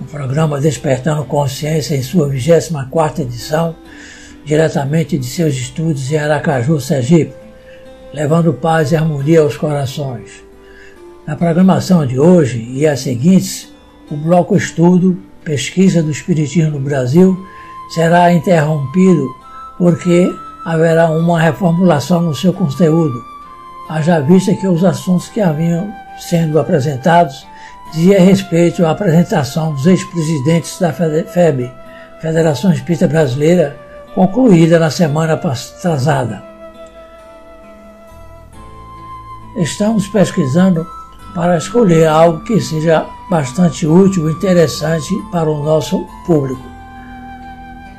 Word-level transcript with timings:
o 0.00 0.04
programa 0.04 0.60
Despertando 0.60 1.24
Consciência 1.24 1.96
em 1.96 2.02
sua 2.02 2.28
24 2.28 3.22
edição, 3.22 3.74
diretamente 4.44 5.18
de 5.18 5.26
seus 5.26 5.54
estúdios 5.54 6.10
em 6.12 6.16
Aracaju, 6.16 6.80
Sergipe, 6.80 7.34
levando 8.12 8.52
paz 8.52 8.92
e 8.92 8.96
harmonia 8.96 9.40
aos 9.40 9.56
corações. 9.56 10.44
Na 11.26 11.36
programação 11.36 12.06
de 12.06 12.18
hoje 12.18 12.58
e 12.70 12.86
as 12.86 13.00
seguintes, 13.00 13.72
o 14.10 14.16
bloco 14.16 14.56
Estudo, 14.56 15.18
Pesquisa 15.44 16.02
do 16.02 16.10
Espiritismo 16.10 16.72
no 16.72 16.80
Brasil, 16.80 17.36
será 17.90 18.32
interrompido 18.32 19.26
porque 19.76 20.32
haverá 20.64 21.10
uma 21.10 21.40
reformulação 21.40 22.22
no 22.22 22.34
seu 22.34 22.52
conteúdo, 22.52 23.20
haja 23.88 24.20
vista 24.20 24.54
que 24.54 24.66
os 24.66 24.84
assuntos 24.84 25.28
que 25.28 25.40
haviam 25.40 25.92
sendo 26.18 26.58
apresentados 26.58 27.46
dizia 27.92 28.20
respeito 28.20 28.84
à 28.84 28.90
apresentação 28.90 29.72
dos 29.72 29.86
ex-presidentes 29.86 30.78
da 30.78 30.92
FEB, 30.92 31.72
Federação 32.20 32.72
Espírita 32.72 33.06
Brasileira, 33.06 33.76
concluída 34.14 34.78
na 34.78 34.90
semana 34.90 35.34
atrasada. 35.34 36.42
Estamos 39.56 40.06
pesquisando 40.08 40.86
para 41.34 41.56
escolher 41.56 42.06
algo 42.06 42.40
que 42.44 42.60
seja 42.60 43.06
bastante 43.30 43.86
útil 43.86 44.28
e 44.28 44.32
interessante 44.32 45.14
para 45.30 45.48
o 45.48 45.62
nosso 45.62 46.04
público. 46.26 46.62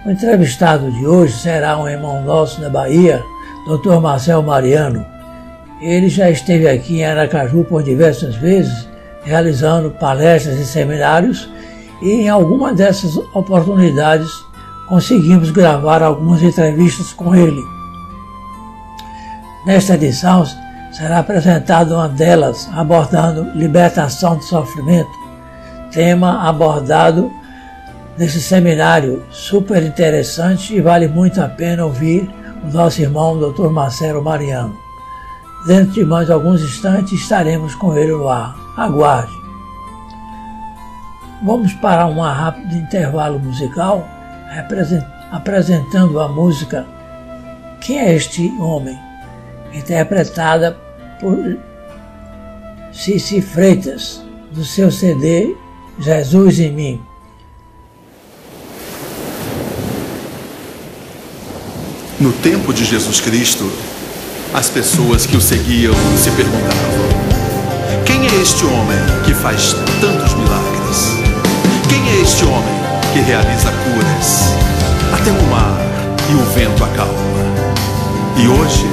O 0.05 0.11
entrevistado 0.11 0.91
de 0.91 1.05
hoje 1.05 1.33
será 1.33 1.77
um 1.77 1.87
irmão 1.87 2.23
nosso 2.23 2.59
da 2.61 2.69
Bahia, 2.69 3.23
Dr. 3.67 3.99
Marcel 3.99 4.41
Mariano. 4.41 5.05
Ele 5.81 6.09
já 6.09 6.29
esteve 6.29 6.67
aqui 6.67 6.99
em 6.99 7.05
Aracaju 7.05 7.63
por 7.63 7.83
diversas 7.83 8.35
vezes 8.35 8.88
realizando 9.23 9.91
palestras 9.91 10.59
e 10.59 10.65
seminários, 10.65 11.49
e 12.01 12.11
em 12.11 12.29
alguma 12.29 12.73
dessas 12.73 13.17
oportunidades 13.33 14.29
conseguimos 14.87 15.51
gravar 15.51 16.01
algumas 16.01 16.41
entrevistas 16.41 17.13
com 17.13 17.35
ele. 17.35 17.61
Nesta 19.65 19.95
edição 19.95 20.45
será 20.91 21.19
apresentada 21.19 21.93
uma 21.93 22.09
delas 22.09 22.69
abordando 22.73 23.51
libertação 23.55 24.37
do 24.37 24.43
sofrimento, 24.43 25.11
tema 25.91 26.47
abordado 26.47 27.31
nesse 28.17 28.41
seminário 28.41 29.23
super 29.31 29.83
interessante 29.83 30.75
e 30.75 30.81
vale 30.81 31.07
muito 31.07 31.41
a 31.41 31.47
pena 31.47 31.85
ouvir 31.85 32.29
o 32.63 32.71
nosso 32.71 33.01
irmão 33.01 33.39
Dr. 33.39 33.69
Marcelo 33.69 34.23
Mariano. 34.23 34.75
Dentro 35.65 35.93
de 35.93 36.05
mais 36.05 36.29
alguns 36.29 36.61
instantes 36.61 37.13
estaremos 37.13 37.75
com 37.75 37.95
ele 37.97 38.11
no 38.11 38.27
ar. 38.27 38.55
Aguarde. 38.79 39.37
Vamos 41.43 41.73
para 41.73 42.05
um 42.05 42.21
rápido 42.21 42.75
intervalo 42.75 43.39
musical 43.39 44.07
apresentando 45.31 46.19
a 46.19 46.27
música 46.27 46.85
Quem 47.81 47.99
é 47.99 48.15
este 48.15 48.51
homem? 48.59 48.97
interpretada 49.73 50.77
por 51.19 51.57
Cici 52.91 53.41
Freitas, 53.41 54.21
do 54.51 54.65
seu 54.65 54.91
CD 54.91 55.55
Jesus 55.99 56.59
em 56.59 56.71
mim. 56.71 57.01
No 62.19 62.31
tempo 62.33 62.73
de 62.73 62.83
Jesus 62.83 63.21
Cristo, 63.21 63.69
as 64.53 64.69
pessoas 64.69 65.25
que 65.25 65.37
o 65.37 65.41
seguiam 65.41 65.93
se 66.17 66.31
perguntavam: 66.31 67.18
é 68.35 68.41
este 68.41 68.65
homem 68.65 68.97
que 69.25 69.33
faz 69.33 69.73
tantos 70.01 70.33
milagres? 70.35 71.17
Quem 71.87 72.09
é 72.09 72.21
este 72.21 72.45
homem 72.45 72.75
que 73.11 73.19
realiza 73.19 73.71
curas? 73.71 74.53
Até 75.13 75.31
o 75.31 75.43
mar 75.49 75.77
e 76.29 76.35
o 76.35 76.43
vento 76.53 76.83
acalma. 76.83 77.13
E 78.37 78.47
hoje 78.47 78.85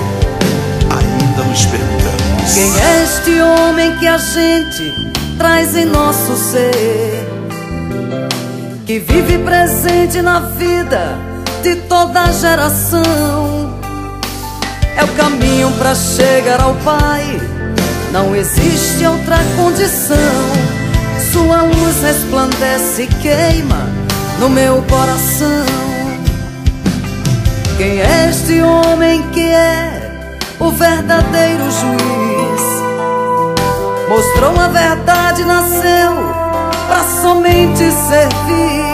ainda 0.90 1.42
nos 1.42 1.66
perguntamos: 1.66 2.54
Quem 2.54 2.80
é 2.80 3.04
este 3.04 3.40
homem 3.40 3.96
que 3.98 4.06
a 4.06 4.16
gente 4.16 5.12
traz 5.36 5.76
em 5.76 5.84
nosso 5.84 6.34
ser? 6.36 7.28
Que 8.86 8.98
vive 9.00 9.38
presente 9.38 10.22
na 10.22 10.40
vida 10.40 11.18
de 11.62 11.76
toda 11.88 12.32
geração. 12.32 13.74
É 14.96 15.04
o 15.04 15.08
caminho 15.08 15.70
para 15.72 15.94
chegar 15.94 16.60
ao 16.60 16.74
Pai 16.76 17.55
não 18.12 18.34
existe 18.34 19.04
outra 19.06 19.38
condição. 19.56 20.16
Sua 21.32 21.62
luz 21.62 22.02
resplandece 22.02 23.02
e 23.02 23.06
queima 23.06 23.88
no 24.38 24.48
meu 24.48 24.82
coração. 24.88 25.66
Quem 27.76 28.00
é 28.00 28.28
este 28.30 28.62
homem 28.62 29.22
que 29.30 29.52
é 29.52 30.30
o 30.58 30.70
verdadeiro 30.70 31.64
juiz? 31.70 32.76
Mostrou 34.08 34.58
a 34.58 34.68
verdade, 34.68 35.44
nasceu 35.44 36.12
para 36.88 37.04
somente 37.20 37.78
servir. 37.78 38.86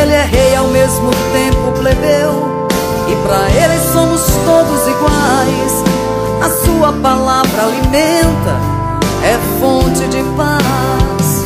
Ele 0.00 0.12
é 0.12 0.24
rei 0.24 0.56
ao 0.56 0.68
mesmo 0.68 1.10
tempo 1.32 1.72
plebeu, 1.80 2.68
e 3.08 3.16
para 3.26 3.50
ele 3.50 3.78
somos 3.92 4.20
todos 4.44 4.86
iguais. 4.86 5.91
A 6.42 6.50
sua 6.64 6.92
palavra 6.94 7.62
alimenta, 7.62 8.56
é 9.22 9.38
fonte 9.60 10.08
de 10.08 10.24
paz. 10.36 11.44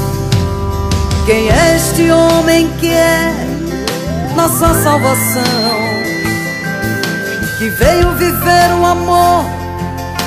Quem 1.26 1.50
é 1.50 1.76
este 1.76 2.10
homem 2.10 2.66
que 2.80 2.90
é 2.90 3.30
nossa 4.34 4.72
salvação? 4.82 5.42
Que 7.58 7.68
veio 7.68 8.10
viver 8.12 8.72
o 8.80 8.86
amor 8.86 9.44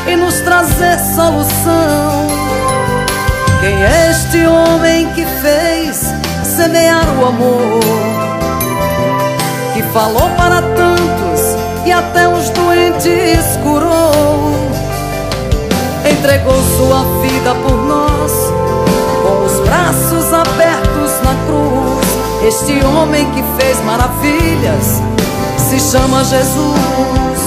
e 0.08 0.16
nos 0.16 0.36
trazer 0.42 1.00
solução. 1.16 2.28
Quem 3.62 3.74
é 3.74 4.12
este 4.12 4.46
homem 4.46 5.08
que 5.14 5.26
fez 5.42 6.14
semear 6.44 7.10
o 7.20 7.26
amor? 7.26 7.80
Que 9.74 9.82
falou 9.92 10.30
para 10.38 10.62
tantos 10.62 11.58
e 11.88 11.92
até 11.92 12.28
os 12.28 12.52
doentes 12.52 13.58
curou 13.64 13.89
entregou 16.30 16.62
sua 16.78 17.04
vida 17.24 17.56
por 17.56 17.76
nós, 17.88 18.32
com 19.24 19.46
os 19.46 19.60
braços 19.68 20.32
abertos 20.32 21.12
na 21.24 21.34
cruz. 21.48 22.08
Este 22.48 22.86
homem 22.86 23.26
que 23.32 23.44
fez 23.58 23.84
maravilhas 23.84 25.02
se 25.58 25.80
chama 25.80 26.24
Jesus. 26.24 27.40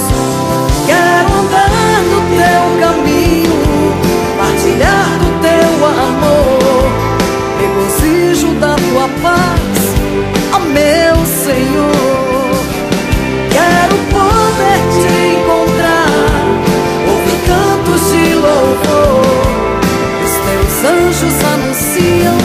Quero 0.85 1.33
andar 1.39 2.01
no 2.11 2.19
teu 2.35 2.63
caminho, 2.85 3.93
partilhar 4.37 5.17
do 5.17 5.31
teu 5.41 5.71
amor, 5.87 6.91
regozijo 7.61 8.53
da 8.59 8.75
tua 8.75 9.07
paz, 9.21 9.79
ó 10.51 10.59
meu 10.59 11.15
Senhor. 11.25 12.51
Quero 13.49 13.95
poder 14.11 14.79
te 14.91 15.07
encontrar, 15.37 15.72
louvor. 18.87 19.79
Os 20.23 20.33
teus 20.45 20.75
anjos 20.91 21.43
anunciam 21.53 22.37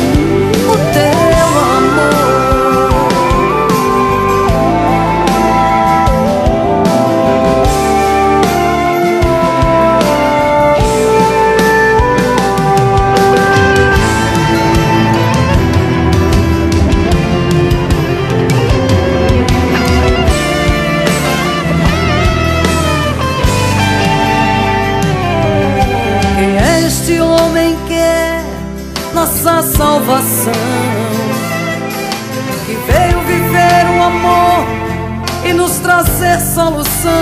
solução. 36.69 37.13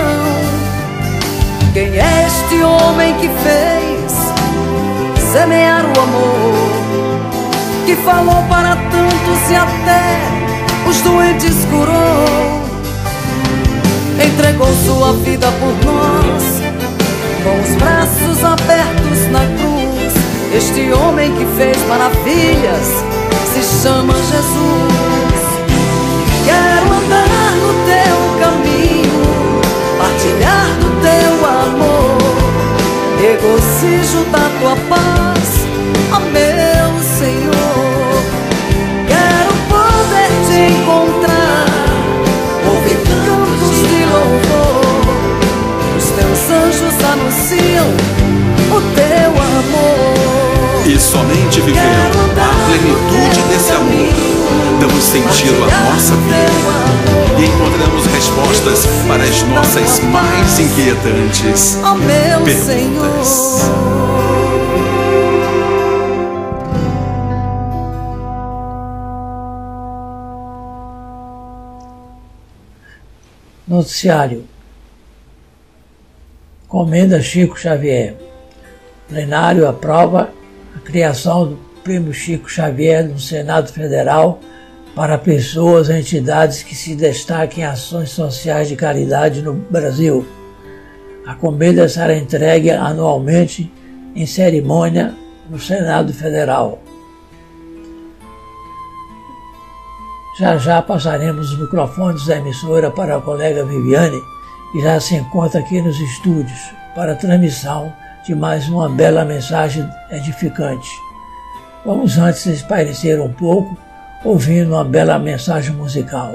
Quem 1.73 1.97
é 1.97 2.27
este 2.27 2.63
homem 2.63 3.15
que 3.15 3.29
fez 3.29 4.13
semear 5.33 5.85
o 5.85 6.01
amor? 6.01 7.87
Que 7.87 7.95
falou 7.97 8.43
para 8.49 8.77
tantos 8.77 9.51
e 9.51 9.55
até 9.55 10.89
os 10.89 11.01
doentes 11.03 11.65
curou. 11.67 12.67
Entregou 14.25 14.69
sua 14.85 15.13
vida 15.13 15.47
por 15.61 15.75
nós, 15.85 16.43
com 17.45 17.61
os 17.61 17.77
braços 17.77 18.45
abertos 18.45 19.31
na 19.31 19.41
cruz. 19.59 20.15
Este 20.57 20.93
homem 20.93 21.33
que 21.37 21.45
fez 21.57 21.77
maravilhas 21.87 23.05
se 23.53 23.83
chama 23.83 24.13
Jesus. 24.15 25.26
Regocijo 33.47 34.25
da 34.33 34.51
tua 34.59 34.77
paz, 34.89 35.67
ó 36.13 36.19
meu 36.19 37.03
Senhor. 37.19 38.23
Quero 39.07 39.53
poder 39.69 40.31
te 40.47 40.73
encontrar, 40.73 41.67
ouvir 42.67 42.97
cantos 43.07 43.77
de 43.89 44.05
louvor. 44.05 44.97
Os 45.97 46.05
teus 46.11 46.51
anjos 46.51 47.05
anunciam 47.05 47.87
o 48.71 48.81
teu 48.95 49.31
amor. 49.31 50.87
E 50.87 50.99
somente 50.99 51.61
vivendo 51.61 52.19
a 52.37 52.67
plenitude 52.67 53.43
desse 53.49 53.73
amor 53.73 54.81
damos 54.81 55.05
sentido 55.05 55.65
à 55.65 55.93
nossa 55.93 56.15
vida 56.15 57.26
e 57.39 57.45
encontramos 57.45 58.07
respostas 58.07 58.87
para 59.07 59.23
as 59.23 59.43
nossas 59.43 60.01
mais 60.01 60.59
inquietantes 60.59 61.79
oh, 61.85 61.95
meu 61.95 62.45
perguntas. 62.45 63.27
Senhor. 63.27 64.17
Noticiário. 73.69 74.45
Comenda 76.69 77.21
Chico 77.21 77.59
Xavier. 77.59 78.17
Plenário 79.09 79.69
aprova 79.69 80.31
a 80.75 80.79
criação 80.79 81.49
do 81.49 81.57
Primo 81.85 82.13
Chico 82.15 82.49
Xavier 82.49 83.07
no 83.07 83.21
Senado 83.21 83.71
Federal 83.73 84.41
para 84.97 85.19
pessoas 85.19 85.91
e 85.91 85.99
entidades 85.99 86.63
que 86.63 86.75
se 86.75 86.95
destaquem 86.95 87.63
em 87.63 87.67
ações 87.67 88.09
sociais 88.09 88.67
de 88.67 88.77
caridade 88.77 89.43
no 89.43 89.53
Brasil. 89.53 90.27
A 91.27 91.35
comenda 91.35 91.87
será 91.87 92.17
entregue 92.17 92.71
anualmente 92.71 93.71
em 94.15 94.25
cerimônia 94.25 95.15
no 95.51 95.61
Senado 95.61 96.15
Federal. 96.15 96.79
Já 100.39 100.57
já 100.57 100.81
passaremos 100.81 101.53
os 101.53 101.61
microfones 101.61 102.25
da 102.25 102.39
emissora 102.39 102.91
para 102.91 103.19
a 103.19 103.21
colega 103.21 103.67
Viviane, 103.67 104.21
que 104.73 104.81
já 104.81 104.99
se 104.99 105.15
encontra 105.15 105.61
aqui 105.61 105.83
nos 105.83 106.01
estúdios 106.01 106.71
para 106.95 107.13
a 107.13 107.17
transmissão 107.17 107.93
de 108.25 108.35
mais 108.35 108.67
uma 108.67 108.89
bela 108.89 109.27
mensagem 109.27 109.87
edificante. 110.11 110.89
Vamos 111.85 112.17
antes 112.17 112.47
espairecer 112.47 113.21
um 113.21 113.33
pouco 113.33 113.77
ouvindo 114.27 114.73
uma 114.73 114.85
bela 114.85 115.19
mensagem 115.21 115.73
musical, 115.77 116.35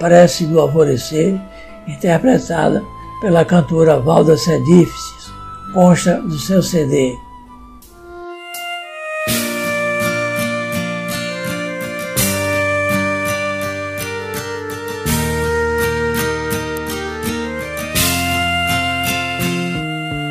Prece 0.00 0.46
do 0.46 0.58
Alvorecer, 0.58 1.40
interpretada 1.86 2.82
pela 3.20 3.44
cantora 3.44 4.00
Valda 4.00 4.36
Sedifes, 4.36 5.30
consta 5.72 6.20
do 6.20 6.36
seu 6.36 6.60
CD. 6.60 7.16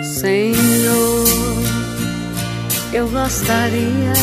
Senhor, 0.04 1.24
eu 2.92 3.08
gostaria 3.08 4.14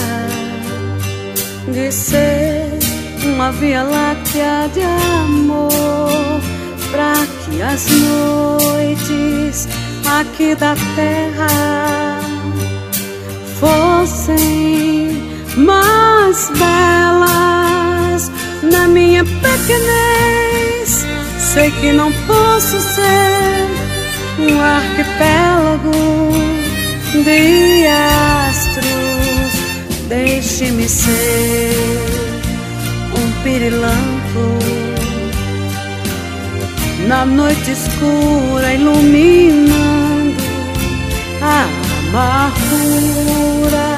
de 1.72 1.90
ser 1.90 2.65
uma 3.32 3.50
via 3.52 3.82
láctea 3.82 4.70
de 4.72 4.82
amor 4.82 6.40
para 6.90 7.26
que 7.44 7.62
as 7.62 7.86
noites 7.90 9.68
aqui 10.20 10.54
da 10.54 10.74
terra 10.94 12.20
fossem 13.58 15.22
mais 15.56 16.50
belas 16.50 18.30
na 18.62 18.86
minha 18.86 19.24
pequenez. 19.24 21.04
Sei 21.38 21.70
que 21.70 21.92
não 21.92 22.12
posso 22.26 22.80
ser 22.80 23.66
um 24.38 24.60
arquipélago 24.60 25.90
de 27.24 27.86
astros. 27.86 28.86
Deixe-me 30.08 30.88
ser 30.88 32.25
pirilampo 33.46 34.44
na 37.06 37.24
noite 37.24 37.70
escura, 37.70 38.74
iluminando 38.74 40.42
a 41.40 41.68
amargura 42.08 43.88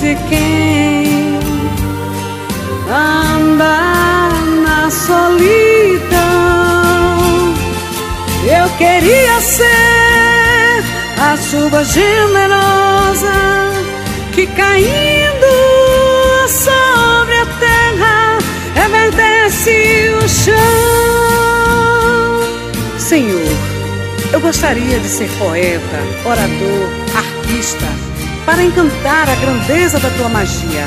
de 0.00 0.16
quem 0.28 1.38
anda 2.90 3.78
na 4.64 4.90
solidão. 4.90 6.18
Eu 8.58 8.68
queria 8.76 9.40
ser 9.40 10.82
a 11.20 11.36
chuva 11.36 11.84
generosa 11.84 13.36
que 14.32 14.44
caindo 14.48 15.73
reverdece 19.54 20.10
o 20.10 20.28
chão. 20.28 20.54
Senhor, 22.98 23.56
eu 24.32 24.40
gostaria 24.40 24.98
de 24.98 25.08
ser 25.08 25.30
poeta, 25.38 26.02
orador, 26.24 26.88
artista, 27.14 27.86
para 28.44 28.62
encantar 28.62 29.28
a 29.28 29.34
grandeza 29.36 29.98
da 30.00 30.10
tua 30.10 30.28
magia. 30.28 30.86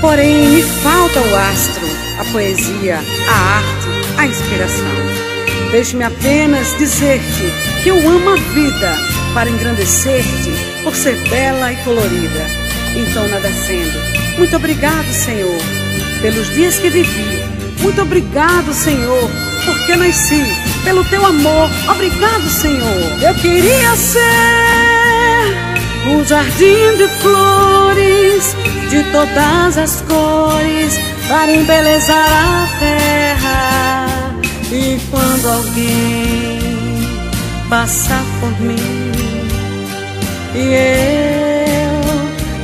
Porém, 0.00 0.48
me 0.48 0.62
falta 0.62 1.20
o 1.20 1.36
astro, 1.36 1.86
a 2.18 2.24
poesia, 2.32 2.98
a 3.28 3.56
arte, 3.56 3.88
a 4.18 4.26
inspiração. 4.26 4.86
Deixe-me 5.70 6.04
apenas 6.04 6.76
dizer-te 6.76 7.82
que 7.82 7.88
eu 7.88 7.96
amo 7.96 8.30
a 8.30 8.36
vida 8.36 8.96
para 9.32 9.48
engrandecer-te 9.48 10.82
por 10.82 10.94
ser 10.94 11.16
bela 11.28 11.72
e 11.72 11.76
colorida. 11.76 12.46
Então, 12.94 13.26
nada 13.28 13.50
sendo. 13.50 13.98
Muito 14.36 14.54
obrigado, 14.56 15.10
Senhor, 15.12 15.56
pelos 16.20 16.52
dias 16.54 16.78
que 16.78 16.90
vivi. 16.90 17.41
Muito 17.82 18.00
obrigado, 18.00 18.72
Senhor, 18.72 19.30
porque 19.64 19.96
nasci. 19.96 20.44
Pelo 20.84 21.04
teu 21.04 21.24
amor. 21.24 21.70
Obrigado, 21.90 22.48
Senhor. 22.48 23.22
Eu 23.22 23.34
queria 23.36 23.94
ser 23.96 24.22
um 26.08 26.24
jardim 26.24 26.96
de 26.96 27.08
flores 27.20 28.56
de 28.90 29.02
todas 29.12 29.78
as 29.78 30.00
cores 30.02 30.98
para 31.28 31.52
embelezar 31.52 32.16
a 32.18 32.66
terra. 32.78 34.42
E 34.72 34.98
quando 35.10 35.46
alguém 35.48 36.58
passar 37.68 38.24
por 38.40 38.50
mim 38.60 39.12
e 40.54 40.58
eu 40.58 42.02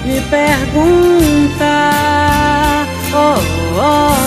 lhe 0.05 0.21
perguntar, 0.29 1.67
oh, 3.15 3.39
olá, 3.77 4.18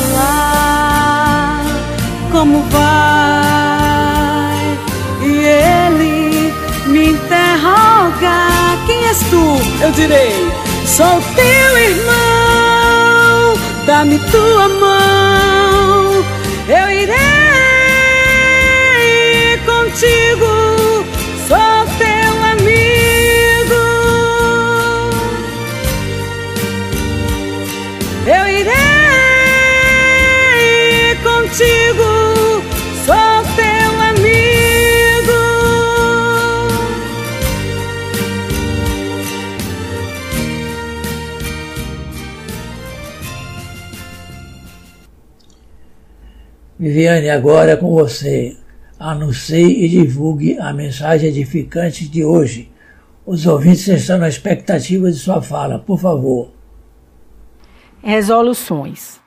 Eu 9.91 9.95
direi, 9.95 10.31
sou 10.85 11.21
teu 11.35 11.77
irmão, 11.77 13.57
dá-me 13.85 14.19
tua 14.19 14.69
mão, 14.69 16.23
eu 16.69 16.89
irei 16.89 17.17
contigo, 19.65 20.60
Viviane, 46.81 47.29
agora 47.29 47.73
é 47.73 47.75
com 47.75 47.91
você. 47.91 48.57
Anuncie 48.97 49.85
e 49.85 49.87
divulgue 49.87 50.57
a 50.57 50.73
mensagem 50.73 51.29
edificante 51.29 52.07
de 52.09 52.25
hoje. 52.25 52.71
Os 53.23 53.45
ouvintes 53.45 53.87
estão 53.87 54.17
na 54.17 54.27
expectativa 54.27 55.11
de 55.11 55.15
sua 55.15 55.43
fala, 55.43 55.77
por 55.77 55.99
favor. 55.99 56.49
Resoluções. 58.01 59.21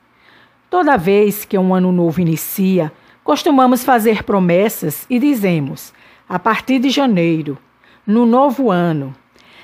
Toda 0.69 0.97
vez 0.97 1.45
que 1.45 1.57
um 1.57 1.73
ano 1.73 1.93
novo 1.93 2.21
inicia, 2.21 2.91
costumamos 3.23 3.85
fazer 3.85 4.25
promessas 4.25 5.07
e 5.09 5.21
dizemos: 5.21 5.93
a 6.29 6.41
partir 6.41 6.81
de 6.81 6.91
janeiro, 6.91 7.57
no 8.05 8.27
novo 8.27 8.69
ano. 8.69 9.15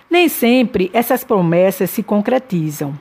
Nem 0.08 0.28
sempre 0.28 0.92
essas 0.92 1.24
promessas 1.24 1.90
se 1.90 2.04
concretizam. 2.04 2.96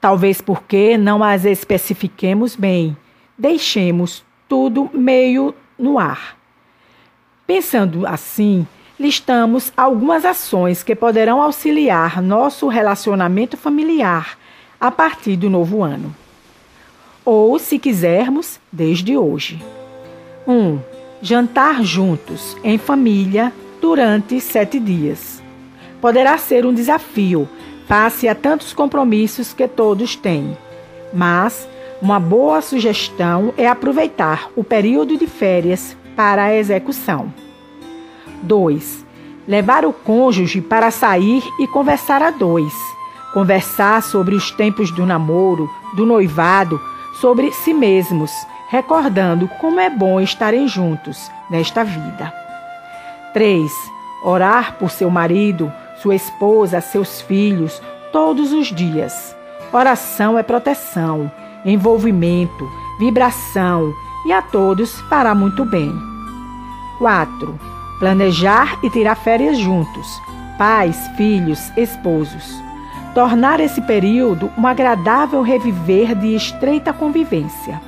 Talvez 0.00 0.40
porque 0.40 0.96
não 0.96 1.24
as 1.24 1.44
especifiquemos 1.44 2.54
bem, 2.54 2.96
deixemos 3.36 4.27
tudo 4.48 4.90
meio 4.92 5.54
no 5.78 5.98
ar. 5.98 6.36
Pensando 7.46 8.06
assim, 8.06 8.66
listamos 8.98 9.72
algumas 9.76 10.24
ações 10.24 10.82
que 10.82 10.94
poderão 10.94 11.40
auxiliar 11.40 12.20
nosso 12.20 12.66
relacionamento 12.68 13.56
familiar 13.56 14.38
a 14.80 14.90
partir 14.90 15.36
do 15.36 15.48
novo 15.48 15.82
ano. 15.82 16.14
Ou, 17.24 17.58
se 17.58 17.78
quisermos, 17.78 18.58
desde 18.72 19.16
hoje. 19.16 19.62
1. 20.46 20.52
Um, 20.52 20.80
jantar 21.20 21.82
juntos, 21.82 22.56
em 22.64 22.78
família, 22.78 23.52
durante 23.80 24.40
sete 24.40 24.78
dias. 24.80 25.42
Poderá 26.00 26.38
ser 26.38 26.64
um 26.64 26.72
desafio, 26.72 27.48
face 27.86 28.28
a 28.28 28.34
tantos 28.34 28.72
compromissos 28.72 29.52
que 29.52 29.68
todos 29.68 30.16
têm. 30.16 30.56
Mas 31.12 31.68
uma 32.00 32.20
boa 32.20 32.60
sugestão 32.60 33.52
é 33.56 33.66
aproveitar 33.66 34.50
o 34.54 34.62
período 34.62 35.16
de 35.16 35.26
férias 35.26 35.96
para 36.14 36.44
a 36.44 36.54
execução. 36.54 37.32
2. 38.42 39.04
Levar 39.46 39.84
o 39.84 39.92
cônjuge 39.92 40.60
para 40.60 40.90
sair 40.90 41.42
e 41.58 41.66
conversar 41.66 42.22
a 42.22 42.30
dois. 42.30 42.72
Conversar 43.34 44.02
sobre 44.02 44.34
os 44.34 44.50
tempos 44.52 44.90
do 44.92 45.04
namoro, 45.04 45.68
do 45.96 46.06
noivado, 46.06 46.80
sobre 47.20 47.50
si 47.50 47.74
mesmos, 47.74 48.30
recordando 48.68 49.48
como 49.60 49.80
é 49.80 49.90
bom 49.90 50.20
estarem 50.20 50.68
juntos 50.68 51.30
nesta 51.50 51.82
vida. 51.82 52.32
3. 53.32 53.70
Orar 54.22 54.76
por 54.78 54.90
seu 54.90 55.10
marido, 55.10 55.72
sua 56.00 56.14
esposa, 56.14 56.80
seus 56.80 57.20
filhos, 57.20 57.82
todos 58.12 58.52
os 58.52 58.68
dias. 58.68 59.36
Oração 59.72 60.38
é 60.38 60.42
proteção, 60.42 61.30
envolvimento, 61.64 62.68
vibração 62.98 63.92
e 64.26 64.32
a 64.32 64.42
todos 64.42 65.00
fará 65.02 65.34
muito 65.34 65.64
bem. 65.64 65.92
4. 66.98 67.58
Planejar 67.98 68.78
e 68.82 68.90
tirar 68.90 69.14
férias 69.14 69.58
juntos, 69.58 70.06
pais, 70.56 70.96
filhos, 71.16 71.70
esposos. 71.76 72.62
Tornar 73.14 73.60
esse 73.60 73.80
período 73.82 74.50
um 74.56 74.66
agradável 74.66 75.42
reviver 75.42 76.14
de 76.14 76.34
estreita 76.34 76.92
convivência. 76.92 77.80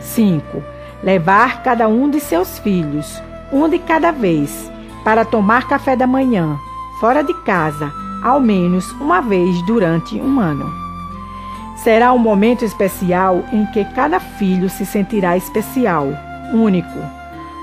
5. 0.00 0.62
Levar 1.02 1.62
cada 1.62 1.88
um 1.88 2.08
de 2.08 2.20
seus 2.20 2.58
filhos, 2.58 3.20
um 3.52 3.68
de 3.68 3.78
cada 3.78 4.10
vez, 4.10 4.70
para 5.04 5.24
tomar 5.24 5.68
café 5.68 5.96
da 5.96 6.06
manhã, 6.06 6.56
fora 7.00 7.22
de 7.22 7.34
casa, 7.42 7.92
ao 8.22 8.40
menos 8.40 8.90
uma 8.92 9.20
vez 9.20 9.60
durante 9.66 10.20
um 10.20 10.40
ano. 10.40 10.85
Será 11.76 12.12
um 12.12 12.18
momento 12.18 12.64
especial 12.64 13.44
em 13.52 13.66
que 13.66 13.84
cada 13.84 14.18
filho 14.18 14.68
se 14.68 14.84
sentirá 14.84 15.36
especial, 15.36 16.08
único, 16.52 16.98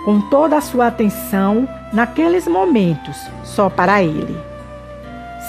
com 0.06 0.22
toda 0.30 0.58
a 0.58 0.62
sua 0.62 0.88
atenção 0.88 1.68
naqueles 1.92 2.48
momentos 2.48 3.18
só 3.44 3.70
para 3.70 4.02
ele. 4.04 4.38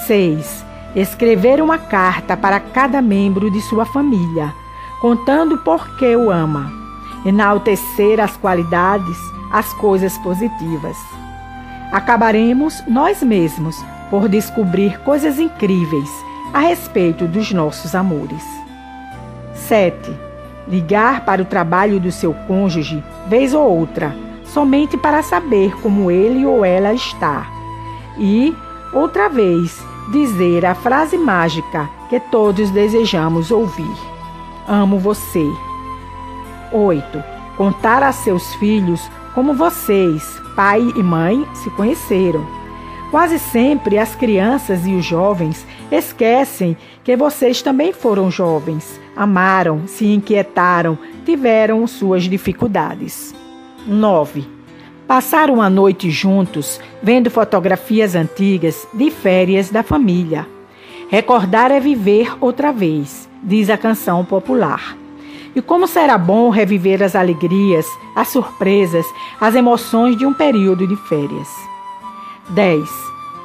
6. 0.07 0.65
Escrever 0.95 1.61
uma 1.61 1.77
carta 1.77 2.35
para 2.35 2.59
cada 2.59 3.01
membro 3.01 3.51
de 3.51 3.61
sua 3.61 3.85
família, 3.85 4.53
contando 5.01 5.57
por 5.59 5.97
que 5.97 6.15
o 6.15 6.31
ama. 6.31 6.71
Enaltecer 7.25 8.19
as 8.19 8.35
qualidades, 8.37 9.17
as 9.51 9.73
coisas 9.73 10.17
positivas 10.19 10.97
acabaremos 11.95 12.83
nós 12.87 13.23
mesmos 13.23 13.77
por 14.09 14.27
descobrir 14.27 14.99
coisas 14.99 15.39
incríveis 15.39 16.09
a 16.53 16.59
respeito 16.59 17.27
dos 17.27 17.51
nossos 17.51 17.95
amores. 17.95 18.43
7. 19.53 19.95
Ligar 20.67 21.25
para 21.25 21.41
o 21.41 21.45
trabalho 21.45 21.99
do 21.99 22.11
seu 22.11 22.33
cônjuge, 22.47 23.03
vez 23.27 23.53
ou 23.53 23.67
outra, 23.79 24.15
somente 24.45 24.97
para 24.97 25.21
saber 25.21 25.75
como 25.81 26.09
ele 26.09 26.45
ou 26.45 26.63
ela 26.63 26.93
está. 26.93 27.47
E, 28.17 28.55
outra 28.93 29.29
vez, 29.29 29.83
dizer 30.11 30.65
a 30.65 30.73
frase 30.73 31.17
mágica 31.17 31.89
que 32.09 32.19
todos 32.19 32.69
desejamos 32.71 33.51
ouvir: 33.51 33.95
Amo 34.67 34.97
você. 34.97 35.45
8. 36.71 37.23
Contar 37.57 38.03
a 38.03 38.11
seus 38.11 38.53
filhos 38.55 39.09
como 39.33 39.53
vocês, 39.53 40.41
pai 40.55 40.81
e 40.95 41.03
mãe, 41.03 41.45
se 41.53 41.69
conheceram. 41.71 42.45
Quase 43.11 43.37
sempre 43.39 43.97
as 43.97 44.15
crianças 44.15 44.85
e 44.85 44.93
os 44.93 45.05
jovens 45.05 45.65
esquecem 45.91 46.75
que 47.03 47.15
vocês 47.15 47.61
também 47.61 47.93
foram 47.93 48.31
jovens, 48.31 48.99
amaram, 49.15 49.87
se 49.87 50.07
inquietaram, 50.07 50.97
tiveram 51.23 51.85
suas 51.87 52.23
dificuldades. 52.23 53.33
9. 53.87 54.45
Passar 55.07 55.51
uma 55.51 55.69
noite 55.69 56.09
juntos, 56.09 56.81
vendo 57.01 57.29
fotografias 57.29 58.15
antigas 58.15 58.87
de 58.91 59.11
férias 59.11 59.69
da 59.69 59.83
família. 59.83 60.47
Recordar 61.09 61.71
é 61.71 61.79
viver 61.79 62.35
outra 62.41 62.73
vez, 62.73 63.29
diz 63.43 63.69
a 63.69 63.77
canção 63.77 64.25
popular. 64.25 64.97
E 65.55 65.61
como 65.61 65.87
será 65.87 66.17
bom 66.17 66.49
reviver 66.49 67.03
as 67.03 67.15
alegrias, 67.15 67.85
as 68.15 68.29
surpresas, 68.29 69.05
as 69.39 69.53
emoções 69.53 70.17
de 70.17 70.25
um 70.25 70.33
período 70.33 70.87
de 70.87 70.95
férias. 71.07 71.74
10. 72.49 72.89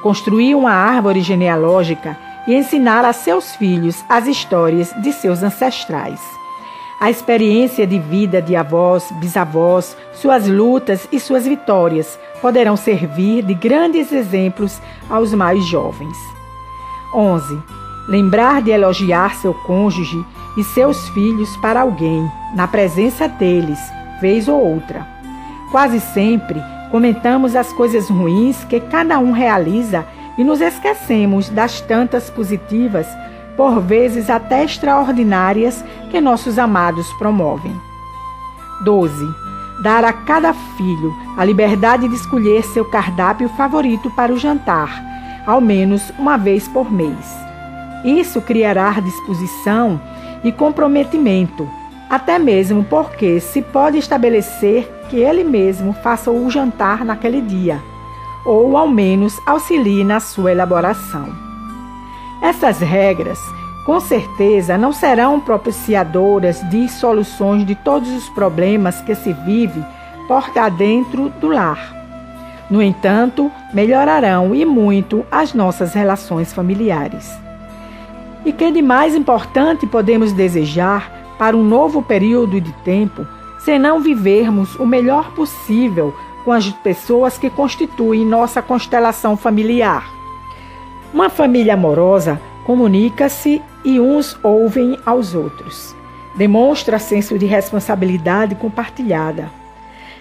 Construir 0.01 0.55
uma 0.55 0.71
árvore 0.71 1.21
genealógica 1.21 2.17
e 2.47 2.55
ensinar 2.55 3.05
a 3.05 3.13
seus 3.13 3.55
filhos 3.55 4.03
as 4.09 4.27
histórias 4.27 4.93
de 5.01 5.13
seus 5.13 5.43
ancestrais. 5.43 6.19
A 6.99 7.09
experiência 7.09 7.87
de 7.87 7.97
vida 7.97 8.41
de 8.41 8.55
avós, 8.55 9.11
bisavós, 9.19 9.97
suas 10.13 10.47
lutas 10.47 11.07
e 11.11 11.19
suas 11.19 11.45
vitórias 11.47 12.19
poderão 12.41 12.77
servir 12.77 13.43
de 13.43 13.55
grandes 13.55 14.11
exemplos 14.11 14.79
aos 15.09 15.33
mais 15.33 15.65
jovens. 15.65 16.17
11. 17.13 17.59
Lembrar 18.07 18.61
de 18.61 18.71
elogiar 18.71 19.35
seu 19.35 19.53
cônjuge 19.53 20.23
e 20.57 20.63
seus 20.63 21.09
filhos 21.09 21.55
para 21.57 21.81
alguém, 21.81 22.29
na 22.55 22.67
presença 22.67 23.27
deles, 23.27 23.79
vez 24.19 24.47
ou 24.47 24.59
outra. 24.59 25.07
Quase 25.71 25.99
sempre 25.99 26.61
comentamos 26.91 27.55
as 27.55 27.71
coisas 27.73 28.09
ruins 28.09 28.63
que 28.65 28.79
cada 28.79 29.17
um 29.17 29.31
realiza 29.31 30.05
e 30.37 30.43
nos 30.43 30.61
esquecemos 30.61 31.49
das 31.49 31.81
tantas 31.81 32.29
positivas, 32.29 33.07
por 33.55 33.79
vezes 33.79 34.29
até 34.29 34.63
extraordinárias, 34.63 35.83
que 36.09 36.19
nossos 36.19 36.59
amados 36.59 37.11
promovem. 37.13 37.73
12. 38.83 39.13
Dar 39.81 40.03
a 40.03 40.13
cada 40.13 40.53
filho 40.53 41.13
a 41.37 41.45
liberdade 41.45 42.07
de 42.07 42.15
escolher 42.15 42.63
seu 42.63 42.85
cardápio 42.85 43.49
favorito 43.49 44.11
para 44.11 44.33
o 44.33 44.37
jantar, 44.37 44.89
ao 45.45 45.61
menos 45.61 46.11
uma 46.19 46.37
vez 46.37 46.67
por 46.67 46.91
mês. 46.91 47.41
Isso 48.03 48.41
criará 48.41 48.99
disposição 48.99 50.01
e 50.43 50.51
comprometimento, 50.51 51.69
até 52.11 52.37
mesmo 52.37 52.83
porque 52.83 53.39
se 53.39 53.61
pode 53.61 53.97
estabelecer 53.97 54.91
que 55.09 55.15
ele 55.15 55.45
mesmo 55.45 55.93
faça 55.93 56.29
o 56.29 56.49
jantar 56.49 57.05
naquele 57.05 57.39
dia, 57.39 57.81
ou 58.45 58.75
ao 58.75 58.89
menos 58.89 59.39
auxilie 59.45 60.03
na 60.03 60.19
sua 60.19 60.51
elaboração. 60.51 61.29
Essas 62.41 62.79
regras, 62.79 63.39
com 63.85 63.97
certeza, 64.01 64.77
não 64.77 64.91
serão 64.91 65.39
propiciadoras 65.39 66.59
de 66.69 66.89
soluções 66.89 67.65
de 67.65 67.75
todos 67.75 68.09
os 68.09 68.27
problemas 68.27 68.99
que 69.03 69.15
se 69.15 69.31
vive 69.31 69.81
porta 70.27 70.67
dentro 70.69 71.29
do 71.29 71.47
lar. 71.47 71.95
No 72.69 72.81
entanto, 72.81 73.49
melhorarão 73.73 74.53
e 74.53 74.65
muito 74.65 75.25
as 75.31 75.53
nossas 75.53 75.93
relações 75.93 76.51
familiares. 76.51 77.31
E 78.43 78.51
que 78.51 78.69
de 78.69 78.81
mais 78.81 79.15
importante 79.15 79.87
podemos 79.87 80.33
desejar 80.33 81.20
para 81.41 81.57
um 81.57 81.63
novo 81.63 82.03
período 82.03 82.61
de 82.61 82.71
tempo, 82.83 83.25
senão 83.57 83.99
vivermos 83.99 84.75
o 84.75 84.85
melhor 84.85 85.31
possível 85.33 86.13
com 86.45 86.51
as 86.51 86.69
pessoas 86.69 87.35
que 87.35 87.49
constituem 87.49 88.23
nossa 88.23 88.61
constelação 88.61 89.35
familiar. 89.35 90.07
Uma 91.11 91.31
família 91.31 91.73
amorosa 91.73 92.39
comunica-se 92.63 93.59
e 93.83 93.99
uns 93.99 94.37
ouvem 94.43 94.99
aos 95.03 95.33
outros. 95.33 95.95
Demonstra 96.35 96.99
senso 96.99 97.39
de 97.39 97.47
responsabilidade 97.47 98.53
compartilhada. 98.53 99.49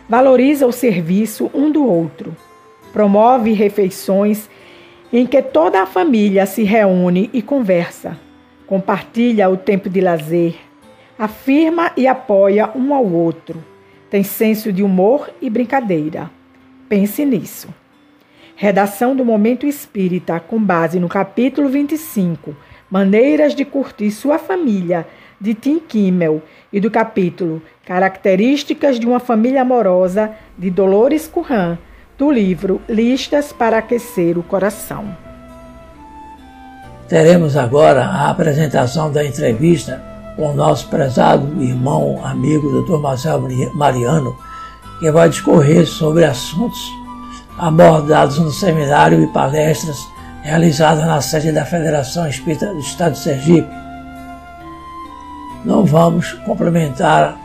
Valoriza 0.08 0.66
o 0.66 0.72
serviço 0.72 1.50
um 1.52 1.70
do 1.70 1.86
outro. 1.86 2.34
Promove 2.94 3.52
refeições 3.52 4.48
em 5.12 5.26
que 5.26 5.42
toda 5.42 5.82
a 5.82 5.86
família 5.86 6.46
se 6.46 6.62
reúne 6.62 7.28
e 7.30 7.42
conversa. 7.42 8.16
Compartilha 8.66 9.50
o 9.50 9.56
tempo 9.58 9.90
de 9.90 10.00
lazer. 10.00 10.69
Afirma 11.20 11.92
e 11.98 12.06
apoia 12.06 12.70
um 12.74 12.94
ao 12.94 13.04
outro. 13.04 13.62
Tem 14.08 14.22
senso 14.22 14.72
de 14.72 14.82
humor 14.82 15.28
e 15.38 15.50
brincadeira. 15.50 16.30
Pense 16.88 17.26
nisso. 17.26 17.68
Redação 18.56 19.14
do 19.14 19.22
Momento 19.22 19.66
Espírita, 19.66 20.40
com 20.40 20.58
base 20.58 20.98
no 20.98 21.10
capítulo 21.10 21.68
25, 21.68 22.56
Maneiras 22.90 23.54
de 23.54 23.66
Curtir 23.66 24.10
Sua 24.12 24.38
Família, 24.38 25.06
de 25.38 25.52
Tim 25.52 25.78
Kimmel, 25.78 26.40
e 26.72 26.80
do 26.80 26.90
capítulo 26.90 27.62
Características 27.84 28.98
de 28.98 29.06
uma 29.06 29.20
Família 29.20 29.60
Amorosa, 29.60 30.30
de 30.56 30.70
Dolores 30.70 31.28
Curran, 31.28 31.76
do 32.16 32.30
livro 32.30 32.80
Listas 32.88 33.52
para 33.52 33.76
Aquecer 33.76 34.38
o 34.38 34.42
Coração. 34.42 35.14
Teremos 37.10 37.58
agora 37.58 38.06
a 38.06 38.30
apresentação 38.30 39.12
da 39.12 39.22
entrevista 39.22 40.08
com 40.40 40.52
o 40.52 40.54
nosso 40.54 40.88
prezado 40.88 41.62
irmão, 41.62 42.18
amigo, 42.24 42.80
Dr. 42.80 42.96
Marcelo 42.96 43.46
Mariano, 43.74 44.34
que 44.98 45.12
vai 45.12 45.28
discorrer 45.28 45.86
sobre 45.86 46.24
assuntos 46.24 46.90
abordados 47.58 48.38
no 48.38 48.50
seminário 48.50 49.22
e 49.22 49.26
palestras 49.26 49.98
realizadas 50.40 51.04
na 51.04 51.20
sede 51.20 51.52
da 51.52 51.66
Federação 51.66 52.26
Espírita 52.26 52.72
do 52.72 52.80
Estado 52.80 53.12
de 53.12 53.18
Sergipe. 53.18 53.68
Não 55.62 55.84
vamos 55.84 56.32
complementar 56.46 57.36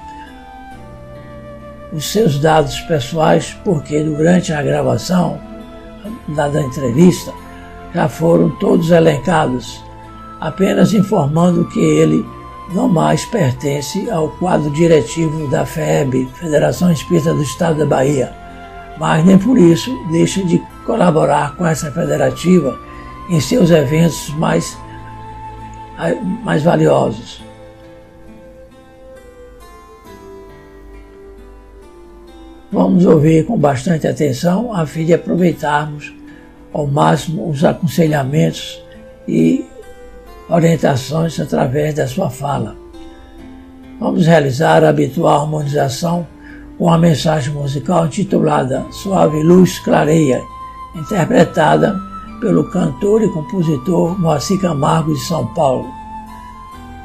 os 1.92 2.10
seus 2.10 2.40
dados 2.40 2.80
pessoais, 2.80 3.58
porque 3.66 4.02
durante 4.04 4.54
a 4.54 4.64
gravação 4.64 5.38
da, 6.30 6.48
da 6.48 6.62
entrevista 6.62 7.34
já 7.94 8.08
foram 8.08 8.52
todos 8.52 8.90
elencados, 8.90 9.84
apenas 10.40 10.94
informando 10.94 11.68
que 11.68 11.82
ele 11.82 12.26
não 12.74 12.88
mais 12.88 13.26
pertence 13.26 14.10
ao 14.10 14.30
quadro 14.32 14.70
diretivo 14.72 15.48
da 15.48 15.66
FEB, 15.66 16.28
Federação 16.36 16.92
Espírita 16.92 17.34
do 17.34 17.44
Estado 17.44 17.80
da 17.80 17.86
Bahia 17.86 18.46
mas 18.98 19.26
nem 19.26 19.38
por 19.38 19.58
isso 19.58 19.92
deixa 20.10 20.44
de 20.44 20.62
colaborar 20.86 21.56
com 21.56 21.66
essa 21.66 21.92
federativa 21.92 22.80
em 23.30 23.40
seus 23.40 23.72
eventos 23.72 24.30
mais, 24.36 24.78
mais 26.44 26.64
valiosos. 26.64 27.44
Vamos 32.72 33.06
ouvir 33.06 33.46
com 33.46 33.58
bastante 33.58 34.08
atenção 34.08 34.74
a 34.74 34.86
fim 34.86 35.06
de 35.06 35.14
aproveitarmos 35.14 36.14
ao 36.74 36.86
máximo 36.86 37.50
os 37.50 37.64
aconselhamentos 37.64 38.82
e 39.28 39.66
orientações 40.50 41.40
através 41.40 41.96
da 41.96 42.08
sua 42.08 42.30
fala. 42.30 42.76
Vamos 44.00 44.26
realizar 44.26 44.84
a 44.84 44.90
habitual 44.90 45.42
harmonização 45.42 46.28
com 46.78 46.90
a 46.90 46.98
mensagem 46.98 47.54
musical 47.54 48.06
intitulada 48.06 48.86
Suave 48.92 49.42
Luz 49.42 49.80
Clareia, 49.80 50.42
interpretada 50.96 52.00
pelo 52.42 52.70
cantor 52.70 53.24
e 53.24 53.30
compositor 53.30 54.20
Moacir 54.20 54.60
Camargo 54.60 55.14
de 55.14 55.22
São 55.22 55.48
Paulo. 55.54 55.90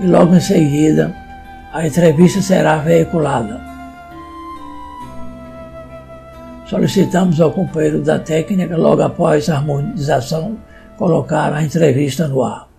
E 0.01 0.07
logo 0.07 0.35
em 0.35 0.41
seguida, 0.41 1.15
a 1.73 1.87
entrevista 1.87 2.43
será 2.43 2.79
veiculada. 2.79 3.61
Solicitamos 6.67 7.41
ao 7.41 7.53
companheiro 7.53 8.01
da 8.01 8.19
técnica, 8.19 8.77
logo 8.77 9.03
após 9.03 9.49
a 9.49 9.57
harmonização, 9.57 10.57
colocar 10.97 11.53
a 11.53 11.63
entrevista 11.63 12.29
no 12.29 12.43
ar. 12.43 12.70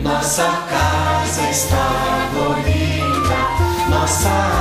Nossa 0.00 0.44
casa 0.70 1.50
está 1.50 2.30
bonita, 2.32 3.90
nossa 3.90 4.60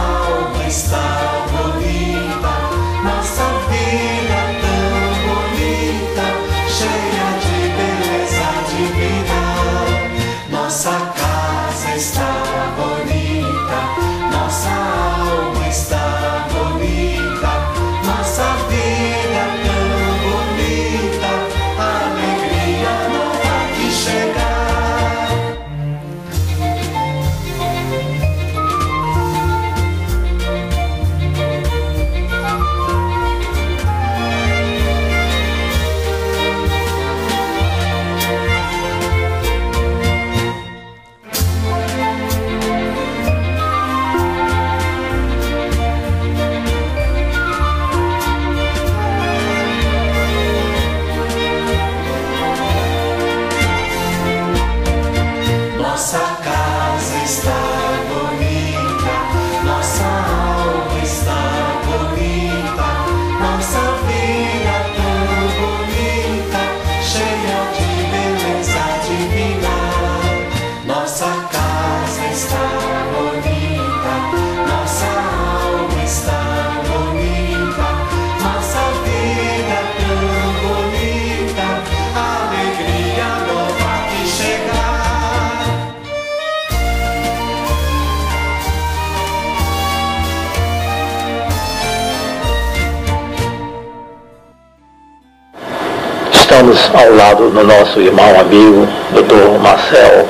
ao 96.94 97.16
lado 97.16 97.50
do 97.50 97.64
nosso 97.64 98.00
irmão 98.00 98.40
amigo, 98.40 98.88
doutor 99.14 99.60
Marcel 99.60 100.28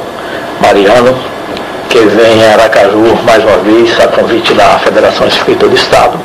Mariano, 0.62 1.18
que 1.90 2.00
vem 2.00 2.46
a 2.46 2.54
Aracaju 2.54 3.18
mais 3.26 3.44
uma 3.44 3.58
vez 3.58 3.98
a 4.00 4.08
convite 4.08 4.54
da 4.54 4.80
Federação 4.80 5.28
Espírita 5.28 5.68
do 5.68 5.76
Estado 5.76 6.20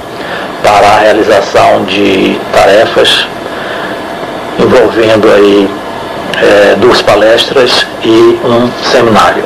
para 0.62 0.86
a 0.86 0.98
realização 0.98 1.84
de 1.84 2.38
tarefas 2.52 3.26
envolvendo 4.58 5.28
aí 5.30 5.68
é, 6.42 6.74
duas 6.76 7.00
palestras 7.02 7.86
e 8.02 8.38
um 8.44 8.70
seminário. 8.90 9.44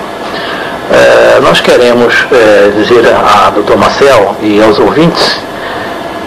É, 0.91 1.41
nós 1.41 1.61
queremos 1.61 2.15
é, 2.33 2.71
dizer 2.77 3.05
a 3.15 3.51
doutor 3.51 3.77
Marcel 3.77 4.37
e 4.41 4.63
aos 4.63 4.79
ouvintes 4.79 5.39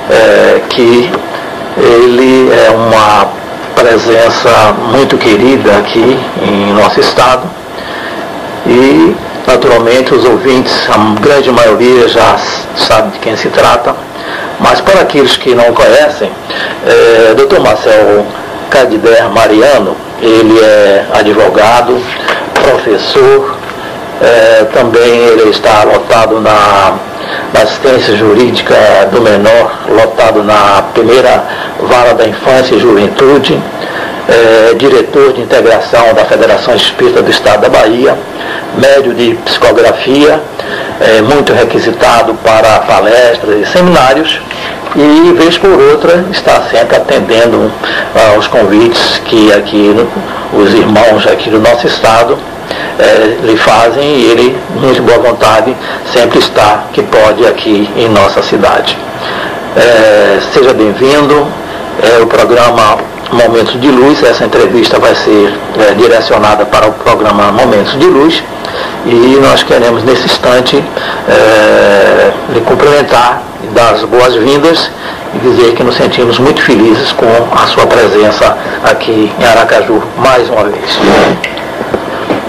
é, 0.10 0.62
que 0.70 1.10
ele 1.78 2.52
é 2.54 2.70
uma 2.70 3.41
presença 3.76 4.50
muito 4.92 5.18
querida 5.18 5.78
aqui 5.78 6.20
em 6.42 6.74
nosso 6.74 7.00
estado 7.00 7.50
e 8.66 9.16
naturalmente 9.48 10.14
os 10.14 10.24
ouvintes, 10.26 10.88
a 10.90 11.20
grande 11.20 11.52
maioria 11.52 12.08
já 12.08 12.38
sabe 12.76 13.12
de 13.12 13.20
quem 13.20 13.36
se 13.36 13.50
trata, 13.50 13.96
mas 14.60 14.80
para 14.82 15.02
aqueles 15.02 15.36
que 15.38 15.56
não 15.56 15.74
conhecem, 15.74 16.32
é, 16.86 17.34
Dr. 17.34 17.60
Marcel 17.60 18.26
Cadider 18.70 19.30
Mariano, 19.30 19.96
ele 20.22 20.60
é 20.60 21.06
advogado, 21.14 22.00
professor, 22.54 23.58
é, 24.22 24.66
também 24.66 25.18
ele 25.26 25.50
está 25.50 25.84
lotado 25.84 26.40
na, 26.40 26.96
na, 27.54 27.62
assistência 27.64 28.16
jurídica 28.16 28.76
do 29.12 29.20
menor, 29.20 29.80
lotado 29.90 30.44
na 30.44 30.84
primeira 30.94 31.44
vara 31.80 32.14
da 32.14 32.28
infância 32.28 32.76
e 32.76 32.80
juventude, 32.80 33.60
é, 34.30 34.76
diretor 34.76 35.34
de 35.34 35.42
integração 35.42 36.14
da 36.14 36.24
Federação 36.26 36.76
Espírita 36.76 37.24
do 37.24 37.32
Estado 37.32 37.62
da 37.62 37.70
Bahia, 37.70 38.16
médio 38.78 39.14
de 39.16 39.34
psicografia, 39.44 40.40
é, 41.00 41.22
muito 41.22 41.52
requisitado 41.52 42.36
para 42.36 42.80
palestras 42.82 43.62
e 43.62 43.66
seminários, 43.72 44.40
e 44.96 45.34
vez 45.34 45.58
por 45.58 45.72
outra 45.72 46.26
está 46.32 46.62
sempre 46.70 46.98
atendendo 46.98 47.72
aos 48.36 48.46
convites 48.48 49.20
que 49.26 49.52
aqui 49.54 49.96
os 50.54 50.74
irmãos 50.74 51.26
aqui 51.28 51.50
do 51.50 51.60
nosso 51.60 51.88
estado 51.88 52.38
é, 53.00 53.38
lhe 53.44 53.58
fazem 53.58 54.04
e 54.04 54.26
ele, 54.26 54.58
muito 54.76 55.02
boa 55.02 55.20
vontade, 55.20 55.76
sempre 56.14 56.40
está 56.40 56.84
que 56.94 57.02
pode 57.02 57.46
aqui 57.46 57.90
em 57.96 58.10
nossa 58.10 58.42
cidade. 58.42 58.98
É, 59.76 60.40
seja 60.54 60.74
bem-vindo. 60.74 61.48
É, 62.04 62.22
o 62.22 62.28
programa 62.28 62.98
Momentos 63.32 63.80
de 63.80 63.90
Luz, 63.90 64.22
essa 64.24 64.44
entrevista 64.44 65.00
vai 65.00 65.16
ser 65.16 65.54
é, 65.80 65.94
direcionada 65.94 66.66
para 66.66 66.88
o 66.88 66.94
programa 66.94 67.52
Momentos 67.52 67.98
de 67.98 68.06
Luz 68.06 68.44
e 69.06 69.40
nós 69.42 69.64
queremos 69.64 70.04
nesse 70.04 70.26
instante 70.26 70.84
lhe 72.54 72.62
cumprimentar, 72.62 73.42
dar 73.74 73.94
as 73.94 74.04
boas-vindas 74.04 74.90
e 75.34 75.40
dizer 75.40 75.74
que 75.74 75.84
nos 75.84 75.96
sentimos 75.96 76.38
muito 76.40 76.62
felizes 76.62 77.12
com 77.14 77.28
a 77.52 77.66
sua 77.68 77.86
presença 77.88 78.58
aqui 78.84 79.32
em 79.40 79.46
Aracaju 79.46 80.02
mais 80.18 80.50
uma 80.50 80.66
vez 80.66 81.61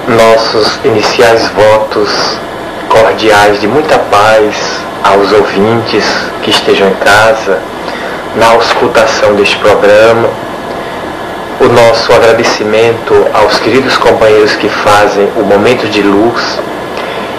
nossos 0.09 0.81
iniciais 0.85 1.49
votos 1.49 2.11
cordiais 2.89 3.61
de 3.61 3.69
muita 3.69 3.99
paz 3.99 4.57
aos 5.05 5.33
ouvintes 5.33 6.05
que 6.43 6.51
estejam 6.51 6.89
em 6.89 6.95
casa, 6.95 7.59
na 8.37 8.51
auscultação 8.51 9.35
deste 9.35 9.57
programa, 9.59 10.29
o 11.61 11.69
nosso 11.69 12.13
agradecimento 12.13 13.15
aos 13.33 13.59
queridos 13.61 13.97
companheiros 13.97 14.57
que 14.57 14.69
fazem 14.69 15.29
o 15.37 15.43
momento 15.43 15.89
de 15.89 16.03
luz. 16.03 16.59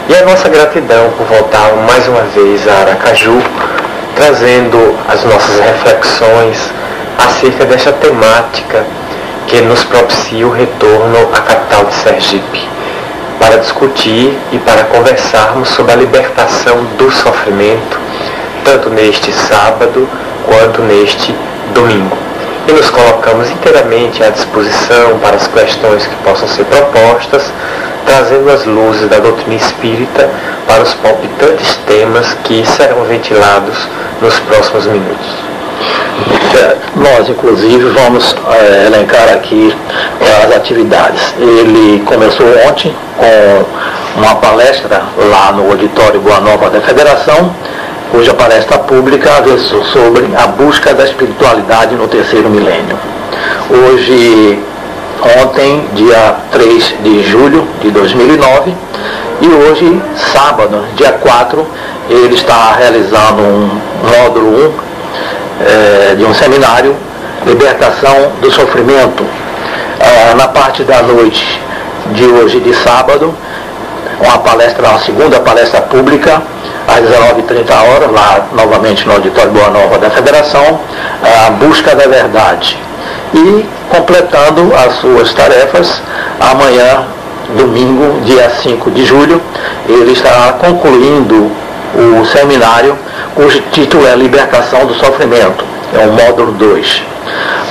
E 0.08 0.16
a 0.16 0.26
nossa 0.26 0.48
gratidão 0.48 1.12
por 1.18 1.26
voltar 1.28 1.74
mais 1.88 2.08
uma 2.08 2.22
vez 2.22 2.66
a 2.68 2.74
Aracaju, 2.82 3.42
trazendo 4.16 4.98
as 5.10 5.24
nossas 5.26 5.60
reflexões 5.60 6.58
acerca 7.18 7.66
desta 7.66 7.92
temática 7.92 8.86
que 9.54 9.62
nos 9.62 9.84
propicia 9.84 10.48
o 10.48 10.52
retorno 10.52 11.30
à 11.32 11.40
capital 11.42 11.86
de 11.86 11.94
Sergipe, 11.94 12.68
para 13.40 13.58
discutir 13.58 14.36
e 14.52 14.58
para 14.58 14.86
conversarmos 14.86 15.70
sobre 15.70 15.92
a 15.94 15.96
libertação 15.96 16.84
do 16.98 17.12
sofrimento, 17.12 18.00
tanto 18.66 18.90
neste 18.90 19.32
sábado 19.32 20.10
quanto 20.48 20.82
neste 20.82 21.36
domingo. 21.72 22.18
E 22.68 22.72
nos 22.72 22.90
colocamos 22.90 23.48
inteiramente 23.52 24.24
à 24.24 24.30
disposição 24.30 25.20
para 25.20 25.36
as 25.36 25.46
questões 25.46 26.08
que 26.08 26.16
possam 26.24 26.48
ser 26.48 26.66
propostas, 26.66 27.44
trazendo 28.08 28.50
as 28.50 28.66
luzes 28.66 29.08
da 29.08 29.20
doutrina 29.20 29.54
espírita 29.54 30.32
para 30.66 30.82
os 30.82 30.96
palpitantes 30.96 31.76
temas 31.86 32.34
que 32.44 32.66
serão 32.66 33.04
ventilados 33.04 33.88
nos 34.20 34.34
próximos 34.40 34.88
minutos. 34.88 35.53
É, 36.56 36.78
nós, 36.96 37.28
inclusive, 37.28 37.90
vamos 37.90 38.36
é, 38.52 38.86
elencar 38.86 39.28
aqui 39.34 39.76
é, 40.22 40.46
as 40.46 40.56
atividades. 40.56 41.34
Ele 41.40 42.04
começou 42.06 42.46
ontem 42.70 42.94
com 43.18 44.20
uma 44.22 44.36
palestra 44.36 45.02
lá 45.18 45.52
no 45.52 45.70
auditório 45.72 46.22
Boa 46.22 46.40
Nova 46.40 46.70
da 46.70 46.80
Federação, 46.82 47.54
cuja 48.12 48.34
palestra 48.34 48.78
pública 48.78 49.42
versou 49.42 49.84
sobre 49.86 50.30
a 50.38 50.48
busca 50.48 50.94
da 50.94 51.04
espiritualidade 51.06 51.96
no 51.96 52.08
terceiro 52.08 52.50
milênio. 52.50 52.98
Hoje, 53.70 54.60
ontem, 55.42 55.84
dia 55.94 56.36
3 56.52 56.96
de 57.04 57.24
julho 57.24 57.68
de 57.82 57.90
2009, 57.90 58.76
e 59.42 59.48
hoje, 59.48 60.02
sábado, 60.32 60.86
dia 60.96 61.14
4, 61.14 61.68
ele 62.10 62.36
está 62.36 62.76
realizando 62.78 63.42
um 63.42 63.82
módulo 64.04 64.78
1 64.80 64.93
é, 65.62 66.16
de 66.16 66.24
um 66.24 66.34
seminário, 66.34 66.96
Libertação 67.46 68.32
do 68.42 68.52
Sofrimento, 68.52 69.26
é, 70.00 70.34
na 70.34 70.48
parte 70.48 70.84
da 70.84 71.02
noite 71.02 71.62
de 72.14 72.26
hoje, 72.26 72.60
de 72.60 72.74
sábado, 72.74 73.34
uma 74.20 74.38
palestra, 74.40 74.88
uma 74.88 75.00
segunda 75.00 75.40
palestra 75.40 75.82
pública, 75.82 76.42
às 76.88 77.00
19h30 77.00 77.72
horas, 77.72 78.12
lá 78.12 78.48
novamente 78.54 79.06
no 79.08 79.14
Auditório 79.14 79.52
Boa 79.52 79.70
Nova 79.70 79.98
da 79.98 80.10
Federação, 80.10 80.80
a 81.46 81.50
busca 81.52 81.96
da 81.96 82.08
verdade. 82.08 82.78
E 83.34 83.66
completando 83.90 84.74
as 84.76 84.96
suas 84.96 85.34
tarefas, 85.34 86.02
amanhã, 86.40 87.06
domingo, 87.58 88.22
dia 88.22 88.50
5 88.62 88.92
de 88.92 89.06
julho, 89.06 89.42
ele 89.88 90.12
estará 90.12 90.54
concluindo 90.54 91.52
o 91.94 92.26
seminário 92.26 92.98
cujo 93.36 93.62
título 93.72 94.08
é 94.08 94.16
Libertação 94.16 94.86
do 94.86 94.94
Sofrimento, 94.96 95.64
é 95.94 96.06
o 96.06 96.12
módulo 96.12 96.52
2. 96.54 97.04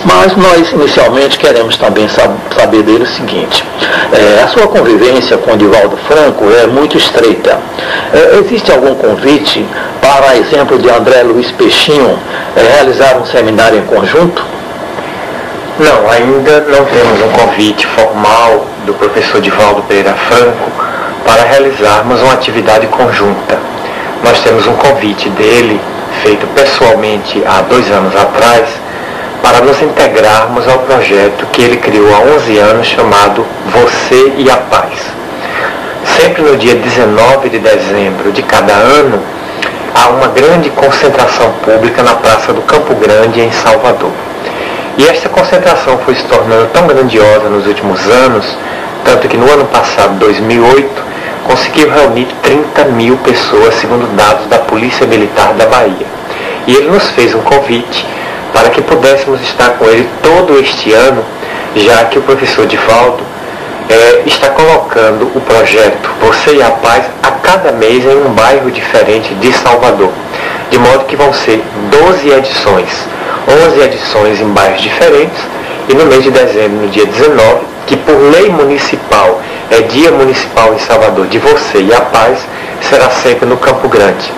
Mas 0.04 0.36
nós 0.36 0.72
inicialmente 0.72 1.38
queremos 1.38 1.76
também 1.76 2.08
saber 2.08 2.82
dele 2.82 3.04
o 3.04 3.06
seguinte, 3.06 3.64
é, 4.12 4.42
a 4.42 4.48
sua 4.48 4.66
convivência 4.66 5.38
com 5.38 5.56
Divaldo 5.56 5.96
Franco 6.08 6.44
é 6.50 6.66
muito 6.66 6.96
estreita. 6.96 7.58
É, 8.12 8.38
existe 8.38 8.72
algum 8.72 8.94
convite 8.94 9.64
para, 10.00 10.36
exemplo 10.36 10.78
de 10.78 10.90
André 10.90 11.22
Luiz 11.22 11.50
Peixinho, 11.52 12.18
é, 12.56 12.62
realizar 12.62 13.16
um 13.16 13.26
seminário 13.26 13.78
em 13.78 13.84
conjunto? 13.84 14.44
Não, 15.78 16.10
ainda 16.10 16.60
não 16.60 16.84
temos 16.84 17.20
um 17.22 17.28
convite 17.30 17.86
formal 17.86 18.66
do 18.84 18.94
professor 18.94 19.40
Divaldo 19.40 19.82
Pereira 19.82 20.14
Franco 20.14 20.70
para 21.24 21.44
realizarmos 21.44 22.20
uma 22.20 22.32
atividade 22.32 22.86
conjunta 22.88 23.71
nós 24.22 24.40
temos 24.40 24.66
um 24.66 24.74
convite 24.74 25.28
dele, 25.30 25.80
feito 26.22 26.46
pessoalmente 26.48 27.42
há 27.46 27.62
dois 27.62 27.90
anos 27.90 28.14
atrás, 28.14 28.68
para 29.42 29.60
nos 29.60 29.80
integrarmos 29.82 30.66
ao 30.68 30.78
projeto 30.80 31.46
que 31.52 31.62
ele 31.62 31.76
criou 31.78 32.08
há 32.14 32.20
11 32.36 32.58
anos 32.58 32.86
chamado 32.86 33.44
Você 33.66 34.32
e 34.38 34.48
a 34.48 34.56
Paz. 34.56 34.92
Sempre 36.16 36.42
no 36.42 36.56
dia 36.56 36.76
19 36.76 37.48
de 37.48 37.58
dezembro 37.58 38.30
de 38.30 38.42
cada 38.42 38.72
ano, 38.72 39.20
há 39.94 40.08
uma 40.08 40.28
grande 40.28 40.70
concentração 40.70 41.52
pública 41.64 42.02
na 42.02 42.14
Praça 42.14 42.52
do 42.52 42.62
Campo 42.62 42.94
Grande, 42.94 43.40
em 43.40 43.50
Salvador. 43.50 44.12
E 44.96 45.08
esta 45.08 45.28
concentração 45.28 45.98
foi 45.98 46.14
se 46.14 46.24
tornando 46.24 46.66
tão 46.72 46.86
grandiosa 46.86 47.48
nos 47.48 47.66
últimos 47.66 48.00
anos, 48.06 48.46
tanto 49.04 49.26
que 49.26 49.36
no 49.36 49.50
ano 49.50 49.64
passado, 49.66 50.14
2008, 50.18 51.02
conseguiu 51.44 51.90
reunir 51.90 52.26
30 52.42 52.84
mil 52.86 53.16
pessoas, 53.18 53.74
segundo 53.74 54.06
dados 54.16 54.46
da 54.46 54.58
Polícia 54.58 55.06
Militar 55.06 55.52
da 55.54 55.66
Bahia. 55.66 56.06
E 56.66 56.74
ele 56.74 56.90
nos 56.90 57.10
fez 57.10 57.34
um 57.34 57.40
convite 57.40 58.06
para 58.52 58.70
que 58.70 58.82
pudéssemos 58.82 59.40
estar 59.42 59.70
com 59.70 59.86
ele 59.86 60.08
todo 60.22 60.58
este 60.58 60.92
ano, 60.92 61.24
já 61.74 62.04
que 62.04 62.18
o 62.18 62.22
professor 62.22 62.66
Divaldo 62.66 63.22
é, 63.88 64.22
está 64.26 64.48
colocando 64.50 65.30
o 65.34 65.40
projeto 65.40 66.10
Você 66.20 66.56
e 66.56 66.62
a 66.62 66.70
Paz 66.70 67.04
a 67.22 67.30
cada 67.32 67.72
mês 67.72 68.04
em 68.04 68.16
um 68.16 68.32
bairro 68.32 68.70
diferente 68.70 69.34
de 69.34 69.52
Salvador. 69.52 70.10
De 70.70 70.78
modo 70.78 71.04
que 71.04 71.16
vão 71.16 71.32
ser 71.32 71.62
12 71.90 72.30
edições, 72.30 72.88
11 73.48 73.80
edições 73.80 74.40
em 74.40 74.48
bairros 74.48 74.80
diferentes 74.80 75.38
E 75.88 75.94
no 75.94 76.06
mês 76.06 76.22
de 76.22 76.30
dezembro, 76.30 76.86
no 76.86 76.88
dia 76.88 77.04
19, 77.04 77.66
que 77.86 77.96
por 77.96 78.14
lei 78.14 78.48
municipal 78.48 79.40
é 79.72 79.80
dia 79.82 80.10
municipal 80.10 80.74
em 80.74 80.78
Salvador 80.78 81.26
de 81.28 81.38
você 81.38 81.80
e 81.80 81.94
a 81.94 82.00
paz, 82.02 82.46
será 82.82 83.08
sempre 83.08 83.46
no 83.46 83.56
Campo 83.56 83.88
Grande. 83.88 84.30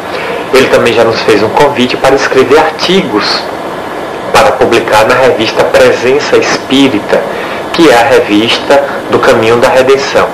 Ele 0.52 0.68
também 0.68 0.94
já 0.94 1.02
nos 1.02 1.20
fez 1.22 1.42
um 1.42 1.48
convite 1.48 1.96
para 1.96 2.14
escrever 2.14 2.56
artigos 2.56 3.42
para 4.32 4.52
publicar 4.52 5.04
na 5.06 5.14
revista 5.14 5.64
Presença 5.64 6.36
Espírita, 6.36 7.20
que 7.72 7.90
é 7.90 7.94
a 7.94 8.04
revista 8.04 8.84
do 9.10 9.18
Caminho 9.18 9.56
da 9.56 9.68
Redenção. 9.68 10.28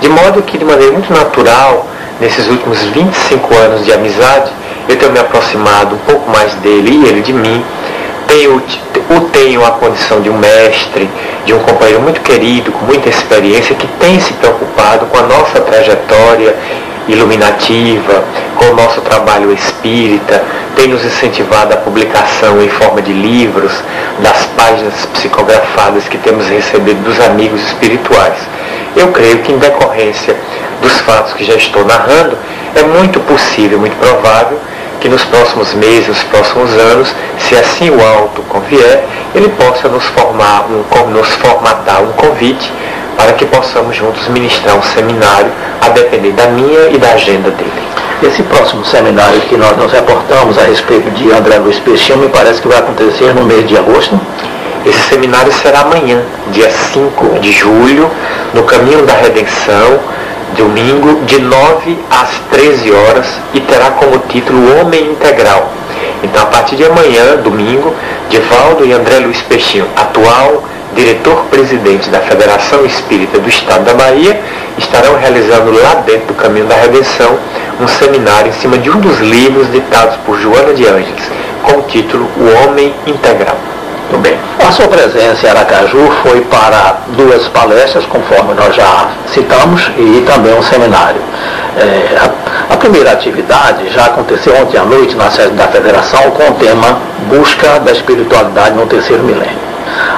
De 0.00 0.08
modo 0.08 0.42
que, 0.42 0.56
de 0.56 0.64
maneira 0.64 0.92
muito 0.92 1.12
natural, 1.12 1.86
nesses 2.18 2.48
últimos 2.48 2.82
25 2.82 3.54
anos 3.56 3.84
de 3.84 3.92
amizade, 3.92 4.50
eu 4.88 4.96
tenho 4.96 5.12
me 5.12 5.18
aproximado 5.18 5.96
um 5.96 5.98
pouco 5.98 6.30
mais 6.30 6.54
dele 6.56 6.92
e 6.92 7.06
ele 7.06 7.20
de 7.20 7.32
mim. 7.34 7.62
Tenho, 8.26 8.62
o 9.08 9.20
tenho 9.30 9.64
a 9.64 9.72
condição 9.72 10.20
de 10.20 10.28
um 10.28 10.36
mestre, 10.36 11.08
de 11.44 11.54
um 11.54 11.58
companheiro 11.60 12.00
muito 12.00 12.20
querido, 12.20 12.72
com 12.72 12.86
muita 12.86 13.08
experiência, 13.08 13.76
que 13.76 13.86
tem 13.98 14.18
se 14.18 14.32
preocupado 14.34 15.06
com 15.06 15.18
a 15.18 15.22
nossa 15.22 15.60
trajetória 15.60 16.54
iluminativa, 17.08 18.24
com 18.56 18.66
o 18.66 18.74
nosso 18.74 19.00
trabalho 19.00 19.52
espírita, 19.52 20.42
tem 20.74 20.88
nos 20.88 21.04
incentivado 21.04 21.72
a 21.72 21.76
publicação 21.76 22.60
em 22.60 22.68
forma 22.68 23.00
de 23.00 23.12
livros 23.12 23.72
das 24.18 24.44
páginas 24.56 25.06
psicografadas 25.12 26.08
que 26.08 26.18
temos 26.18 26.48
recebido 26.48 27.02
dos 27.04 27.20
amigos 27.20 27.62
espirituais. 27.62 28.38
Eu 28.96 29.08
creio 29.08 29.38
que, 29.38 29.52
em 29.52 29.58
decorrência 29.58 30.36
dos 30.82 31.00
fatos 31.00 31.32
que 31.34 31.44
já 31.44 31.54
estou 31.54 31.84
narrando, 31.84 32.36
é 32.74 32.82
muito 32.82 33.20
possível, 33.20 33.78
muito 33.78 33.96
provável, 33.96 34.58
que 35.00 35.08
nos 35.08 35.24
próximos 35.24 35.74
meses, 35.74 36.08
nos 36.08 36.22
próximos 36.24 36.70
anos, 36.72 37.14
se 37.38 37.56
assim 37.56 37.90
o 37.90 38.00
alto 38.00 38.42
convier, 38.42 39.04
ele 39.34 39.48
possa 39.50 39.88
nos 39.88 40.04
formar, 40.06 40.66
um, 40.70 41.10
nos 41.10 41.28
formatar 41.34 42.02
um 42.02 42.12
convite 42.12 42.72
para 43.16 43.32
que 43.32 43.46
possamos 43.46 43.96
juntos 43.96 44.28
ministrar 44.28 44.76
um 44.76 44.82
seminário, 44.82 45.50
a 45.80 45.88
depender 45.88 46.32
da 46.32 46.46
minha 46.48 46.90
e 46.90 46.98
da 46.98 47.12
agenda 47.12 47.50
dele. 47.50 47.72
Esse 48.22 48.42
próximo 48.44 48.84
seminário 48.84 49.40
que 49.42 49.56
nós 49.56 49.76
nos 49.76 49.92
reportamos 49.92 50.58
a 50.58 50.62
respeito 50.62 51.10
de 51.10 51.32
André 51.32 51.58
Luiz 51.58 51.78
Peixinho, 51.78 52.18
me 52.18 52.28
parece 52.28 52.60
que 52.60 52.68
vai 52.68 52.78
acontecer 52.78 53.34
no 53.34 53.44
mês 53.44 53.68
de 53.68 53.76
agosto. 53.76 54.18
Esse 54.84 55.00
seminário 55.08 55.52
será 55.52 55.80
amanhã, 55.80 56.22
dia 56.52 56.70
5 56.70 57.40
de 57.40 57.52
julho, 57.52 58.10
no 58.54 58.62
Caminho 58.62 59.04
da 59.04 59.14
Redenção, 59.14 59.98
domingo, 60.56 61.24
de 61.24 61.40
9 61.40 61.98
às 62.10 62.30
13 62.50 62.92
horas, 62.92 63.26
e 63.54 63.60
terá 63.60 63.92
como 63.92 64.18
título 64.28 64.80
Homem 64.80 65.10
Integral. 65.10 65.70
Então, 66.22 66.42
a 66.42 66.46
partir 66.46 66.76
de 66.76 66.84
amanhã, 66.84 67.36
domingo, 67.42 67.94
Divaldo 68.28 68.84
e 68.84 68.92
André 68.92 69.18
Luiz 69.18 69.42
Peixinho, 69.42 69.86
atual 69.96 70.62
diretor-presidente 70.94 72.08
da 72.08 72.20
Federação 72.20 72.84
Espírita 72.84 73.38
do 73.38 73.48
Estado 73.48 73.84
da 73.84 73.94
Bahia, 73.94 74.40
estarão 74.78 75.18
realizando 75.18 75.70
lá 75.72 75.96
dentro 76.06 76.28
do 76.28 76.34
Caminho 76.34 76.66
da 76.66 76.74
Redenção 76.74 77.38
um 77.80 77.86
seminário 77.86 78.48
em 78.48 78.54
cima 78.54 78.78
de 78.78 78.90
um 78.90 78.98
dos 78.98 79.18
livros 79.20 79.70
ditados 79.70 80.16
por 80.24 80.38
Joana 80.40 80.72
de 80.72 80.86
Ângeles, 80.86 81.30
com 81.62 81.80
o 81.80 81.82
título 81.82 82.28
O 82.38 82.64
Homem 82.64 82.94
Integral. 83.06 83.75
Muito 84.10 84.22
bem. 84.22 84.38
A 84.66 84.70
sua 84.70 84.86
presença 84.86 85.46
em 85.46 85.50
Aracaju 85.50 86.10
foi 86.22 86.40
para 86.42 86.96
duas 87.16 87.48
palestras, 87.48 88.04
conforme 88.06 88.54
nós 88.54 88.74
já 88.74 89.08
citamos, 89.32 89.90
e 89.96 90.24
também 90.26 90.56
um 90.56 90.62
seminário. 90.62 91.20
É, 91.76 92.16
a, 92.18 92.74
a, 92.74 92.76
primeira 92.76 93.12
atividade 93.12 93.88
já 93.92 94.06
aconteceu 94.06 94.54
ontem 94.62 94.78
à 94.78 94.84
noite 94.84 95.14
na 95.16 95.30
sede 95.30 95.50
da 95.50 95.68
Federação 95.68 96.30
com 96.30 96.50
o 96.50 96.54
tema 96.54 96.98
Busca 97.28 97.80
da 97.80 97.92
Espiritualidade 97.92 98.76
no 98.76 98.86
Terceiro 98.86 99.22
Milênio. 99.24 99.58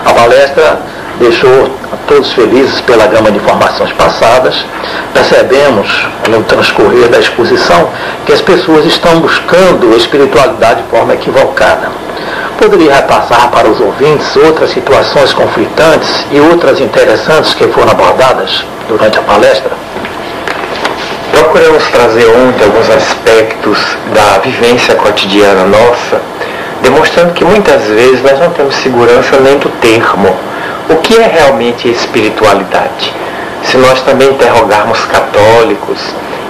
A 0.05 0.12
palestra 0.12 0.79
deixou 1.18 1.70
todos 2.07 2.33
felizes 2.33 2.81
pela 2.83 3.07
gama 3.07 3.31
de 3.31 3.38
informações 3.38 3.92
passadas. 3.92 4.64
Percebemos, 5.12 6.07
no 6.28 6.42
transcorrer 6.44 7.09
da 7.09 7.18
exposição, 7.18 7.88
que 8.24 8.33
as 8.33 8.40
pessoas 8.40 8.85
estão 8.87 9.20
buscando 9.20 9.92
a 9.92 9.96
espiritualidade 9.96 10.83
de 10.83 10.88
forma 10.88 11.14
equivocada. 11.14 11.90
Poderia 12.59 12.94
repassar 12.94 13.50
para 13.50 13.68
os 13.68 13.81
ouvintes 13.81 14.35
outras 14.37 14.70
situações 14.70 15.33
conflitantes 15.33 16.26
e 16.33 16.40
outras 16.40 16.81
interessantes 16.81 17.54
que 17.54 17.68
foram 17.68 17.92
abordadas 17.92 18.64
durante 18.88 19.18
a 19.18 19.22
palestra? 19.22 19.70
Procuramos 21.31 21.87
trazer 21.88 22.26
ontem 22.26 22.64
alguns 22.64 22.90
aspectos 22.90 23.78
da 24.12 24.38
vivência 24.38 24.94
cotidiana 24.96 25.64
nossa 25.64 26.20
demonstrando 26.83 27.33
que 27.33 27.44
muitas 27.44 27.83
vezes 27.85 28.22
nós 28.22 28.38
não 28.38 28.50
temos 28.50 28.74
segurança 28.76 29.38
nem 29.40 29.59
do 29.59 29.68
termo. 29.81 30.35
O 30.88 30.96
que 30.96 31.18
é 31.18 31.27
realmente 31.27 31.87
espiritualidade? 31.87 33.12
Se 33.62 33.77
nós 33.77 34.01
também 34.03 34.31
interrogarmos 34.31 34.98
católicos, 35.05 35.98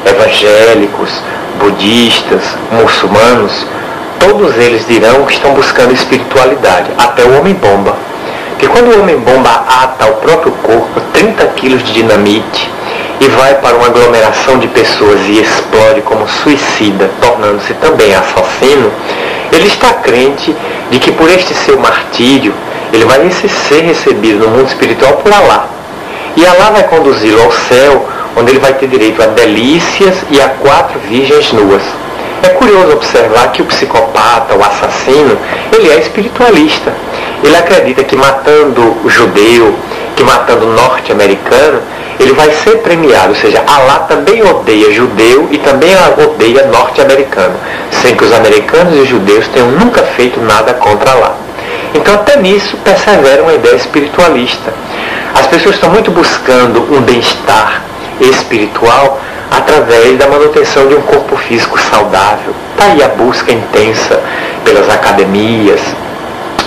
evangélicos, 0.07 1.11
budistas, 1.59 2.42
muçulmanos, 2.70 3.66
todos 4.20 4.57
eles 4.57 4.87
dirão 4.87 5.24
que 5.24 5.33
estão 5.33 5.55
buscando 5.55 5.92
espiritualidade, 5.92 6.88
até 6.96 7.24
o 7.24 7.38
homem-bomba. 7.38 7.96
Que 8.59 8.68
quando 8.68 8.94
o 8.94 9.01
homem-bomba 9.01 9.64
ata 9.66 10.05
ao 10.05 10.14
próprio 10.14 10.53
corpo 10.62 11.01
30 11.12 11.44
quilos 11.57 11.83
de 11.83 11.92
dinamite 11.94 12.70
e 13.20 13.27
vai 13.29 13.55
para 13.57 13.77
uma 13.77 13.87
aglomeração 13.87 14.59
de 14.59 14.68
pessoas 14.68 15.20
e 15.27 15.40
explode 15.40 16.03
como 16.03 16.29
suicida, 16.29 17.11
tornando-se 17.20 17.74
também 17.74 18.14
assassino, 18.14 18.92
ele 19.53 19.66
está 19.66 19.94
crente 19.94 20.55
de 20.90 20.98
que 21.01 21.11
por 21.11 21.29
este 21.29 21.55
seu 21.55 21.79
martírio, 21.79 22.55
ele 22.92 23.05
vai 23.05 23.31
ser 23.31 23.83
recebido 23.83 24.46
no 24.46 24.48
mundo 24.48 24.68
espiritual 24.68 25.14
por 25.14 25.33
Alá. 25.33 25.68
E 26.37 26.46
Alá 26.46 26.70
vai 26.70 26.85
conduzi-lo 26.85 27.42
ao 27.42 27.53
céu, 27.53 28.09
onde 28.37 28.53
ele 28.53 28.61
vai 28.61 28.72
ter 28.74 28.88
direito 28.88 29.22
a 29.22 29.27
delícias 29.27 30.16
e 30.31 30.40
a 30.40 30.48
quatro 30.48 30.98
virgens 31.01 31.53
nuas. 31.53 31.83
É 32.42 32.51
curioso 32.51 32.92
observar 32.92 33.51
que 33.53 33.62
o 33.62 33.64
psicopata, 33.64 34.55
o 34.55 34.62
assassino, 34.62 35.37
ele 35.77 35.90
é 35.90 35.98
espiritualista. 35.98 36.92
Ele 37.42 37.57
acredita 37.57 38.05
que 38.05 38.16
matando 38.16 38.96
o 39.05 39.11
judeu, 39.11 39.74
que 40.14 40.22
matando 40.22 40.66
o 40.66 40.72
norte-americano, 40.72 41.81
ele 42.20 42.33
vai 42.33 42.51
ser 42.51 42.79
premiado, 42.79 43.31
ou 43.31 43.35
seja, 43.37 43.62
Alá 43.66 44.01
também 44.09 44.42
odeia 44.42 44.92
judeu 44.92 45.48
e 45.51 45.59
também 45.59 45.90
odeia 46.24 46.66
norte-americano, 46.66 47.55
sem 47.90 48.14
que 48.14 48.24
os 48.24 48.33
americanos 48.33 48.96
e 48.96 49.01
os 49.01 49.09
judeus 49.09 49.46
tenham 49.48 49.70
nunca 49.70 50.03
feito 50.03 50.40
nada 50.40 50.74
contra 50.74 51.12
Alá. 51.12 51.47
Então 51.94 52.14
até 52.14 52.37
nisso 52.37 52.77
persevera 52.79 53.42
uma 53.42 53.55
ideia 53.55 53.77
espiritualista. 53.77 54.72
As 55.35 55.46
pessoas 55.46 55.77
estão 55.77 55.90
muito 55.90 56.11
buscando 56.11 56.81
um 56.94 57.01
bem-estar 57.01 57.83
espiritual 58.20 59.20
através 59.51 60.18
da 60.18 60.27
manutenção 60.29 60.88
de 60.88 60.94
um 60.94 61.03
corpo 61.03 61.37
físico 61.37 61.79
saudável. 61.81 62.55
Está 62.72 62.92
aí 62.92 63.03
a 63.03 63.09
busca 63.09 63.53
intensa 63.53 64.20
pelas 64.64 64.88
academias, 64.88 65.81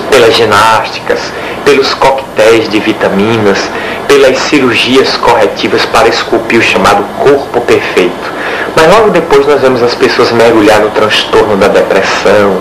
pelas 0.10 0.36
ginásticas, 0.36 1.20
pelos 1.64 1.94
coquetéis 1.94 2.68
de 2.70 2.80
vitaminas, 2.80 3.60
pelas 4.08 4.38
cirurgias 4.40 5.16
corretivas 5.18 5.86
para 5.86 6.10
esculpir 6.10 6.60
o 6.60 6.64
chamado 6.64 7.04
corpo 7.20 7.62
perfeito. 7.62 8.32
Mas 8.76 8.88
logo 8.88 9.10
depois 9.10 9.46
nós 9.46 9.62
vemos 9.62 9.84
as 9.84 9.94
pessoas 9.96 10.32
mergulhar 10.32 10.80
no 10.80 10.90
transtorno 10.92 11.58
da 11.58 11.68
depressão, 11.68 12.58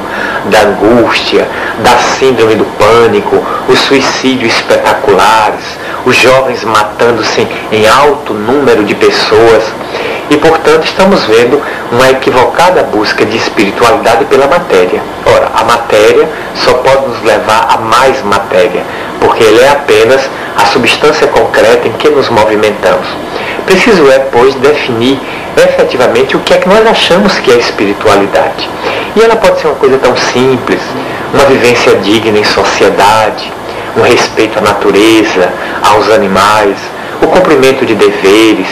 da 0.46 0.61
angústia, 0.62 1.49
da 1.83 1.96
síndrome 2.18 2.57
do 2.57 2.64
pânico, 2.64 3.37
os 3.68 3.79
suicídios 3.81 4.53
espetaculares, 4.55 5.64
os 6.05 6.16
jovens 6.16 6.64
matando-se 6.64 7.46
em 7.70 7.87
alto 7.87 8.35
número 8.35 8.85
de 8.85 8.94
pessoas. 8.94 9.62
E, 10.31 10.37
portanto, 10.37 10.85
estamos 10.85 11.25
vendo 11.25 11.61
uma 11.90 12.09
equivocada 12.09 12.85
busca 12.85 13.27
de 13.27 13.37
espiritualidade 13.37 14.25
pela 14.27 14.47
matéria. 14.47 15.03
Ora, 15.27 15.51
a 15.55 15.64
matéria 15.64 16.29
só 16.55 16.75
pode 16.75 17.09
nos 17.09 17.23
levar 17.23 17.66
a 17.69 17.79
mais 17.79 18.23
matéria, 18.23 18.85
porque 19.19 19.43
ele 19.43 19.61
é 19.61 19.71
apenas 19.71 20.21
a 20.57 20.66
substância 20.66 21.27
concreta 21.27 21.88
em 21.88 21.93
que 21.93 22.09
nos 22.09 22.29
movimentamos. 22.29 23.09
Preciso 23.66 24.09
é, 24.09 24.21
pois, 24.31 24.55
definir 24.55 25.19
efetivamente 25.57 26.37
o 26.37 26.40
que 26.40 26.55
é 26.55 26.59
que 26.59 26.69
nós 26.69 26.87
achamos 26.87 27.37
que 27.40 27.51
é 27.51 27.57
espiritualidade. 27.57 28.71
E 29.16 29.21
ela 29.21 29.35
pode 29.35 29.61
ser 29.61 29.66
uma 29.66 29.77
coisa 29.77 29.99
tão 29.99 30.16
simples, 30.16 30.81
uma 31.35 31.45
vivência 31.45 31.97
digna 31.97 32.38
em 32.38 32.45
sociedade, 32.45 33.53
um 33.97 34.03
respeito 34.03 34.59
à 34.59 34.62
natureza, 34.62 35.53
aos 35.83 36.09
animais, 36.11 36.77
o 37.21 37.27
cumprimento 37.27 37.85
de 37.85 37.95
deveres, 37.95 38.69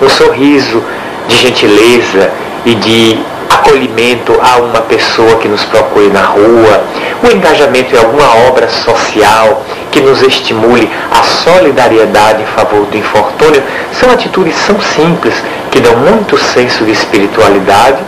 um 0.00 0.08
sorriso 0.08 0.82
de 1.28 1.36
gentileza 1.36 2.30
e 2.64 2.74
de 2.74 3.18
acolhimento 3.48 4.38
a 4.40 4.58
uma 4.58 4.80
pessoa 4.82 5.36
que 5.36 5.48
nos 5.48 5.64
procure 5.64 6.08
na 6.08 6.22
rua, 6.22 6.84
o 7.22 7.34
engajamento 7.34 7.94
em 7.94 7.98
alguma 7.98 8.48
obra 8.48 8.68
social 8.68 9.62
que 9.90 10.00
nos 10.00 10.20
estimule 10.22 10.90
a 11.10 11.22
solidariedade 11.22 12.42
em 12.42 12.46
favor 12.46 12.84
do 12.86 12.96
infortúnio, 12.96 13.62
são 13.92 14.10
atitudes 14.10 14.54
são 14.56 14.80
simples 14.80 15.34
que 15.70 15.80
dão 15.80 15.96
muito 15.96 16.36
senso 16.38 16.84
de 16.84 16.92
espiritualidade, 16.92 17.98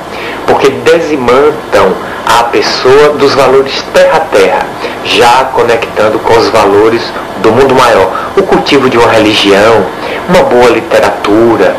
porque 0.46 0.70
desimantam 0.70 1.94
a 2.26 2.44
pessoa 2.44 3.10
dos 3.10 3.34
valores 3.34 3.82
terra-terra, 3.92 4.66
já 5.04 5.44
conectando 5.54 6.18
com 6.18 6.38
os 6.38 6.48
valores 6.48 7.02
do 7.38 7.50
mundo 7.52 7.74
maior. 7.74 8.10
O 8.36 8.42
cultivo 8.42 8.88
de 8.90 8.98
uma 8.98 9.10
religião, 9.10 9.86
uma 10.28 10.42
boa 10.42 10.68
literatura, 10.70 11.74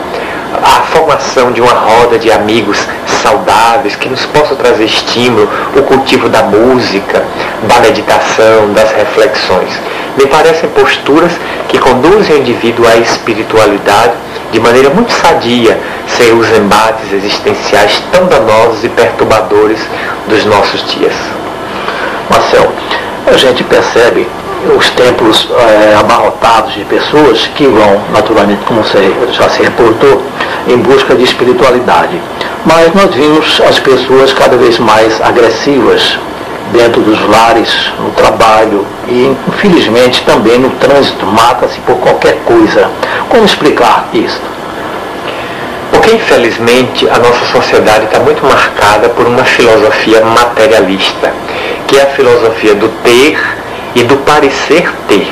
a 0.63 0.81
formação 0.91 1.51
de 1.51 1.62
uma 1.62 1.71
roda 1.71 2.17
de 2.17 2.31
amigos 2.31 2.77
saudáveis 3.21 3.95
que 3.95 4.09
nos 4.09 4.25
possam 4.25 4.57
trazer 4.57 4.85
estímulo, 4.85 5.47
o 5.75 5.83
cultivo 5.83 6.27
da 6.29 6.41
música, 6.43 7.23
da 7.67 7.79
meditação, 7.79 8.73
das 8.73 8.91
reflexões. 8.91 9.71
Me 10.17 10.25
parecem 10.25 10.67
posturas 10.69 11.31
que 11.67 11.77
conduzem 11.77 12.38
o 12.38 12.39
indivíduo 12.39 12.88
à 12.88 12.97
espiritualidade 12.97 14.13
de 14.51 14.59
maneira 14.59 14.89
muito 14.89 15.12
sadia, 15.12 15.79
sem 16.07 16.33
os 16.33 16.49
embates 16.49 17.13
existenciais 17.13 18.01
tão 18.12 18.25
danosos 18.25 18.83
e 18.83 18.89
perturbadores 18.89 19.79
dos 20.27 20.43
nossos 20.45 20.83
dias. 20.91 21.13
Marcel, 22.29 22.71
a 23.27 23.38
gente 23.38 23.63
percebe 23.63 24.27
os 24.75 24.89
templos 24.91 25.47
é, 25.51 25.95
abarrotados 25.95 26.73
de 26.73 26.83
pessoas 26.85 27.47
que 27.55 27.65
vão, 27.67 28.01
naturalmente, 28.11 28.63
como 28.65 28.83
você 28.83 29.13
já 29.31 29.49
se 29.49 29.63
reportou, 29.63 30.21
em 30.67 30.77
busca 30.77 31.15
de 31.15 31.23
espiritualidade. 31.23 32.21
Mas 32.65 32.93
nós 32.93 33.13
vimos 33.13 33.61
as 33.67 33.79
pessoas 33.79 34.33
cada 34.33 34.57
vez 34.57 34.77
mais 34.79 35.21
agressivas 35.21 36.17
dentro 36.71 37.01
dos 37.01 37.19
lares, 37.27 37.91
no 37.99 38.11
trabalho 38.11 38.85
e, 39.07 39.35
infelizmente, 39.47 40.23
também 40.23 40.59
no 40.59 40.69
trânsito, 40.71 41.25
mata-se 41.25 41.79
por 41.81 41.95
qualquer 41.97 42.37
coisa. 42.45 42.89
Como 43.29 43.45
explicar 43.45 44.09
isso? 44.13 44.41
Porque, 45.91 46.11
infelizmente, 46.11 47.09
a 47.09 47.17
nossa 47.17 47.45
sociedade 47.51 48.05
está 48.05 48.19
muito 48.19 48.45
marcada 48.45 49.09
por 49.09 49.25
uma 49.25 49.43
filosofia 49.43 50.23
materialista, 50.23 51.33
que 51.87 51.97
é 51.97 52.03
a 52.03 52.07
filosofia 52.07 52.75
do 52.75 52.89
ter 53.03 53.58
e 53.95 54.04
do 54.04 54.17
parecer 54.17 54.91
ter. 55.08 55.32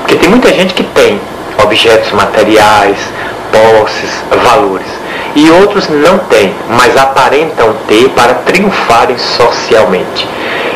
Porque 0.00 0.16
tem 0.16 0.28
muita 0.28 0.52
gente 0.52 0.74
que 0.74 0.82
tem 0.82 1.20
objetos 1.62 2.12
materiais, 2.12 2.96
posses, 3.52 4.10
valores. 4.42 4.86
E 5.34 5.50
outros 5.50 5.88
não 5.88 6.18
têm, 6.18 6.54
mas 6.68 6.96
aparentam 6.96 7.74
ter 7.88 8.08
para 8.10 8.34
triunfarem 8.34 9.16
socialmente. 9.16 10.28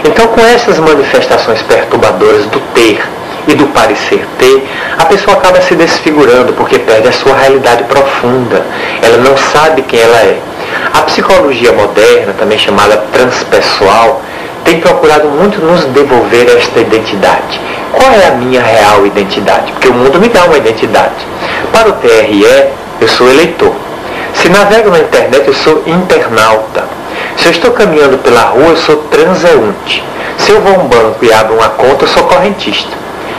Então, 0.04 0.28
com 0.28 0.40
essas 0.40 0.78
manifestações 0.78 1.60
perturbadoras 1.62 2.46
do 2.46 2.60
ter 2.72 3.02
e 3.48 3.54
do 3.54 3.66
parecer 3.66 4.24
ter, 4.38 4.66
a 4.98 5.04
pessoa 5.04 5.36
acaba 5.36 5.60
se 5.60 5.74
desfigurando 5.74 6.52
porque 6.54 6.78
perde 6.78 7.08
a 7.08 7.12
sua 7.12 7.36
realidade 7.36 7.84
profunda. 7.84 8.64
Ela 9.02 9.18
não 9.18 9.36
sabe 9.36 9.82
quem 9.82 10.00
ela 10.00 10.18
é. 10.18 10.38
A 10.94 11.02
psicologia 11.02 11.72
moderna, 11.72 12.32
também 12.38 12.58
chamada 12.58 12.96
transpessoal, 13.12 14.22
tem 14.66 14.80
procurado 14.80 15.28
muito 15.28 15.60
nos 15.64 15.84
devolver 15.86 16.48
esta 16.58 16.80
identidade. 16.80 17.60
Qual 17.92 18.10
é 18.10 18.26
a 18.26 18.32
minha 18.32 18.60
real 18.60 19.06
identidade? 19.06 19.70
Porque 19.72 19.88
o 19.88 19.94
mundo 19.94 20.20
me 20.20 20.28
dá 20.28 20.44
uma 20.44 20.56
identidade. 20.56 21.14
Para 21.72 21.88
o 21.88 21.92
TRE, 21.92 22.44
eu 23.00 23.08
sou 23.08 23.30
eleitor. 23.30 23.72
Se 24.34 24.48
navego 24.48 24.90
na 24.90 24.98
internet, 24.98 25.46
eu 25.46 25.54
sou 25.54 25.84
internauta. 25.86 26.84
Se 27.36 27.46
eu 27.46 27.52
estou 27.52 27.70
caminhando 27.70 28.18
pela 28.18 28.40
rua, 28.40 28.70
eu 28.70 28.76
sou 28.76 28.96
transeunte. 29.04 30.02
Se 30.36 30.50
eu 30.50 30.60
vou 30.60 30.74
a 30.74 30.78
um 30.78 30.88
banco 30.88 31.24
e 31.24 31.32
abro 31.32 31.54
uma 31.54 31.68
conta, 31.70 32.04
eu 32.04 32.08
sou 32.08 32.24
correntista. 32.24 32.90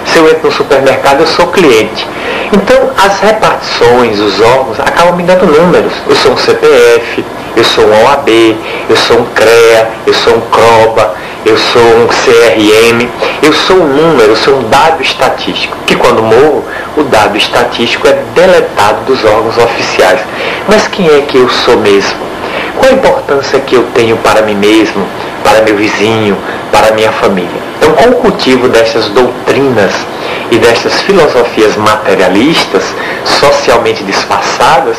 Se 0.06 0.18
eu 0.18 0.30
entro 0.30 0.48
no 0.48 0.52
supermercado, 0.52 1.20
eu 1.20 1.28
sou 1.28 1.48
cliente. 1.48 2.08
Então, 2.54 2.90
as 2.98 3.20
repartições, 3.20 4.18
os 4.20 4.40
órgãos, 4.40 4.80
acabam 4.80 5.18
me 5.18 5.24
dando 5.24 5.46
números. 5.46 5.92
Eu 6.08 6.16
sou 6.16 6.32
um 6.32 6.38
CPF, 6.38 7.26
eu 7.58 7.64
sou 7.64 7.86
um 7.86 8.04
OAB, 8.06 8.30
eu 8.88 8.96
sou 8.96 9.20
um 9.20 9.26
CREA, 9.34 9.90
eu 10.06 10.14
sou 10.14 10.36
um 10.36 10.42
CROBA, 10.42 11.16
eu 11.44 11.58
sou 11.58 11.82
um 11.82 12.08
CRM, 12.08 13.10
eu 13.42 13.52
sou 13.52 13.78
um 13.78 13.88
número, 13.88 14.34
eu 14.34 14.36
sou 14.36 14.58
um 14.58 14.70
dado 14.70 15.02
estatístico, 15.02 15.76
que 15.88 15.96
quando 15.96 16.22
morro, 16.22 16.64
o 16.96 17.04
dado 17.04 17.36
estatístico 17.36 18.08
é 18.08 18.20
deletado 18.36 19.06
dos 19.06 19.26
órgãos 19.26 19.58
oficiais. 19.58 20.20
Mas 20.68 20.88
quem 20.88 21.08
é 21.08 21.22
que 21.22 21.38
eu 21.38 21.50
sou 21.50 21.78
mesmo? 21.78 22.20
Qual 22.78 22.92
a 22.92 22.94
importância 22.94 23.60
que 23.60 23.76
eu 23.76 23.88
tenho 23.92 24.18
para 24.18 24.44
mim 24.44 24.56
mesmo, 24.56 25.04
para 25.48 25.62
meu 25.62 25.78
vizinho, 25.78 26.38
para 26.74 26.92
minha 26.92 27.12
família? 27.14 27.62
Então, 27.78 27.94
com 27.94 28.10
o 28.10 28.16
cultivo 28.16 28.68
dessas 28.68 29.08
doutrinas 29.10 29.94
e 30.52 30.58
dessas 30.58 31.02
filosofias 31.04 31.78
materialistas, 31.78 32.84
socialmente 33.24 34.04
disfarçadas, 34.04 34.98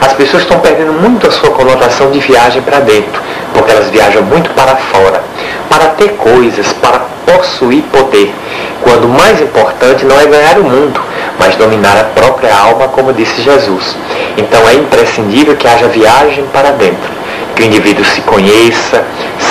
as 0.00 0.14
pessoas 0.14 0.44
estão 0.44 0.58
perdendo 0.60 0.94
muito 0.94 1.28
a 1.28 1.30
sua 1.30 1.50
conotação 1.50 2.10
de 2.10 2.18
viagem 2.20 2.62
para 2.62 2.80
dentro, 2.80 3.20
porque 3.52 3.70
elas 3.72 3.90
viajam 3.90 4.22
muito 4.22 4.48
para 4.50 4.74
fora, 4.76 5.22
para 5.68 5.86
ter 5.90 6.12
coisas, 6.12 6.72
para 6.74 7.02
possuir 7.26 7.82
poder, 7.92 8.34
quando 8.82 9.04
o 9.04 9.08
mais 9.08 9.38
importante 9.42 10.06
não 10.06 10.18
é 10.18 10.24
ganhar 10.24 10.58
o 10.58 10.64
mundo, 10.64 10.98
mas 11.38 11.56
dominar 11.56 11.96
a 11.98 12.04
própria 12.04 12.56
alma, 12.56 12.88
como 12.88 13.12
disse 13.12 13.42
Jesus. 13.42 13.94
Então 14.38 14.66
é 14.66 14.74
imprescindível 14.74 15.56
que 15.56 15.68
haja 15.68 15.88
viagem 15.88 16.44
para 16.52 16.70
dentro, 16.70 17.19
que 17.60 17.64
o 17.64 17.66
indivíduo 17.66 18.04
se 18.04 18.22
conheça, 18.22 19.04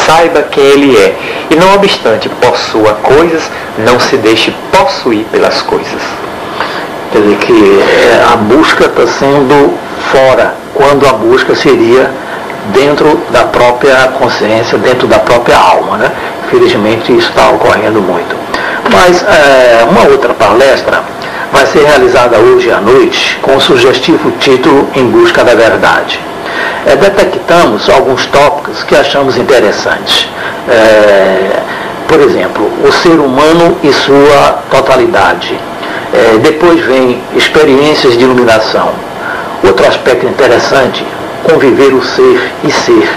saiba 0.08 0.42
quem 0.42 0.64
ele 0.64 0.98
é 0.98 1.16
e, 1.52 1.56
não 1.56 1.76
obstante 1.76 2.28
possua 2.28 2.94
coisas, 3.04 3.44
não 3.78 4.00
se 4.00 4.18
deixe 4.18 4.52
possuir 4.72 5.26
pelas 5.26 5.62
coisas. 5.62 6.02
Quer 7.12 7.22
dizer 7.22 7.38
que 7.38 7.80
é, 7.80 8.26
a 8.34 8.36
busca 8.36 8.86
está 8.86 9.06
sendo 9.06 9.78
fora, 10.12 10.56
quando 10.74 11.08
a 11.08 11.14
busca 11.14 11.56
seria 11.56 12.10
dentro 12.74 13.20
da 13.30 13.44
própria 13.44 14.08
consciência, 14.18 14.78
dentro 14.80 15.08
da 15.08 15.20
própria 15.20 15.58
alma. 15.58 15.98
Né? 15.98 16.12
Felizmente 16.50 17.16
isso 17.16 17.30
está 17.30 17.50
ocorrendo 17.50 18.02
muito. 18.02 18.36
Mas 18.92 19.24
é, 19.24 19.86
uma 19.88 20.08
outra 20.10 20.34
palestra 20.34 21.04
vai 21.52 21.66
ser 21.68 21.84
realizada 21.84 22.38
hoje 22.38 22.72
à 22.72 22.80
noite 22.80 23.38
com 23.42 23.56
o 23.56 23.62
sugestivo 23.62 24.32
título 24.40 24.88
Em 24.96 25.06
Busca 25.06 25.44
da 25.44 25.54
Verdade. 25.54 26.29
É, 26.86 26.96
detectamos 26.96 27.90
alguns 27.90 28.26
tópicos 28.28 28.84
que 28.84 28.96
achamos 28.96 29.38
interessantes. 29.38 30.28
É, 30.68 31.60
por 32.08 32.20
exemplo, 32.22 32.72
o 32.84 32.92
ser 32.92 33.20
humano 33.20 33.78
e 33.84 33.94
sua 33.94 34.64
totalidade. 34.72 35.60
É, 36.14 36.38
depois 36.40 36.84
vem 36.86 37.22
experiências 37.36 38.18
de 38.18 38.24
iluminação. 38.24 38.90
Outro 39.64 39.88
aspecto 39.88 40.26
interessante, 40.26 41.06
conviver 41.44 41.94
o 41.94 42.04
ser 42.04 42.52
e 42.64 42.72
ser. 42.72 43.10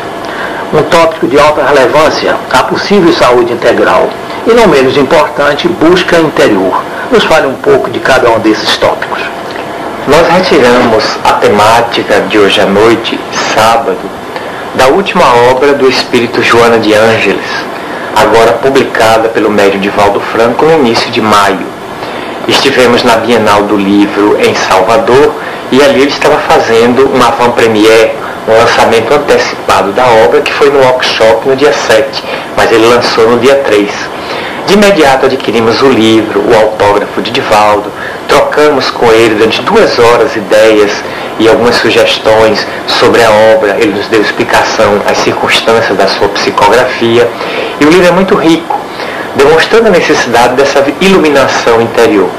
Um 0.75 0.83
tópico 0.85 1.27
de 1.27 1.39
alta 1.39 1.65
relevância, 1.65 2.37
a 2.53 2.63
possível 2.65 3.13
saúde 3.13 3.53
integral. 3.53 4.09
E 4.47 4.53
não 4.53 4.67
menos 4.67 4.97
importante, 4.97 5.69
busca 5.69 6.19
interior. 6.19 6.83
Nos 7.11 7.25
fale 7.25 7.47
um 7.47 7.55
pouco 7.55 7.91
de 7.91 8.01
cada 8.01 8.31
um 8.31 8.41
desses 8.41 8.77
tópicos. 8.77 9.21
Nós 10.09 10.27
retiramos 10.27 11.05
a 11.23 11.35
temática 11.35 12.23
de 12.23 12.37
hoje 12.37 12.61
à 12.61 12.67
noite, 12.67 13.21
sábado, 13.55 14.01
da 14.75 14.89
última 14.89 15.23
obra 15.49 15.75
do 15.75 15.89
espírito 15.89 16.43
Joana 16.43 16.81
de 16.81 16.93
Ângeles, 16.93 17.47
agora 18.17 18.55
publicada 18.55 19.29
pelo 19.29 19.49
médium 19.49 19.81
Divaldo 19.81 20.19
Franco 20.19 20.65
no 20.65 20.73
início 20.73 21.09
de 21.13 21.21
maio. 21.21 21.65
Estivemos 22.49 23.05
na 23.05 23.15
Bienal 23.15 23.63
do 23.63 23.77
Livro 23.77 24.37
em 24.45 24.53
Salvador 24.57 25.35
e 25.71 25.81
ali 25.81 26.01
ele 26.03 26.11
estava 26.11 26.39
fazendo 26.39 27.09
uma 27.15 27.29
avant-première, 27.29 28.17
um 28.49 28.59
lançamento 28.59 29.15
antecipado 29.15 29.93
da 29.93 30.05
obra 30.25 30.41
que 30.41 30.53
foi 30.53 30.69
no 30.69 30.81
workshop 30.81 31.49
no 31.49 31.55
dia 31.55 31.73
7, 31.73 32.25
mas 32.57 32.73
ele 32.73 32.87
lançou 32.87 33.31
no 33.31 33.39
dia 33.39 33.55
3. 33.55 33.89
De 34.67 34.75
imediato 34.75 35.27
adquirimos 35.27 35.83
o 35.83 35.89
livro, 35.89 36.41
o 36.41 36.55
autógrafo 36.55 37.21
de 37.21 37.31
Divaldo, 37.31 37.91
trocamos 38.29 38.91
com 38.91 39.11
ele 39.13 39.35
durante 39.35 39.61
duas 39.63 39.99
horas 39.99 40.35
ideias 40.37 41.03
e 41.39 41.49
algumas 41.49 41.75
sugestões 41.77 42.67
sobre 42.87 43.23
a 43.23 43.31
obra. 43.55 43.77
Ele 43.79 43.93
nos 43.93 44.07
deu 44.07 44.21
explicação, 44.21 45.03
as 45.07 45.19
circunstâncias 45.19 45.97
da 45.99 46.07
sua 46.07 46.29
psicografia. 46.29 47.29
E 47.81 47.85
o 47.85 47.91
livro 47.91 48.07
é 48.07 48.11
muito 48.13 48.35
rico, 48.37 48.79
demonstrando 49.37 49.89
a 49.89 49.91
necessidade 49.91 50.55
dessa 50.55 50.85
iluminação 51.01 51.81
interior. 51.81 52.31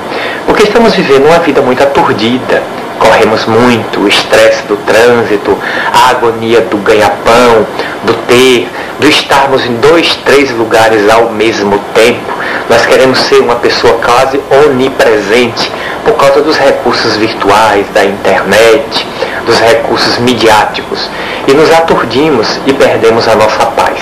Porque 0.45 0.63
estamos 0.63 0.95
vivendo 0.95 1.25
uma 1.25 1.39
vida 1.39 1.61
muito 1.61 1.83
aturdida, 1.83 2.63
corremos 2.99 3.45
muito, 3.45 4.01
o 4.01 4.07
estresse 4.07 4.63
do 4.63 4.77
trânsito, 4.77 5.57
a 5.93 6.09
agonia 6.09 6.61
do 6.61 6.77
ganha-pão, 6.77 7.65
do 8.03 8.13
ter, 8.27 8.69
do 8.99 9.07
estarmos 9.07 9.65
em 9.65 9.75
dois, 9.75 10.15
três 10.25 10.51
lugares 10.51 11.09
ao 11.09 11.29
mesmo 11.29 11.79
tempo. 11.93 12.33
Nós 12.69 12.85
queremos 12.85 13.19
ser 13.19 13.39
uma 13.39 13.55
pessoa 13.55 13.99
quase 14.03 14.39
onipresente 14.65 15.71
por 16.05 16.13
causa 16.13 16.41
dos 16.41 16.57
recursos 16.57 17.15
virtuais, 17.17 17.85
da 17.93 18.05
internet, 18.05 19.05
dos 19.45 19.59
recursos 19.59 20.17
midiáticos. 20.19 21.09
E 21.47 21.53
nos 21.53 21.71
aturdimos 21.71 22.47
e 22.65 22.73
perdemos 22.73 23.27
a 23.27 23.35
nossa 23.35 23.65
paz. 23.67 23.99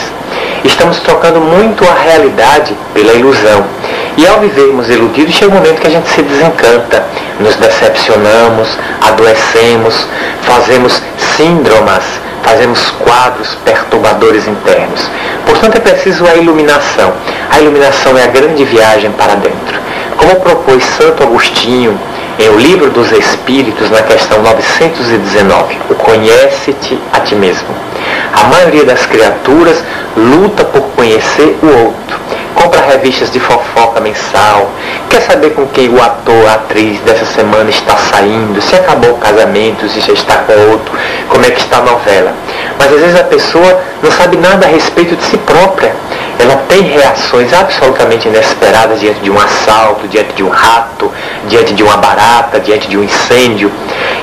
Estamos 0.63 0.99
trocando 0.99 1.41
muito 1.41 1.83
a 1.87 1.93
realidade 1.93 2.75
pela 2.93 3.13
ilusão. 3.13 3.65
E 4.17 4.27
ao 4.27 4.39
vivermos 4.39 4.89
iludidos, 4.89 5.33
chega 5.33 5.51
um 5.51 5.55
momento 5.55 5.81
que 5.81 5.87
a 5.87 5.91
gente 5.91 6.09
se 6.09 6.21
desencanta, 6.21 7.03
nos 7.41 7.55
decepcionamos, 7.55 8.77
adoecemos, 9.01 10.07
fazemos 10.43 11.01
síndromas 11.35 12.03
fazemos 12.43 12.91
quadros 12.99 13.55
perturbadores 13.63 14.47
internos. 14.47 15.09
Portanto, 15.45 15.77
é 15.77 15.79
preciso 15.79 16.25
a 16.25 16.35
iluminação. 16.35 17.13
A 17.49 17.59
iluminação 17.59 18.17
é 18.17 18.23
a 18.23 18.27
grande 18.27 18.63
viagem 18.65 19.11
para 19.11 19.35
dentro. 19.35 19.79
Como 20.17 20.35
propôs 20.35 20.83
Santo 20.83 21.23
Agostinho 21.23 21.99
em 22.37 22.49
O 22.49 22.57
Livro 22.57 22.89
dos 22.89 23.11
Espíritos, 23.11 23.89
na 23.89 24.01
questão 24.01 24.41
919, 24.41 25.79
o 25.89 25.95
conhece-te 25.95 26.99
a 27.13 27.19
ti 27.19 27.35
mesmo. 27.35 27.67
A 28.33 28.43
maioria 28.45 28.85
das 28.85 29.05
criaturas 29.05 29.83
luta 30.15 30.63
por 30.65 30.81
conhecer 30.95 31.57
o 31.61 31.67
outro. 31.85 32.19
Compra 32.55 32.81
revistas 32.81 33.31
de 33.31 33.39
fofoca 33.39 33.99
mensal, 34.01 34.69
quer 35.09 35.21
saber 35.21 35.51
com 35.51 35.65
quem 35.67 35.89
o 35.89 36.01
ator, 36.01 36.47
a 36.47 36.53
atriz 36.53 36.99
dessa 37.01 37.25
semana 37.25 37.69
está 37.69 37.95
saindo, 37.97 38.61
se 38.61 38.75
acabou 38.75 39.11
o 39.11 39.17
casamento, 39.17 39.89
se 39.89 39.99
já 39.99 40.13
está 40.13 40.35
com 40.37 40.53
outro, 40.71 40.93
como 41.27 41.45
é 41.45 41.49
que 41.49 41.59
está 41.59 41.77
a 41.77 41.81
novela. 41.81 42.33
Mas 42.77 42.93
às 42.93 42.99
vezes 42.99 43.19
a 43.19 43.23
pessoa 43.23 43.81
não 44.03 44.11
sabe 44.11 44.37
nada 44.37 44.65
a 44.65 44.69
respeito 44.69 45.15
de 45.15 45.23
si 45.23 45.37
própria. 45.37 45.93
Ela 46.39 46.55
tem 46.67 46.81
reações 46.81 47.53
absolutamente 47.53 48.27
inesperadas 48.27 48.99
diante 48.99 49.19
de 49.19 49.29
um 49.29 49.39
assalto, 49.39 50.07
diante 50.07 50.33
de 50.33 50.43
um 50.43 50.49
rato, 50.49 51.11
diante 51.47 51.73
de 51.73 51.83
uma 51.83 51.97
barata, 51.97 52.59
diante 52.59 52.87
de 52.87 52.97
um 52.97 53.03
incêndio. 53.03 53.71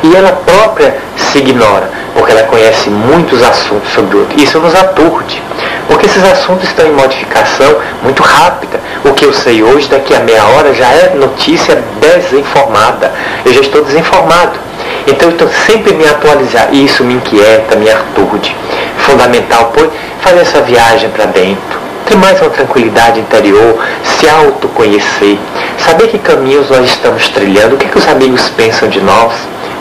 E 0.03 0.15
ela 0.15 0.33
própria 0.33 0.97
se 1.17 1.39
ignora, 1.39 1.91
porque 2.15 2.33
ela 2.33 2.45
conhece 2.45 2.89
muitos 2.89 3.43
assuntos 3.43 3.93
sobre 3.93 4.17
o 4.17 4.21
outro. 4.21 4.41
Isso 4.41 4.59
nos 4.61 4.75
aturde, 4.75 5.43
porque 5.89 6.07
esses 6.07 6.23
assuntos 6.25 6.69
estão 6.69 6.87
em 6.87 6.93
modificação 6.93 7.77
muito 8.03 8.23
rápida. 8.23 8.81
O 9.05 9.13
que 9.13 9.25
eu 9.25 9.33
sei 9.33 9.63
hoje, 9.63 9.89
daqui 9.89 10.15
a 10.15 10.21
meia 10.21 10.45
hora, 10.45 10.73
já 10.75 10.87
é 10.87 11.15
notícia 11.15 11.83
desinformada. 12.01 13.13
Eu 13.45 13.53
já 13.53 13.61
estou 13.61 13.83
desinformado. 13.85 14.59
Então 15.07 15.29
eu 15.29 15.33
estou 15.33 15.49
sempre 15.67 15.95
me 15.95 16.07
atualizar. 16.07 16.69
E 16.73 16.85
isso 16.85 17.03
me 17.03 17.15
inquieta, 17.15 17.77
me 17.77 17.91
aturde. 17.91 18.55
Fundamental, 18.99 19.73
pois, 19.75 19.91
fazer 20.21 20.41
essa 20.41 20.61
viagem 20.61 21.09
para 21.11 21.27
dentro. 21.27 21.79
Ter 22.07 22.17
mais 22.17 22.41
uma 22.41 22.51
tranquilidade 22.51 23.21
interior, 23.21 23.79
se 24.03 24.29
autoconhecer, 24.29 25.39
saber 25.79 26.09
que 26.09 26.19
caminhos 26.19 26.71
nós 26.71 26.87
estamos 26.87 27.29
trilhando, 27.29 27.75
o 27.75 27.79
que, 27.79 27.87
é 27.87 27.89
que 27.91 27.99
os 27.99 28.09
amigos 28.09 28.49
pensam 28.57 28.89
de 28.89 29.01
nós, 29.03 29.33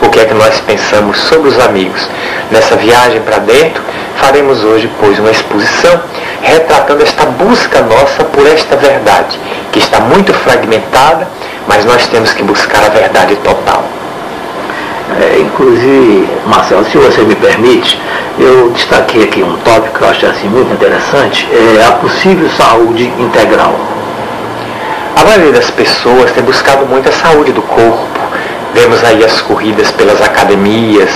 o 0.02 0.08
que 0.08 0.20
é 0.20 0.24
que 0.24 0.34
nós 0.34 0.60
pensamos 0.60 1.18
sobre 1.20 1.48
os 1.48 1.58
amigos. 1.60 2.08
Nessa 2.50 2.76
viagem 2.76 3.20
para 3.20 3.38
dentro, 3.38 3.82
faremos 4.16 4.62
hoje, 4.64 4.90
pois, 5.00 5.18
uma 5.18 5.30
exposição 5.30 6.00
retratando 6.42 7.02
esta 7.02 7.26
busca 7.26 7.80
nossa 7.82 8.24
por 8.24 8.46
esta 8.46 8.76
verdade, 8.76 9.38
que 9.72 9.78
está 9.78 10.00
muito 10.00 10.32
fragmentada, 10.32 11.28
mas 11.66 11.84
nós 11.84 12.06
temos 12.06 12.32
que 12.32 12.42
buscar 12.42 12.84
a 12.84 12.88
verdade 12.88 13.36
total. 13.36 13.84
É, 15.20 15.40
inclusive, 15.40 16.28
Marcelo, 16.46 16.84
se 16.84 16.96
você 16.96 17.22
me 17.22 17.34
permite, 17.34 18.00
eu 18.38 18.70
destaquei 18.70 19.24
aqui 19.24 19.42
um 19.42 19.56
tópico 19.58 19.98
que 19.98 20.04
eu 20.04 20.08
achei 20.08 20.28
assim, 20.28 20.48
muito 20.48 20.72
interessante, 20.72 21.48
é 21.52 21.84
a 21.84 21.92
possível 21.92 22.48
saúde 22.50 23.04
integral. 23.18 23.74
A 25.16 25.24
maioria 25.24 25.52
das 25.52 25.70
pessoas 25.70 26.30
tem 26.30 26.44
buscado 26.44 26.86
muito 26.86 27.08
a 27.08 27.12
saúde 27.12 27.52
do 27.52 27.62
corpo. 27.62 28.06
Vemos 28.74 29.02
aí 29.02 29.24
as 29.24 29.40
corridas 29.40 29.90
pelas 29.92 30.20
academias, 30.20 31.10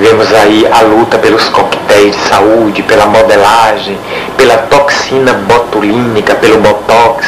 vemos 0.00 0.32
aí 0.34 0.66
a 0.70 0.82
luta 0.82 1.18
pelos 1.18 1.48
coquetéis 1.48 2.16
de 2.16 2.22
saúde, 2.28 2.82
pela 2.82 3.06
modelagem, 3.06 3.98
pela 4.36 4.56
toxina 4.58 5.32
botulínica, 5.32 6.34
pelo 6.34 6.58
botox. 6.58 7.26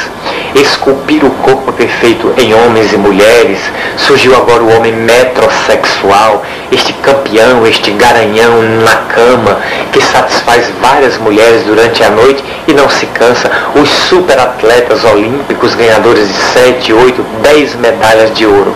Esculpir 0.55 1.25
o 1.25 1.31
corpo 1.31 1.73
perfeito 1.73 2.35
em 2.37 2.53
homens 2.55 2.93
e 2.93 2.97
mulheres, 2.97 3.59
surgiu 3.97 4.35
agora 4.35 4.63
o 4.63 4.77
homem 4.77 4.93
metrosexual, 4.93 6.43
este 6.73 6.93
campeão, 6.95 7.67
este 7.67 7.91
garanhão 7.93 8.63
na 8.85 8.97
cama, 9.15 9.59
que 9.93 10.03
satisfaz 10.03 10.71
várias 10.81 11.17
mulheres 11.19 11.63
durante 11.65 12.03
a 12.03 12.11
noite 12.11 12.43
e 12.67 12.73
não 12.73 12.89
se 12.89 13.07
cansa, 13.07 13.51
os 13.75 13.89
superatletas 13.89 15.05
olímpicos, 15.05 15.75
ganhadores 15.75 16.29
de 16.29 16.35
7, 16.35 16.93
8, 16.93 17.23
10 17.43 17.75
medalhas 17.77 18.35
de 18.35 18.47
ouro. 18.47 18.75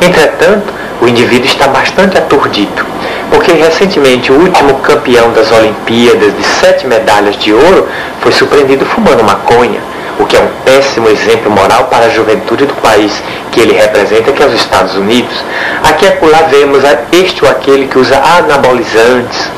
Entretanto, 0.00 0.72
o 1.00 1.08
indivíduo 1.08 1.46
está 1.46 1.68
bastante 1.68 2.18
aturdido, 2.18 2.84
porque 3.30 3.52
recentemente 3.52 4.32
o 4.32 4.40
último 4.40 4.74
campeão 4.80 5.32
das 5.32 5.50
Olimpíadas 5.52 6.36
de 6.36 6.44
sete 6.44 6.86
medalhas 6.86 7.36
de 7.36 7.52
ouro 7.52 7.88
foi 8.20 8.32
surpreendido 8.32 8.84
fumando 8.86 9.22
maconha 9.22 9.80
o 10.18 10.26
que 10.26 10.36
é 10.36 10.40
um 10.40 10.48
péssimo 10.64 11.08
exemplo 11.08 11.50
moral 11.50 11.84
para 11.84 12.06
a 12.06 12.08
juventude 12.08 12.66
do 12.66 12.74
país 12.74 13.12
que 13.50 13.60
ele 13.60 13.72
representa, 13.72 14.32
que 14.32 14.42
é 14.42 14.46
os 14.46 14.54
Estados 14.54 14.94
Unidos. 14.94 15.34
Aqui 15.82 16.06
acolá 16.06 16.42
vemos 16.42 16.82
este 17.12 17.44
ou 17.44 17.50
aquele 17.50 17.86
que 17.86 17.98
usa 17.98 18.16
anabolizantes, 18.16 19.50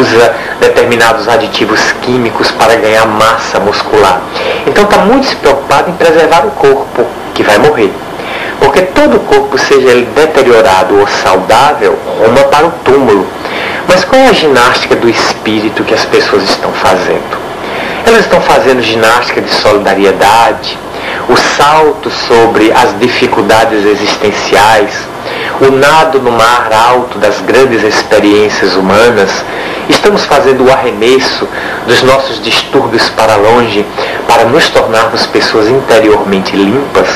usa 0.00 0.34
determinados 0.60 1.28
aditivos 1.28 1.80
químicos 2.02 2.50
para 2.52 2.76
ganhar 2.76 3.06
massa 3.06 3.60
muscular. 3.60 4.20
Então 4.66 4.84
está 4.84 4.98
muito 4.98 5.26
se 5.26 5.36
preocupado 5.36 5.90
em 5.90 5.94
preservar 5.94 6.46
o 6.46 6.50
corpo, 6.52 7.06
que 7.34 7.42
vai 7.42 7.58
morrer. 7.58 7.92
Porque 8.64 8.80
todo 8.80 9.20
corpo, 9.20 9.58
seja 9.58 9.90
ele 9.90 10.06
deteriorado 10.06 10.98
ou 10.98 11.06
saudável, 11.06 11.98
ruma 12.18 12.44
para 12.44 12.66
o 12.66 12.70
túmulo. 12.82 13.26
Mas 13.86 14.04
qual 14.04 14.22
é 14.22 14.28
a 14.28 14.32
ginástica 14.32 14.96
do 14.96 15.06
espírito 15.06 15.84
que 15.84 15.92
as 15.92 16.06
pessoas 16.06 16.44
estão 16.44 16.72
fazendo? 16.72 17.38
Elas 18.06 18.20
estão 18.20 18.40
fazendo 18.40 18.82
ginástica 18.82 19.42
de 19.42 19.52
solidariedade, 19.52 20.78
o 21.28 21.36
salto 21.36 22.10
sobre 22.10 22.72
as 22.72 22.98
dificuldades 22.98 23.84
existenciais, 23.84 24.94
o 25.60 25.70
nado 25.70 26.20
no 26.20 26.32
mar 26.32 26.70
alto 26.72 27.18
das 27.18 27.42
grandes 27.42 27.82
experiências 27.82 28.76
humanas. 28.76 29.30
Estamos 29.90 30.24
fazendo 30.24 30.64
o 30.64 30.72
arremesso 30.72 31.46
dos 31.86 32.02
nossos 32.02 32.42
distúrbios 32.42 33.10
para 33.10 33.36
longe 33.36 33.84
para 34.26 34.44
nos 34.44 34.70
tornarmos 34.70 35.26
pessoas 35.26 35.68
interiormente 35.68 36.56
limpas. 36.56 37.08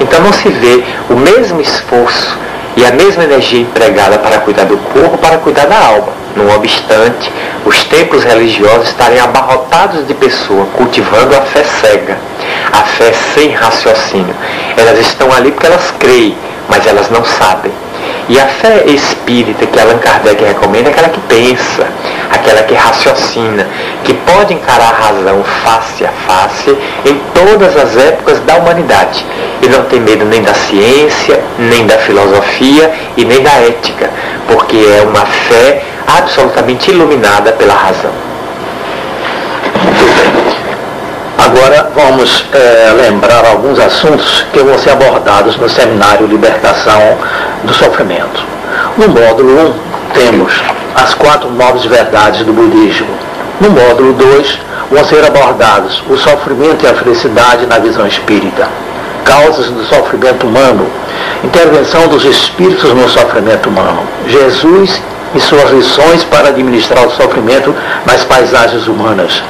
Então 0.00 0.20
não 0.20 0.32
se 0.32 0.48
vê 0.48 0.82
o 1.10 1.14
mesmo 1.14 1.60
esforço 1.60 2.38
e 2.76 2.84
a 2.84 2.92
mesma 2.92 3.24
energia 3.24 3.60
empregada 3.60 4.18
para 4.18 4.38
cuidar 4.38 4.64
do 4.64 4.78
corpo 4.78 5.18
para 5.18 5.38
cuidar 5.38 5.66
da 5.66 5.78
alma. 5.78 6.20
Não 6.34 6.48
obstante, 6.56 7.30
os 7.64 7.84
templos 7.84 8.24
religiosos 8.24 8.88
estarem 8.88 9.20
abarrotados 9.20 10.06
de 10.06 10.14
pessoas 10.14 10.68
cultivando 10.74 11.36
a 11.36 11.42
fé 11.42 11.64
cega, 11.64 12.16
a 12.72 12.82
fé 12.82 13.12
sem 13.34 13.50
raciocínio. 13.50 14.34
Elas 14.76 14.98
estão 14.98 15.32
ali 15.32 15.50
porque 15.50 15.66
elas 15.66 15.92
creem, 15.98 16.36
mas 16.68 16.86
elas 16.86 17.10
não 17.10 17.24
sabem. 17.24 17.72
E 18.30 18.38
a 18.38 18.46
fé 18.46 18.84
espírita 18.86 19.66
que 19.66 19.80
Allan 19.80 19.98
Kardec 19.98 20.44
recomenda 20.44 20.88
é 20.88 20.92
aquela 20.92 21.08
que 21.08 21.18
pensa, 21.22 21.84
aquela 22.30 22.62
que 22.62 22.74
raciocina, 22.74 23.66
que 24.04 24.14
pode 24.14 24.54
encarar 24.54 24.88
a 24.88 25.06
razão 25.08 25.42
face 25.42 26.06
a 26.06 26.12
face 26.28 26.78
em 27.04 27.20
todas 27.34 27.76
as 27.76 27.96
épocas 27.96 28.38
da 28.44 28.54
humanidade. 28.54 29.26
E 29.60 29.66
não 29.66 29.82
tem 29.86 29.98
medo 29.98 30.24
nem 30.26 30.42
da 30.42 30.54
ciência, 30.54 31.42
nem 31.58 31.84
da 31.88 31.98
filosofia 31.98 32.92
e 33.16 33.24
nem 33.24 33.42
da 33.42 33.50
ética, 33.50 34.08
porque 34.46 34.76
é 34.76 35.02
uma 35.02 35.26
fé 35.26 35.82
absolutamente 36.06 36.88
iluminada 36.88 37.50
pela 37.50 37.74
razão. 37.74 38.29
Agora 41.50 41.90
vamos 41.96 42.44
é, 42.52 42.92
lembrar 42.92 43.44
alguns 43.44 43.80
assuntos 43.80 44.46
que 44.52 44.60
vão 44.60 44.78
ser 44.78 44.90
abordados 44.90 45.56
no 45.56 45.68
seminário 45.68 46.28
Libertação 46.28 47.18
do 47.64 47.74
Sofrimento. 47.74 48.44
No 48.96 49.08
módulo 49.08 49.74
1 50.14 50.14
temos 50.14 50.62
as 50.94 51.12
quatro 51.14 51.50
novas 51.50 51.84
verdades 51.84 52.46
do 52.46 52.52
budismo. 52.52 53.08
No 53.60 53.68
módulo 53.68 54.12
2 54.12 54.60
vão 54.92 55.04
ser 55.04 55.24
abordados 55.24 56.00
o 56.08 56.16
sofrimento 56.16 56.84
e 56.84 56.88
a 56.88 56.94
felicidade 56.94 57.66
na 57.66 57.80
visão 57.80 58.06
espírita, 58.06 58.68
causas 59.24 59.66
do 59.70 59.84
sofrimento 59.86 60.46
humano, 60.46 60.86
intervenção 61.42 62.06
dos 62.06 62.24
espíritos 62.24 62.94
no 62.94 63.08
sofrimento 63.08 63.68
humano, 63.68 64.04
Jesus 64.28 65.02
e 65.34 65.40
suas 65.40 65.70
lições 65.72 66.22
para 66.22 66.50
administrar 66.50 67.04
o 67.04 67.10
sofrimento 67.10 67.74
nas 68.06 68.22
paisagens 68.22 68.86
humanas. 68.86 69.42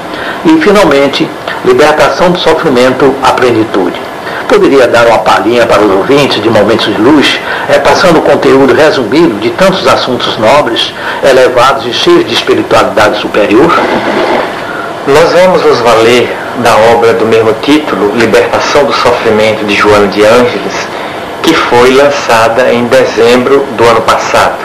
E, 0.44 0.60
finalmente, 0.60 1.28
libertação 1.64 2.30
do 2.30 2.38
sofrimento 2.38 3.14
à 3.22 3.32
plenitude. 3.32 4.00
Poderia 4.48 4.88
dar 4.88 5.06
uma 5.06 5.18
palhinha 5.18 5.66
para 5.66 5.82
os 5.82 5.90
ouvintes 5.92 6.42
de 6.42 6.50
momentos 6.50 6.86
de 6.86 7.00
luz, 7.00 7.38
é, 7.68 7.78
passando 7.78 8.18
o 8.18 8.22
conteúdo 8.22 8.74
resumido 8.74 9.38
de 9.38 9.50
tantos 9.50 9.86
assuntos 9.86 10.36
nobres, 10.38 10.92
elevados 11.22 11.86
e 11.86 11.92
cheios 11.92 12.26
de 12.26 12.34
espiritualidade 12.34 13.20
superior? 13.20 13.70
Nós 15.06 15.32
vamos 15.32 15.64
nos 15.64 15.78
valer 15.80 16.36
da 16.58 16.76
obra 16.94 17.14
do 17.14 17.26
mesmo 17.26 17.52
título, 17.62 18.12
Libertação 18.16 18.84
do 18.84 18.92
Sofrimento, 18.92 19.64
de 19.64 19.74
Joana 19.74 20.08
de 20.08 20.24
Ângeles, 20.24 20.74
que 21.42 21.54
foi 21.54 21.94
lançada 21.94 22.72
em 22.72 22.84
dezembro 22.86 23.64
do 23.76 23.84
ano 23.84 24.00
passado. 24.02 24.58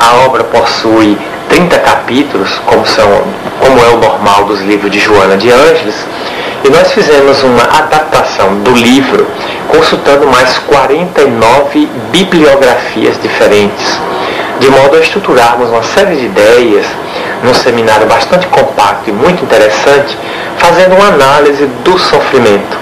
A 0.00 0.26
obra 0.26 0.44
possui 0.44 1.18
30 1.48 1.78
capítulos, 1.78 2.50
como, 2.66 2.86
são, 2.86 3.22
como 3.60 3.78
é 3.84 3.88
o 3.88 3.98
normal 3.98 4.44
dos 4.44 4.60
livros 4.60 4.90
de 4.90 4.98
Joana 4.98 5.36
de 5.36 5.50
Ângeles, 5.50 5.94
e 6.64 6.70
nós 6.70 6.92
fizemos 6.92 7.42
uma 7.42 7.62
adaptação 7.62 8.62
do 8.62 8.72
livro 8.72 9.26
consultando 9.68 10.26
mais 10.26 10.58
49 10.58 11.88
bibliografias 12.10 13.20
diferentes, 13.20 13.98
de 14.58 14.68
modo 14.68 14.96
a 14.96 15.00
estruturarmos 15.00 15.68
uma 15.70 15.82
série 15.82 16.16
de 16.16 16.26
ideias 16.26 16.86
num 17.42 17.54
seminário 17.54 18.06
bastante 18.06 18.46
compacto 18.48 19.08
e 19.08 19.12
muito 19.12 19.44
interessante, 19.44 20.16
fazendo 20.58 20.96
uma 20.96 21.08
análise 21.08 21.66
do 21.84 21.98
sofrimento. 21.98 22.76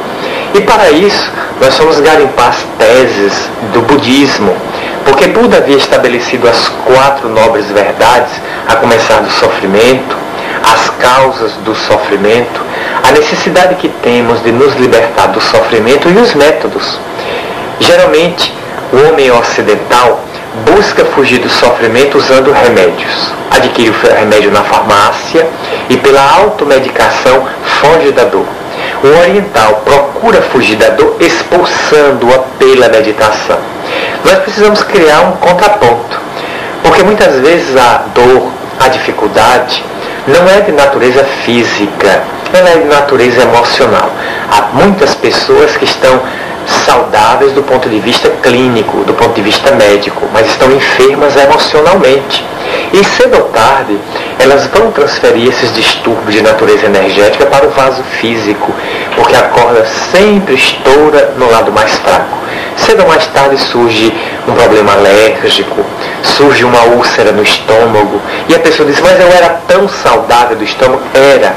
E 0.54 0.60
para 0.62 0.90
isso, 0.90 1.30
nós 1.60 1.76
fomos 1.76 2.00
garimpar 2.00 2.48
as 2.48 2.64
teses 2.78 3.50
do 3.72 3.82
budismo, 3.82 4.56
porque 5.06 5.28
Buda 5.28 5.58
havia 5.58 5.76
estabelecido 5.76 6.48
as 6.48 6.68
quatro 6.84 7.28
nobres 7.28 7.66
verdades, 7.66 8.32
a 8.68 8.74
começar 8.74 9.20
do 9.20 9.30
sofrimento, 9.30 10.16
as 10.64 10.90
causas 10.90 11.52
do 11.64 11.76
sofrimento, 11.76 12.60
a 13.04 13.12
necessidade 13.12 13.76
que 13.76 13.88
temos 13.88 14.42
de 14.42 14.50
nos 14.50 14.74
libertar 14.74 15.28
do 15.28 15.40
sofrimento 15.40 16.08
e 16.10 16.18
os 16.18 16.34
métodos. 16.34 16.98
Geralmente, 17.78 18.52
o 18.92 19.08
homem 19.08 19.30
ocidental 19.30 20.20
busca 20.74 21.04
fugir 21.04 21.38
do 21.38 21.50
sofrimento 21.50 22.18
usando 22.18 22.50
remédios. 22.50 23.32
Adquire 23.52 23.90
o 23.90 24.14
remédio 24.18 24.50
na 24.50 24.64
farmácia 24.64 25.46
e 25.88 25.96
pela 25.98 26.20
automedicação 26.38 27.46
foge 27.80 28.10
da 28.10 28.24
dor. 28.24 28.46
O 29.04 29.20
oriental 29.20 29.82
procura 29.84 30.42
fugir 30.42 30.76
da 30.76 30.88
dor 30.88 31.16
expulsando-a 31.20 32.38
pela 32.58 32.88
meditação. 32.88 33.76
Nós 34.26 34.40
precisamos 34.40 34.82
criar 34.82 35.20
um 35.20 35.32
contraponto, 35.36 36.20
porque 36.82 37.00
muitas 37.04 37.38
vezes 37.38 37.76
a 37.76 38.06
dor, 38.12 38.50
a 38.80 38.88
dificuldade, 38.88 39.84
não 40.26 40.50
é 40.50 40.62
de 40.62 40.72
natureza 40.72 41.22
física, 41.44 42.24
ela 42.52 42.70
é 42.70 42.78
de 42.78 42.86
natureza 42.86 43.42
emocional. 43.42 44.10
Há 44.50 44.62
muitas 44.72 45.14
pessoas 45.14 45.76
que 45.76 45.84
estão 45.84 46.20
saudáveis 46.66 47.52
do 47.52 47.62
ponto 47.62 47.88
de 47.88 48.00
vista 48.00 48.28
clínico, 48.42 49.04
do 49.04 49.14
ponto 49.14 49.32
de 49.32 49.42
vista 49.42 49.70
médico, 49.76 50.28
mas 50.32 50.48
estão 50.48 50.72
enfermas 50.72 51.36
emocionalmente. 51.36 52.44
E 52.98 53.04
cedo 53.04 53.36
ou 53.36 53.42
tarde, 53.50 54.00
elas 54.38 54.66
vão 54.68 54.90
transferir 54.90 55.50
esses 55.50 55.70
distúrbios 55.74 56.34
de 56.34 56.40
natureza 56.40 56.86
energética 56.86 57.44
para 57.44 57.66
o 57.66 57.70
vaso 57.70 58.02
físico, 58.18 58.72
porque 59.14 59.36
a 59.36 59.42
corda 59.42 59.84
sempre 60.10 60.54
estoura 60.54 61.34
no 61.36 61.50
lado 61.50 61.70
mais 61.70 61.94
fraco. 61.98 62.38
Cedo 62.74 63.02
ou 63.02 63.08
mais 63.08 63.26
tarde 63.26 63.58
surge 63.58 64.10
um 64.48 64.54
problema 64.54 64.94
alérgico, 64.94 65.84
surge 66.22 66.64
uma 66.64 66.84
úlcera 66.84 67.32
no 67.32 67.42
estômago, 67.42 68.18
e 68.48 68.54
a 68.54 68.60
pessoa 68.60 68.88
diz, 68.88 68.98
mas 69.00 69.20
eu 69.20 69.28
era 69.28 69.60
tão 69.68 69.86
saudável 69.86 70.56
do 70.56 70.64
estômago. 70.64 71.02
Era, 71.12 71.54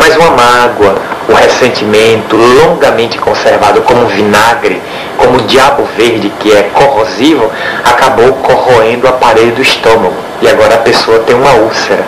mas 0.00 0.16
uma 0.16 0.30
mágoa, 0.30 0.96
o 1.28 1.32
ressentimento 1.32 2.36
longamente 2.36 3.18
conservado 3.18 3.82
como 3.82 4.06
vinagre, 4.08 4.82
como 5.16 5.38
o 5.38 5.42
diabo 5.42 5.88
verde 5.96 6.32
que 6.40 6.50
é 6.50 6.70
corrosivo, 6.74 7.52
acabou 7.84 8.32
corroendo 8.34 9.08
a 9.08 9.12
parede 9.12 9.52
do 9.52 9.62
estômago. 9.62 10.14
E 10.40 10.48
agora 10.48 10.74
a 10.74 10.78
pessoa 10.78 11.20
tem 11.20 11.36
uma 11.36 11.52
úlcera. 11.52 12.04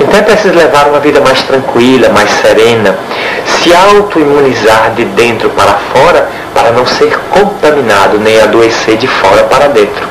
Então 0.00 0.18
é 0.18 0.22
preciso 0.22 0.54
levar 0.54 0.88
uma 0.88 1.00
vida 1.00 1.20
mais 1.20 1.42
tranquila, 1.42 2.08
mais 2.10 2.30
serena, 2.30 2.98
se 3.46 3.72
autoimunizar 3.74 4.92
de 4.94 5.04
dentro 5.04 5.50
para 5.50 5.72
fora 5.92 6.28
para 6.52 6.70
não 6.70 6.86
ser 6.86 7.16
contaminado 7.30 8.18
nem 8.18 8.40
adoecer 8.40 8.96
de 8.96 9.06
fora 9.06 9.44
para 9.44 9.68
dentro. 9.68 10.06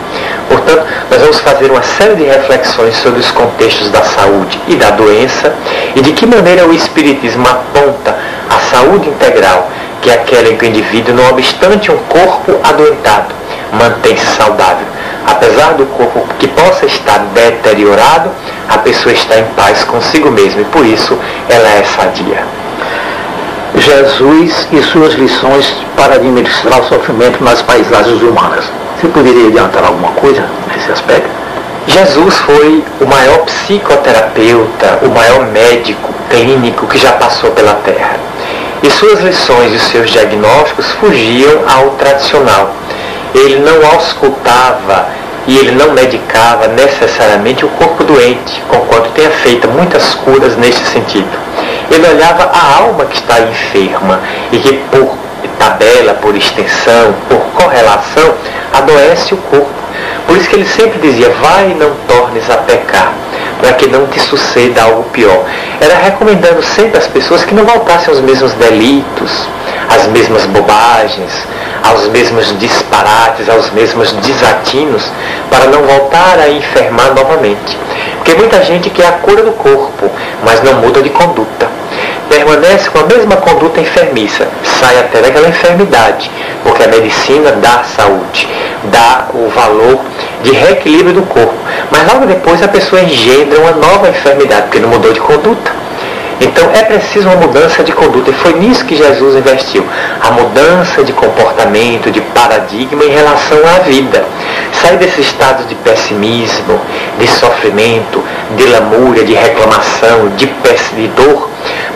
Portanto, 0.47 0.83
nós 1.09 1.21
vamos 1.21 1.39
fazer 1.39 1.71
uma 1.71 1.81
série 1.81 2.15
de 2.15 2.23
reflexões 2.23 2.95
sobre 2.97 3.19
os 3.19 3.31
contextos 3.31 3.89
da 3.89 4.03
saúde 4.03 4.59
e 4.67 4.75
da 4.75 4.91
doença 4.91 5.53
e 5.95 6.01
de 6.01 6.11
que 6.13 6.25
maneira 6.25 6.65
o 6.65 6.73
Espiritismo 6.73 7.47
aponta 7.47 8.15
a 8.49 8.59
saúde 8.71 9.09
integral, 9.09 9.69
que 10.01 10.09
é 10.09 10.13
aquela 10.13 10.49
em 10.49 10.55
que 10.55 10.65
o 10.65 10.67
indivíduo, 10.67 11.15
não 11.15 11.29
obstante 11.29 11.91
um 11.91 11.97
corpo 11.97 12.59
adoentado, 12.63 13.33
mantém-se 13.73 14.25
saudável. 14.37 14.94
Apesar 15.25 15.73
do 15.73 15.85
corpo 15.87 16.27
que 16.39 16.47
possa 16.47 16.85
estar 16.85 17.19
deteriorado, 17.33 18.29
a 18.69 18.77
pessoa 18.77 19.13
está 19.13 19.37
em 19.37 19.45
paz 19.55 19.83
consigo 19.83 20.29
mesma 20.31 20.61
e 20.61 20.65
por 20.65 20.85
isso 20.85 21.17
ela 21.49 21.67
é 21.69 21.83
sadia. 21.83 22.43
Jesus 23.77 24.67
e 24.71 24.81
suas 24.83 25.13
lições 25.15 25.75
para 25.97 26.15
administrar 26.15 26.79
o 26.79 26.85
sofrimento 26.85 27.43
nas 27.43 27.61
paisagens 27.61 28.21
humanas. 28.21 28.65
Você 28.99 29.07
poderia 29.07 29.47
adiantar 29.47 29.83
alguma 29.83 30.11
coisa 30.13 30.45
nesse 30.73 30.91
aspecto? 30.91 31.29
Jesus 31.87 32.35
foi 32.37 32.83
o 33.01 33.05
maior 33.05 33.39
psicoterapeuta, 33.39 34.99
o 35.03 35.09
maior 35.09 35.45
médico 35.47 36.13
clínico 36.29 36.87
que 36.87 36.97
já 36.97 37.11
passou 37.13 37.51
pela 37.51 37.73
Terra. 37.75 38.17
E 38.81 38.89
suas 38.89 39.19
lições 39.21 39.73
e 39.73 39.79
seus 39.79 40.09
diagnósticos 40.09 40.89
fugiam 40.99 41.61
ao 41.67 41.91
tradicional. 41.91 42.73
Ele 43.35 43.59
não 43.59 43.85
auscultava 43.91 45.05
e 45.45 45.57
ele 45.57 45.71
não 45.71 45.91
medicava 45.91 46.67
necessariamente 46.69 47.63
o 47.63 47.69
corpo 47.69 48.03
doente, 48.03 48.63
conquanto 48.67 49.11
tenha 49.11 49.29
feito 49.29 49.67
muitas 49.67 50.15
curas 50.15 50.57
nesse 50.57 50.83
sentido. 50.85 51.37
Ele 51.91 52.07
olhava 52.07 52.49
a 52.51 52.77
alma 52.77 53.05
que 53.05 53.17
está 53.17 53.39
enferma 53.41 54.19
e 54.51 54.57
que 54.57 54.73
por 54.89 55.15
tabela, 55.59 56.13
por 56.15 56.35
extensão, 56.35 57.13
por 57.29 57.39
correlação, 57.53 58.33
adoece 58.73 59.33
o 59.33 59.37
corpo. 59.37 59.69
Por 60.27 60.37
isso 60.37 60.49
que 60.49 60.55
ele 60.55 60.65
sempre 60.65 60.99
dizia, 60.99 61.29
vai 61.41 61.71
e 61.71 61.75
não 61.75 61.91
tornes 62.07 62.49
a 62.49 62.57
pecar, 62.57 63.13
para 63.59 63.73
que 63.73 63.87
não 63.87 64.07
te 64.07 64.19
suceda 64.19 64.83
algo 64.83 65.03
pior. 65.11 65.45
Era 65.79 65.95
recomendando 65.95 66.63
sempre 66.63 66.97
às 66.97 67.07
pessoas 67.07 67.43
que 67.43 67.53
não 67.53 67.65
voltassem 67.65 68.09
aos 68.13 68.21
mesmos 68.21 68.53
delitos, 68.53 69.47
às 69.89 70.07
mesmas 70.07 70.45
bobagens, 70.45 71.31
aos 71.83 72.07
mesmos 72.07 72.57
disparates, 72.59 73.49
aos 73.49 73.69
mesmos 73.71 74.11
desatinos, 74.13 75.03
para 75.49 75.65
não 75.65 75.81
voltar 75.83 76.39
a 76.39 76.49
enfermar 76.49 77.13
novamente. 77.13 77.77
Porque 78.15 78.33
muita 78.33 78.63
gente 78.63 78.89
quer 78.89 79.07
a 79.07 79.11
cura 79.13 79.43
do 79.43 79.51
corpo, 79.51 80.09
mas 80.43 80.61
não 80.63 80.75
muda 80.75 81.01
de 81.01 81.09
conduta 81.09 81.69
permanece 82.29 82.89
com 82.89 82.99
a 82.99 83.03
mesma 83.03 83.37
conduta 83.37 83.79
enfermiça, 83.79 84.47
sai 84.63 84.99
até 84.99 85.21
daquela 85.21 85.47
enfermidade, 85.47 86.29
porque 86.63 86.83
a 86.83 86.87
medicina 86.87 87.51
dá 87.53 87.83
saúde, 87.95 88.47
dá 88.85 89.27
o 89.33 89.49
valor 89.49 89.99
de 90.43 90.51
reequilíbrio 90.51 91.13
do 91.13 91.21
corpo. 91.23 91.53
Mas 91.91 92.11
logo 92.11 92.25
depois 92.25 92.61
a 92.61 92.67
pessoa 92.67 93.01
engendra 93.01 93.59
uma 93.59 93.71
nova 93.71 94.09
enfermidade, 94.09 94.63
porque 94.63 94.79
não 94.79 94.89
mudou 94.89 95.13
de 95.13 95.19
conduta. 95.19 95.84
Então 96.39 96.69
é 96.73 96.83
preciso 96.83 97.27
uma 97.27 97.37
mudança 97.37 97.83
de 97.83 97.91
conduta, 97.93 98.29
e 98.29 98.33
foi 98.33 98.53
nisso 98.53 98.85
que 98.85 98.95
Jesus 98.95 99.35
investiu. 99.35 99.85
A 100.21 100.31
mudança 100.31 101.03
de 101.03 101.13
comportamento, 101.13 102.11
de 102.11 102.21
paradigma 102.21 103.03
em 103.03 103.09
relação 103.09 103.57
à 103.75 103.79
vida. 103.79 104.23
Sair 104.73 104.97
desse 104.97 105.21
estado 105.21 105.65
de 105.65 105.75
pessimismo, 105.75 106.79
de 107.17 107.27
sofrimento, 107.27 108.23
de 108.57 108.65
lamúria, 108.65 109.23
de 109.23 109.33
reclamação, 109.33 110.29
de, 110.35 110.45
de 110.45 111.07
dor, 111.09 111.49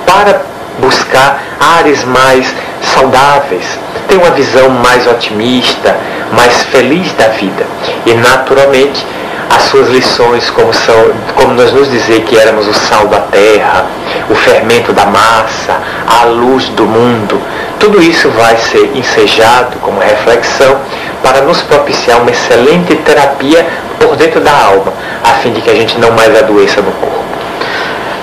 para 0.05 0.41
buscar 0.79 1.43
áreas 1.59 2.03
mais 2.05 2.53
saudáveis, 2.81 3.77
ter 4.07 4.15
uma 4.15 4.31
visão 4.31 4.69
mais 4.69 5.05
otimista, 5.05 5.97
mais 6.31 6.63
feliz 6.63 7.11
da 7.13 7.27
vida. 7.27 7.65
E 8.05 8.13
naturalmente 8.13 9.05
as 9.49 9.63
suas 9.63 9.89
lições, 9.89 10.49
como, 10.51 10.73
são, 10.73 11.11
como 11.35 11.53
nós 11.53 11.71
nos 11.73 11.89
dizer 11.89 12.21
que 12.21 12.37
éramos 12.37 12.67
o 12.67 12.73
sal 12.73 13.07
da 13.07 13.19
terra, 13.21 13.87
o 14.29 14.35
fermento 14.35 14.93
da 14.93 15.05
massa, 15.05 15.81
a 16.07 16.25
luz 16.25 16.69
do 16.69 16.85
mundo, 16.85 17.41
tudo 17.79 18.01
isso 18.01 18.29
vai 18.29 18.57
ser 18.57 18.91
ensejado 18.95 19.77
como 19.81 19.99
reflexão 19.99 20.77
para 21.23 21.41
nos 21.41 21.61
propiciar 21.61 22.21
uma 22.21 22.29
excelente 22.29 22.95
terapia 22.97 23.65
por 23.99 24.15
dentro 24.15 24.39
da 24.39 24.51
alma, 24.51 24.93
a 25.23 25.33
fim 25.35 25.51
de 25.51 25.61
que 25.61 25.69
a 25.69 25.75
gente 25.75 25.97
não 25.99 26.11
mais 26.11 26.37
adoeça 26.37 26.81
no 26.81 26.91
corpo. 26.91 27.19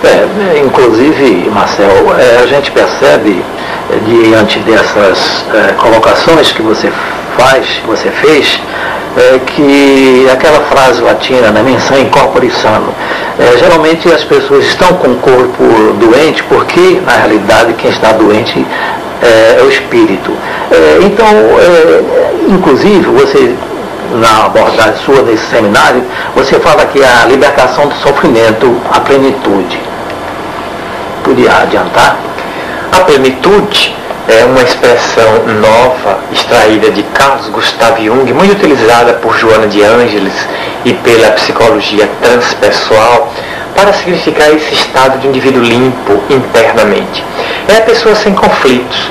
É, 0.05 0.59
inclusive, 0.59 1.51
Marcel, 1.51 1.91
é, 2.19 2.43
a 2.43 2.47
gente 2.47 2.71
percebe, 2.71 3.43
é, 3.91 3.99
diante 4.05 4.59
dessas 4.61 5.45
é, 5.53 5.73
colocações 5.73 6.53
que 6.53 6.63
você 6.63 6.93
faz, 7.37 7.67
que 7.67 7.87
você 7.87 8.11
fez, 8.11 8.61
é, 9.17 9.39
que 9.39 10.29
aquela 10.33 10.61
frase 10.61 11.01
latina, 11.01 11.51
né, 11.51 11.63
in 12.01 12.09
corpore 12.09 12.51
sano, 12.51 12.93
é, 13.39 13.57
geralmente 13.59 14.11
as 14.11 14.25
pessoas 14.25 14.65
estão 14.65 14.95
com 14.95 15.09
o 15.09 15.17
corpo 15.17 15.65
doente 15.99 16.43
porque, 16.45 17.01
na 17.05 17.13
realidade, 17.13 17.73
quem 17.75 17.91
está 17.91 18.13
doente 18.13 18.65
é, 19.23 19.59
é 19.59 19.63
o 19.63 19.69
espírito. 19.69 20.33
É, 20.71 20.99
então, 21.03 21.27
é, 21.27 22.03
inclusive, 22.49 23.07
você 23.07 23.55
na 24.13 24.47
abordagem 24.47 24.97
sua 25.05 25.23
nesse 25.23 25.45
seminário, 25.47 26.03
você 26.35 26.59
fala 26.61 26.87
que 26.87 27.03
a 27.03 27.27
libertação 27.27 27.89
do 27.89 27.95
sofrimento, 27.97 28.77
a 28.91 29.01
plenitude. 29.01 29.79
Podia 31.25 31.57
adiantar? 31.57 32.17
A 32.93 33.01
plenitude 33.01 33.95
é 34.29 34.45
uma 34.45 34.63
expressão 34.63 35.47
nova, 35.61 36.19
extraída 36.33 36.91
de 36.91 37.03
Carlos 37.05 37.49
Gustav 37.49 37.97
Jung, 38.03 38.33
muito 38.33 38.55
utilizada 38.55 39.15
por 39.15 39.37
Joana 39.39 39.69
de 39.69 39.83
Ângeles 39.83 40.35
e 40.85 40.93
pela 40.95 41.31
psicologia 41.33 42.09
transpessoal, 42.21 43.33
para 43.77 43.93
significar 43.93 44.51
esse 44.53 44.75
estado 44.75 45.19
de 45.19 45.29
indivíduo 45.29 45.63
limpo 45.63 46.21
internamente. 46.29 47.25
É 47.69 47.77
a 47.77 47.83
pessoa 47.83 48.15
sem 48.15 48.35
conflitos, 48.35 49.11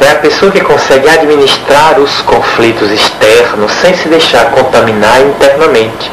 é 0.00 0.10
a 0.10 0.16
pessoa 0.16 0.52
que 0.52 0.60
consegue 0.60 1.08
administrar 1.08 1.98
os 1.98 2.20
conflitos 2.22 2.90
externos 2.90 3.72
sem 3.80 3.94
se 3.94 4.08
deixar 4.08 4.50
contaminar 4.50 5.20
internamente. 5.22 6.10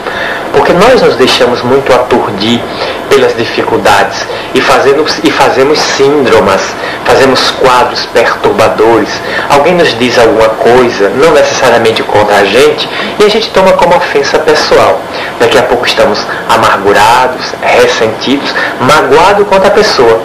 Porque 0.53 0.73
nós 0.73 1.01
nos 1.01 1.15
deixamos 1.15 1.61
muito 1.61 1.93
aturdir 1.93 2.61
pelas 3.09 3.35
dificuldades 3.35 4.25
e 4.53 4.61
fazemos, 4.61 5.19
e 5.23 5.31
fazemos 5.31 5.79
síndromas, 5.79 6.61
fazemos 7.05 7.51
quadros 7.51 8.05
perturbadores. 8.07 9.09
Alguém 9.49 9.75
nos 9.75 9.97
diz 9.97 10.17
alguma 10.17 10.49
coisa, 10.49 11.09
não 11.09 11.31
necessariamente 11.31 12.03
contra 12.03 12.37
a 12.37 12.45
gente, 12.45 12.87
e 13.19 13.23
a 13.23 13.29
gente 13.29 13.49
toma 13.51 13.73
como 13.73 13.95
ofensa 13.95 14.39
pessoal. 14.39 14.99
Daqui 15.39 15.57
a 15.57 15.63
pouco 15.63 15.85
estamos 15.85 16.25
amargurados, 16.49 17.53
ressentidos, 17.61 18.53
magoados 18.79 19.47
contra 19.47 19.67
a 19.67 19.71
pessoa. 19.71 20.21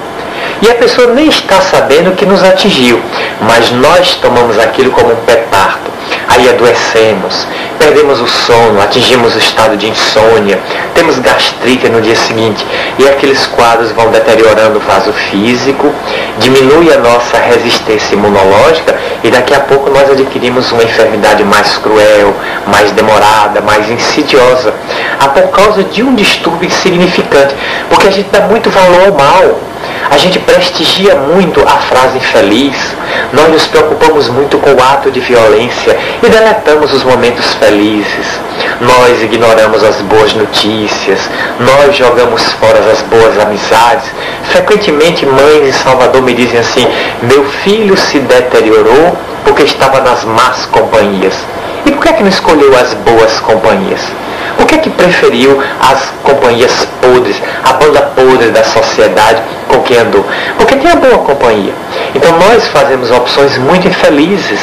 E 0.63 0.71
a 0.71 0.75
pessoa 0.75 1.09
nem 1.13 1.29
está 1.29 1.61
sabendo 1.61 2.15
que 2.17 2.25
nos 2.25 2.43
atingiu, 2.43 3.01
mas 3.41 3.71
nós 3.73 4.15
tomamos 4.17 4.59
aquilo 4.59 4.91
como 4.91 5.13
um 5.13 5.17
petardo. 5.17 5.91
Aí 6.29 6.49
adoecemos, 6.49 7.47
perdemos 7.79 8.21
o 8.21 8.27
sono, 8.27 8.81
atingimos 8.81 9.35
o 9.35 9.39
estado 9.39 9.77
de 9.77 9.89
insônia, 9.89 10.59
temos 10.95 11.19
gastrite 11.19 11.89
no 11.89 12.01
dia 12.01 12.17
seguinte 12.17 12.67
e 12.99 13.07
aqueles 13.09 13.47
quadros 13.47 13.93
vão 13.93 14.11
deteriorando 14.11 14.79
o 14.79 14.81
vaso 14.81 15.13
físico, 15.13 15.93
diminui 16.39 16.93
a 16.93 16.99
nossa 16.99 17.39
resistência 17.39 18.15
imunológica 18.15 18.97
e 19.23 19.31
daqui 19.31 19.55
a 19.55 19.61
pouco 19.61 19.91
nós 19.91 20.11
adquirimos 20.11 20.71
uma 20.73 20.83
enfermidade 20.83 21.45
mais 21.45 21.77
cruel, 21.79 22.35
mais 22.67 22.91
demorada, 22.93 23.61
mais 23.61 23.91
insidiosa, 23.91 24.75
a 25.21 25.29
por 25.29 25.49
causa 25.51 25.85
de 25.85 26.03
um 26.03 26.15
distúrbio 26.15 26.67
insignificante, 26.67 27.55
porque 27.89 28.09
a 28.09 28.11
gente 28.11 28.29
dá 28.31 28.41
muito 28.41 28.71
valor 28.71 29.07
ao 29.07 29.13
mal. 29.13 29.61
A 30.11 30.17
gente 30.17 30.39
prestigia 30.39 31.15
muito 31.15 31.61
a 31.63 31.79
frase 31.79 32.19
infeliz, 32.19 32.77
nós 33.33 33.49
nos 33.49 33.67
preocupamos 33.67 34.29
muito 34.29 34.59
com 34.59 34.71
o 34.71 34.83
ato 34.83 35.11
de 35.11 35.21
violência 35.21 35.97
e 36.23 36.29
deletamos 36.29 36.93
os 36.93 37.03
momentos 37.03 37.55
felizes. 37.55 37.66
Nós 38.81 39.23
ignoramos 39.23 39.83
as 39.83 39.97
boas 40.03 40.33
notícias, 40.35 41.19
nós 41.59 41.97
jogamos 41.97 42.43
fora 42.53 42.79
as 42.79 43.03
boas 43.03 43.39
amizades. 43.41 44.09
Frequentemente 44.45 45.27
mães 45.27 45.69
em 45.69 45.73
Salvador 45.73 46.23
me 46.23 46.33
dizem 46.33 46.61
assim, 46.61 46.87
meu 47.23 47.45
filho 47.45 47.97
se 47.97 48.21
deteriorou 48.21 49.17
porque 49.45 49.65
estava 49.65 50.01
nas 50.01 50.25
más 50.25 50.67
companhias. 50.67 51.35
E 51.85 51.91
por 51.91 52.03
que 52.03 52.09
é 52.09 52.13
que 52.13 52.23
não 52.23 52.31
escolheu 52.31 52.75
as 52.77 52.95
boas 52.95 53.41
companhias? 53.41 54.01
Por 54.57 54.67
que 54.67 54.77
é 54.77 54.79
que 54.79 54.91
preferiu 54.91 55.61
as 55.81 56.11
companhias 56.23 56.87
podres, 57.01 57.41
a 57.65 57.73
banda 57.75 58.01
podre 58.15 58.51
da 58.51 58.65
sociedade 58.65 59.43
com 59.69 59.81
quem 59.83 59.99
andou? 59.99 60.25
Porque 60.57 60.77
tem 60.77 60.91
a 60.91 60.97
boa 60.97 61.19
companhia. 61.19 61.73
Então 62.15 62.33
nós 62.39 62.67
fazemos 62.69 63.11
opções 63.11 63.59
muito 63.59 63.87
infelizes, 63.89 64.61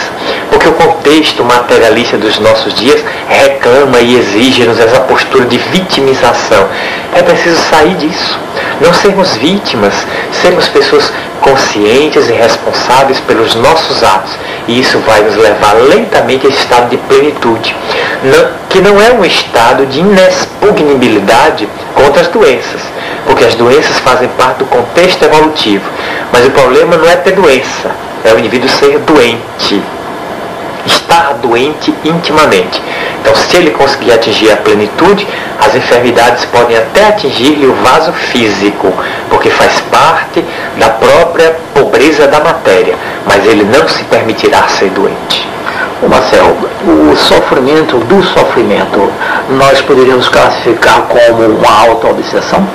porque 0.49 0.67
o 0.67 0.73
contexto 0.73 1.43
materialista 1.43 2.17
dos 2.17 2.39
nossos 2.39 2.73
dias 2.73 3.03
reclama 3.27 3.99
e 3.99 4.17
exige-nos 4.17 4.79
essa 4.79 5.01
postura 5.01 5.45
de 5.45 5.57
vitimização. 5.57 6.67
É 7.13 7.21
preciso 7.21 7.57
sair 7.69 7.95
disso. 7.95 8.39
Não 8.81 8.93
sermos 8.93 9.35
vítimas, 9.35 9.93
sermos 10.31 10.67
pessoas 10.67 11.11
conscientes 11.41 12.29
e 12.29 12.33
responsáveis 12.33 13.19
pelos 13.19 13.53
nossos 13.55 14.03
atos. 14.03 14.31
E 14.67 14.79
isso 14.79 14.97
vai 14.99 15.21
nos 15.21 15.35
levar 15.35 15.73
lentamente 15.73 16.47
a 16.47 16.49
esse 16.49 16.59
estado 16.59 16.89
de 16.89 16.97
plenitude, 16.97 17.75
que 18.69 18.79
não 18.79 18.99
é 19.01 19.11
um 19.11 19.25
estado 19.25 19.85
de 19.85 19.99
inexpugnibilidade 19.99 21.67
contra 21.93 22.21
as 22.21 22.27
doenças, 22.29 22.81
porque 23.25 23.43
as 23.43 23.55
doenças 23.55 23.99
fazem 23.99 24.29
parte 24.29 24.59
do 24.59 24.65
contexto 24.65 24.92
evolutivo. 24.99 25.89
Mas 26.31 26.45
o 26.45 26.51
problema 26.51 26.97
não 26.97 27.07
é 27.07 27.15
ter 27.15 27.31
doença, 27.31 27.91
é 28.23 28.33
o 28.33 28.39
indivíduo 28.39 28.69
ser 28.69 28.99
doente 28.99 29.81
estar 30.85 31.35
doente 31.41 31.93
intimamente. 32.03 32.81
Então, 33.21 33.33
se 33.35 33.55
ele 33.55 33.71
conseguir 33.71 34.11
atingir 34.11 34.51
a 34.51 34.57
plenitude, 34.57 35.25
as 35.59 35.73
enfermidades 35.75 36.45
podem 36.45 36.77
até 36.77 37.07
atingir-lhe 37.07 37.65
o 37.65 37.73
vaso 37.75 38.11
físico, 38.11 38.91
porque 39.29 39.49
faz 39.49 39.79
parte 39.91 40.43
da 40.77 40.89
própria 40.89 41.55
pobreza 41.73 42.27
da 42.27 42.39
matéria, 42.39 42.95
mas 43.25 43.45
ele 43.45 43.63
não 43.63 43.87
se 43.87 44.03
permitirá 44.05 44.67
ser 44.67 44.89
doente. 44.89 45.47
Marcel, 46.09 46.57
o 46.85 47.15
sofrimento 47.15 47.97
do 47.97 48.21
sofrimento, 48.23 49.09
nós 49.51 49.81
poderíamos 49.81 50.27
classificar 50.27 51.03
como 51.03 51.45
uma 51.45 51.87
auto-obsessão? 51.87 52.67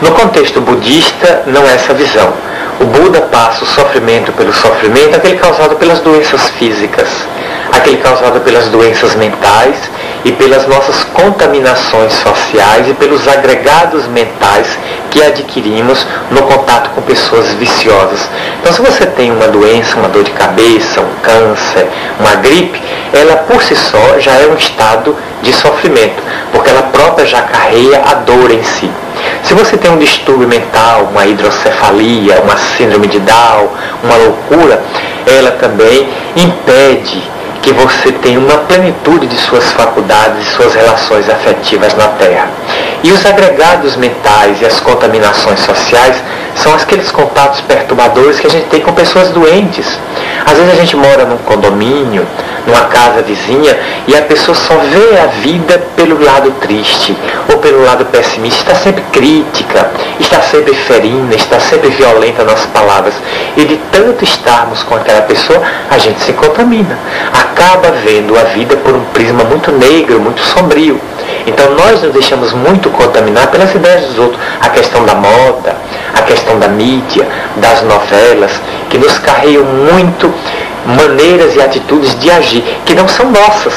No 0.00 0.12
contexto 0.12 0.60
budista, 0.60 1.42
não 1.46 1.66
é 1.66 1.74
essa 1.74 1.92
visão. 1.92 2.32
O 2.80 2.84
Buda 2.84 3.22
passa 3.22 3.64
o 3.64 3.66
sofrimento 3.66 4.30
pelo 4.32 4.52
sofrimento, 4.52 5.16
aquele 5.16 5.36
causado 5.36 5.74
pelas 5.74 5.98
doenças 6.00 6.48
físicas, 6.50 7.08
aquele 7.72 7.96
causado 7.96 8.40
pelas 8.40 8.68
doenças 8.68 9.16
mentais 9.16 9.76
e 10.24 10.30
pelas 10.30 10.68
nossas 10.68 11.02
contaminações 11.02 12.12
sociais 12.12 12.88
e 12.88 12.94
pelos 12.94 13.26
agregados 13.26 14.06
mentais 14.06 14.78
que 15.10 15.20
adquirimos 15.20 16.06
no 16.30 16.42
contato 16.42 16.90
com 16.90 17.02
pessoas 17.02 17.52
viciosas. 17.54 18.28
Então, 18.60 18.72
se 18.72 18.80
você 18.80 19.04
tem 19.04 19.32
uma 19.32 19.48
doença, 19.48 19.96
uma 19.96 20.08
dor 20.08 20.22
de 20.22 20.30
cabeça, 20.30 21.00
um 21.00 21.14
câncer, 21.22 21.88
uma 22.20 22.36
gripe, 22.36 22.80
ela 23.12 23.36
por 23.38 23.60
si 23.64 23.74
só 23.74 24.20
já 24.20 24.34
é 24.34 24.46
um 24.46 24.54
estado 24.54 25.16
de 25.42 25.52
sofrimento, 25.52 26.22
porque 26.52 26.70
ela 26.70 26.82
própria 26.82 27.26
já 27.26 27.42
carrega 27.42 28.02
a 28.04 28.14
dor 28.14 28.52
em 28.52 28.62
si. 28.62 28.88
Se 29.48 29.54
você 29.54 29.78
tem 29.78 29.90
um 29.90 29.96
distúrbio 29.96 30.46
mental, 30.46 31.08
uma 31.10 31.24
hidrocefalia, 31.24 32.38
uma 32.42 32.58
síndrome 32.58 33.06
de 33.06 33.18
Down, 33.18 33.70
uma 34.04 34.14
loucura, 34.16 34.78
ela 35.26 35.52
também 35.52 36.06
impede 36.36 37.22
que 37.62 37.72
você 37.72 38.12
tenha 38.12 38.38
uma 38.38 38.58
plenitude 38.58 39.26
de 39.26 39.38
suas 39.38 39.64
faculdades 39.72 40.46
e 40.46 40.50
suas 40.50 40.74
relações 40.74 41.30
afetivas 41.30 41.94
na 41.94 42.08
Terra. 42.08 42.50
E 43.02 43.12
os 43.12 43.24
agregados 43.24 43.96
mentais 43.96 44.60
e 44.60 44.66
as 44.66 44.80
contaminações 44.80 45.60
sociais 45.60 46.16
são 46.56 46.74
aqueles 46.74 47.10
contatos 47.10 47.60
perturbadores 47.60 48.40
que 48.40 48.46
a 48.46 48.50
gente 48.50 48.66
tem 48.66 48.80
com 48.80 48.92
pessoas 48.92 49.30
doentes. 49.30 49.86
Às 50.44 50.54
vezes 50.54 50.72
a 50.72 50.76
gente 50.76 50.96
mora 50.96 51.24
num 51.24 51.36
condomínio, 51.38 52.26
numa 52.66 52.86
casa 52.86 53.22
vizinha, 53.22 53.78
e 54.06 54.16
a 54.16 54.22
pessoa 54.22 54.54
só 54.54 54.74
vê 54.78 55.18
a 55.18 55.26
vida 55.40 55.78
pelo 55.94 56.22
lado 56.22 56.50
triste 56.60 57.16
ou 57.50 57.58
pelo 57.58 57.84
lado 57.84 58.04
pessimista, 58.06 58.60
está 58.60 58.74
sempre 58.74 59.02
crítica, 59.12 59.90
está 60.18 60.40
sempre 60.40 60.74
ferina, 60.74 61.34
está 61.34 61.60
sempre 61.60 61.90
violenta 61.90 62.42
nas 62.44 62.66
palavras. 62.66 63.14
E 63.56 63.64
de 63.64 63.76
tanto 63.92 64.24
estarmos 64.24 64.82
com 64.82 64.96
aquela 64.96 65.22
pessoa, 65.22 65.62
a 65.90 65.98
gente 65.98 66.20
se 66.20 66.32
contamina. 66.32 66.98
Acaba 67.32 67.92
vendo 68.04 68.36
a 68.38 68.44
vida 68.44 68.76
por 68.76 68.94
um 68.94 69.04
prisma 69.12 69.44
muito 69.44 69.70
negro, 69.72 70.20
muito 70.20 70.40
sombrio. 70.40 71.00
Então 71.46 71.74
nós 71.74 72.02
nos 72.02 72.12
deixamos 72.12 72.52
muito 72.52 72.90
contaminar 72.90 73.48
pelas 73.48 73.74
ideias 73.74 74.06
dos 74.06 74.18
outros. 74.18 74.40
A 74.60 74.68
questão 74.70 75.04
da 75.04 75.14
moda, 75.14 75.76
a 76.14 76.22
questão 76.22 76.58
da 76.58 76.68
mídia, 76.68 77.26
das 77.56 77.82
novelas, 77.82 78.52
que 78.88 78.98
nos 78.98 79.18
carregam 79.18 79.64
muito 79.64 80.32
maneiras 80.86 81.54
e 81.54 81.60
atitudes 81.60 82.18
de 82.18 82.30
agir 82.30 82.62
que 82.84 82.94
não 82.94 83.08
são 83.08 83.30
nossas. 83.30 83.74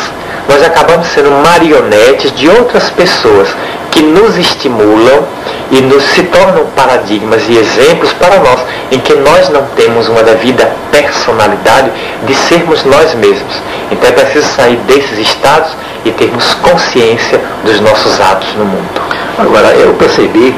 Nós 0.48 0.64
acabamos 0.64 1.08
sendo 1.08 1.32
marionetes 1.32 2.32
de 2.34 2.50
outras 2.50 2.90
pessoas 2.90 3.48
que 3.92 4.02
nos 4.02 4.38
estimulam 4.38 5.26
e 5.72 5.82
nos 5.82 6.04
se 6.04 6.24
tornam 6.24 6.66
paradigmas 6.76 7.44
e 7.48 7.58
exemplos 7.58 8.12
para 8.14 8.40
nós, 8.40 8.60
em 8.92 9.00
que 9.00 9.14
nós 9.16 9.50
não 9.50 9.66
temos 9.76 10.10
uma 10.10 10.24
devida 10.24 10.72
personalidade 10.92 11.92
de 12.26 12.36
sermos 12.36 12.84
nós 12.84 13.14
mesmos. 13.16 13.54
Então 13.92 14.10
é 14.10 14.12
preciso 14.12 14.48
sair 14.54 14.78
desses 14.88 15.18
estados 15.18 15.72
e 16.04 16.12
termos 16.12 16.54
consciência 16.56 17.40
dos 17.64 17.80
nossos 17.80 18.20
atos 18.20 18.54
no 18.56 18.66
mundo. 18.66 19.02
Agora, 19.38 19.70
eu 19.76 19.94
percebi 19.94 20.56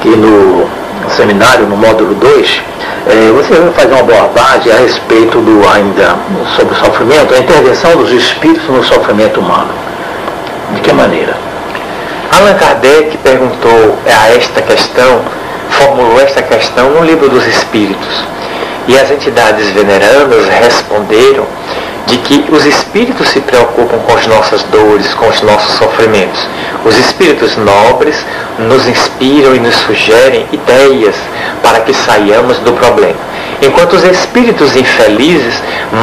que 0.00 0.08
no 0.08 0.68
seminário, 1.10 1.66
no 1.66 1.76
módulo 1.76 2.14
2, 2.14 2.62
é, 3.06 3.32
você 3.32 3.54
vai 3.54 3.72
fazer 3.72 3.92
uma 3.92 4.00
abordagem 4.00 4.72
a 4.72 4.76
respeito 4.76 5.38
do 5.40 5.68
ainda 5.68 6.16
sobre 6.56 6.74
o 6.74 6.78
sofrimento, 6.78 7.34
a 7.34 7.38
intervenção 7.38 7.96
dos 7.96 8.10
espíritos 8.10 8.68
no 8.68 8.82
sofrimento 8.82 9.40
humano. 9.40 9.70
De 10.74 10.80
que 10.80 10.92
maneira? 10.92 11.36
Allan 12.32 12.54
Kardec 12.54 13.16
perguntou 13.18 13.98
a 14.06 14.30
esta 14.30 14.60
questão, 14.62 15.20
formulou 15.70 16.20
esta 16.20 16.42
questão 16.42 16.90
no 16.90 17.04
livro 17.04 17.28
dos 17.28 17.46
Espíritos. 17.46 18.24
E 18.88 18.98
as 18.98 19.10
entidades 19.10 19.70
venerandas 19.70 20.48
responderam 20.48 21.46
de 22.06 22.18
que 22.18 22.44
os 22.50 22.64
espíritos 22.66 23.28
se 23.28 23.40
preocupam 23.40 23.98
com 23.98 24.16
as 24.16 24.26
nossas 24.26 24.62
dores, 24.64 25.12
com 25.14 25.28
os 25.28 25.40
nossos 25.42 25.76
sofrimentos. 25.78 26.46
Os 26.84 26.98
espíritos 26.98 27.56
nobres 27.56 28.16
nos 28.58 28.86
inspiram 28.86 29.54
e 29.54 29.58
nos 29.58 29.74
sugerem 29.76 30.46
ideias 30.52 31.16
para 31.62 31.80
que 31.80 31.94
saiamos 31.94 32.58
do 32.58 32.72
problema. 32.72 33.18
Enquanto 33.62 33.94
os 33.94 34.04
espíritos 34.04 34.76
infelizes 34.76 35.54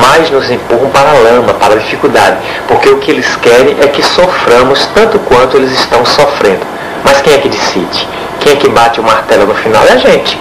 mais 0.02 0.30
nos 0.32 0.50
empurram 0.50 0.90
para 0.90 1.10
a 1.10 1.14
lama, 1.14 1.54
para 1.54 1.76
a 1.76 1.78
dificuldade, 1.78 2.38
porque 2.68 2.90
o 2.90 2.98
que 2.98 3.12
eles 3.12 3.36
querem 3.36 3.76
é 3.82 3.88
que 3.88 4.02
soframos 4.02 4.88
tanto 4.96 5.20
quanto 5.20 5.58
eles 5.58 5.72
estão 5.72 6.04
sofrendo. 6.06 6.66
Mas 7.04 7.22
quem 7.22 7.34
é 7.34 7.38
que 7.38 7.50
decide? 7.50 8.08
Quem 8.40 8.54
é 8.54 8.56
que 8.56 8.70
bate 8.70 9.00
o 9.00 9.04
martelo 9.04 9.46
no 9.46 9.56
final? 9.56 9.84
É 9.86 9.94
a 9.94 9.98
gente. 9.98 10.38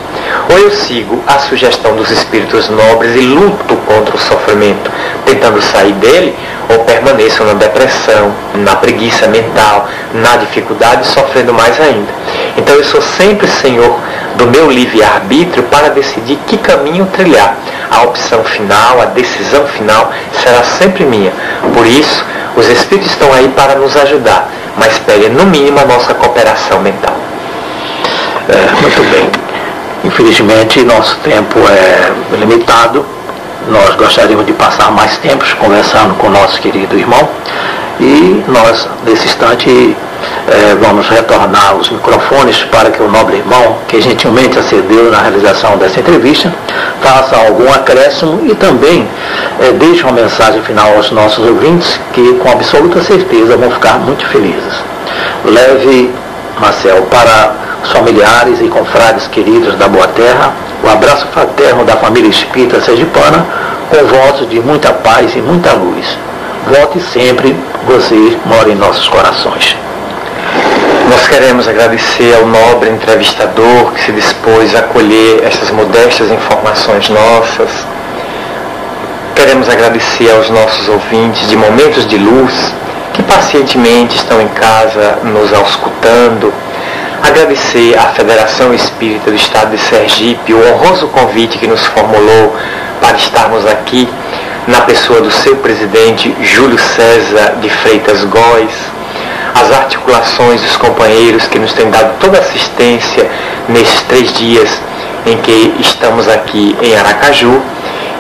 Ou 0.51 0.59
eu 0.59 0.71
sigo 0.71 1.23
a 1.27 1.39
sugestão 1.39 1.95
dos 1.95 2.11
espíritos 2.11 2.69
nobres 2.69 3.15
e 3.15 3.21
luto 3.21 3.77
contra 3.87 4.15
o 4.15 4.19
sofrimento, 4.19 4.91
tentando 5.25 5.61
sair 5.63 5.93
dele, 5.95 6.37
ou 6.69 6.85
permaneço 6.85 7.43
na 7.45 7.55
depressão, 7.55 8.33
na 8.55 8.77
preguiça 8.77 9.27
mental, 9.27 9.89
na 10.15 10.37
dificuldade, 10.37 11.07
sofrendo 11.07 11.53
mais 11.53 11.81
ainda. 11.81 12.13
Então 12.57 12.75
eu 12.75 12.85
sou 12.85 13.03
sempre 13.03 13.47
senhor 13.49 13.99
do 14.37 14.47
meu 14.47 14.71
livre-arbítrio 14.71 15.63
para 15.65 15.91
decidir 15.91 16.39
que 16.47 16.57
caminho 16.57 17.07
trilhar. 17.07 17.57
A 17.91 18.03
opção 18.03 18.45
final, 18.45 19.01
a 19.01 19.07
decisão 19.07 19.67
final 19.67 20.13
será 20.43 20.63
sempre 20.63 21.05
minha. 21.05 21.33
Por 21.75 21.87
isso, 21.87 22.25
os 22.57 22.69
Espíritos 22.69 23.11
estão 23.11 23.33
aí 23.33 23.49
para 23.49 23.75
nos 23.75 23.97
ajudar, 23.97 24.49
mas 24.77 24.99
pedem 25.01 25.31
no 25.31 25.45
mínimo 25.47 25.81
a 25.81 25.85
nossa 25.85 26.15
cooperação 26.15 26.81
mental. 26.81 27.15
É, 28.49 28.81
muito 28.81 29.11
bem. 29.11 29.50
Infelizmente, 30.11 30.83
nosso 30.83 31.17
tempo 31.19 31.57
é 31.69 32.37
limitado. 32.37 33.07
Nós 33.69 33.95
gostaríamos 33.95 34.45
de 34.45 34.53
passar 34.53 34.91
mais 34.91 35.17
tempo 35.19 35.45
conversando 35.57 36.15
com 36.17 36.27
o 36.27 36.31
nosso 36.31 36.61
querido 36.61 36.99
irmão. 36.99 37.29
E 38.01 38.43
nós, 38.49 38.89
nesse 39.07 39.27
instante, 39.27 39.97
é, 40.49 40.75
vamos 40.81 41.09
retornar 41.09 41.77
os 41.77 41.89
microfones 41.91 42.61
para 42.73 42.91
que 42.91 43.01
o 43.01 43.09
nobre 43.09 43.37
irmão, 43.37 43.79
que 43.87 44.01
gentilmente 44.01 44.59
acedeu 44.59 45.13
na 45.13 45.19
realização 45.19 45.77
dessa 45.77 46.01
entrevista, 46.01 46.53
faça 47.01 47.37
algum 47.37 47.73
acréscimo 47.73 48.41
e 48.51 48.55
também 48.57 49.07
é, 49.61 49.71
deixe 49.73 50.03
uma 50.03 50.13
mensagem 50.13 50.61
final 50.63 50.97
aos 50.97 51.13
nossos 51.13 51.47
ouvintes 51.47 52.01
que, 52.13 52.35
com 52.35 52.51
absoluta 52.51 53.01
certeza, 53.03 53.57
vão 53.57 53.71
ficar 53.71 54.01
muito 54.01 54.27
felizes. 54.27 54.75
Leve, 55.45 56.11
Marcel, 56.59 57.03
para 57.03 57.70
familiares 57.89 58.61
e 58.61 58.69
confrades 58.69 59.27
queridos 59.29 59.77
da 59.77 59.89
Boa 59.89 60.07
Terra, 60.09 60.53
o 60.83 60.89
abraço 60.89 61.27
fraterno 61.29 61.85
da 61.85 61.97
família 61.97 62.29
espírita 62.29 62.81
sergipana, 62.81 63.47
com 63.89 64.07
votos 64.07 64.49
de 64.49 64.61
muita 64.61 64.93
paz 64.93 65.35
e 65.35 65.41
muita 65.41 65.73
luz. 65.73 66.07
Volte 66.67 67.01
sempre, 67.01 67.57
você 67.87 68.39
mora 68.47 68.69
em 68.69 68.75
nossos 68.75 69.09
corações. 69.09 69.77
Nós 71.09 71.27
queremos 71.27 71.67
agradecer 71.67 72.37
ao 72.37 72.47
nobre 72.47 72.91
entrevistador 72.91 73.93
que 73.95 74.05
se 74.05 74.13
dispôs 74.13 74.75
a 74.75 74.81
acolher 74.81 75.43
essas 75.45 75.71
modestas 75.71 76.31
informações 76.31 77.09
nossas. 77.09 77.71
Queremos 79.35 79.69
agradecer 79.69 80.31
aos 80.31 80.51
nossos 80.51 80.89
ouvintes 80.89 81.49
de 81.49 81.57
momentos 81.57 82.07
de 82.07 82.17
luz 82.17 82.73
que 83.13 83.23
pacientemente 83.23 84.17
estão 84.17 84.41
em 84.41 84.49
casa 84.49 85.19
nos 85.25 85.53
auscultando. 85.53 86.53
Agradecer 87.23 87.99
à 87.99 88.07
Federação 88.07 88.73
Espírita 88.73 89.31
do 89.31 89.37
Estado 89.37 89.77
de 89.77 89.79
Sergipe 89.79 90.55
o 90.55 90.69
honroso 90.73 91.07
convite 91.09 91.59
que 91.59 91.67
nos 91.67 91.85
formulou 91.87 92.57
para 93.01 93.17
estarmos 93.17 93.67
aqui 93.67 94.09
na 94.67 94.81
pessoa 94.81 95.21
do 95.21 95.31
seu 95.31 95.57
presidente 95.57 96.35
Júlio 96.41 96.79
César 96.79 97.57
de 97.61 97.69
Freitas 97.69 98.25
Góes, 98.25 98.73
as 99.55 99.71
articulações 99.71 100.63
dos 100.63 100.77
companheiros 100.77 101.47
que 101.47 101.59
nos 101.59 101.73
têm 101.75 101.91
dado 101.91 102.19
toda 102.21 102.39
assistência 102.39 103.31
nesses 103.69 104.01
três 104.03 104.33
dias 104.33 104.81
em 105.27 105.37
que 105.39 105.75
estamos 105.79 106.27
aqui 106.27 106.75
em 106.81 106.97
Aracaju. 106.97 107.61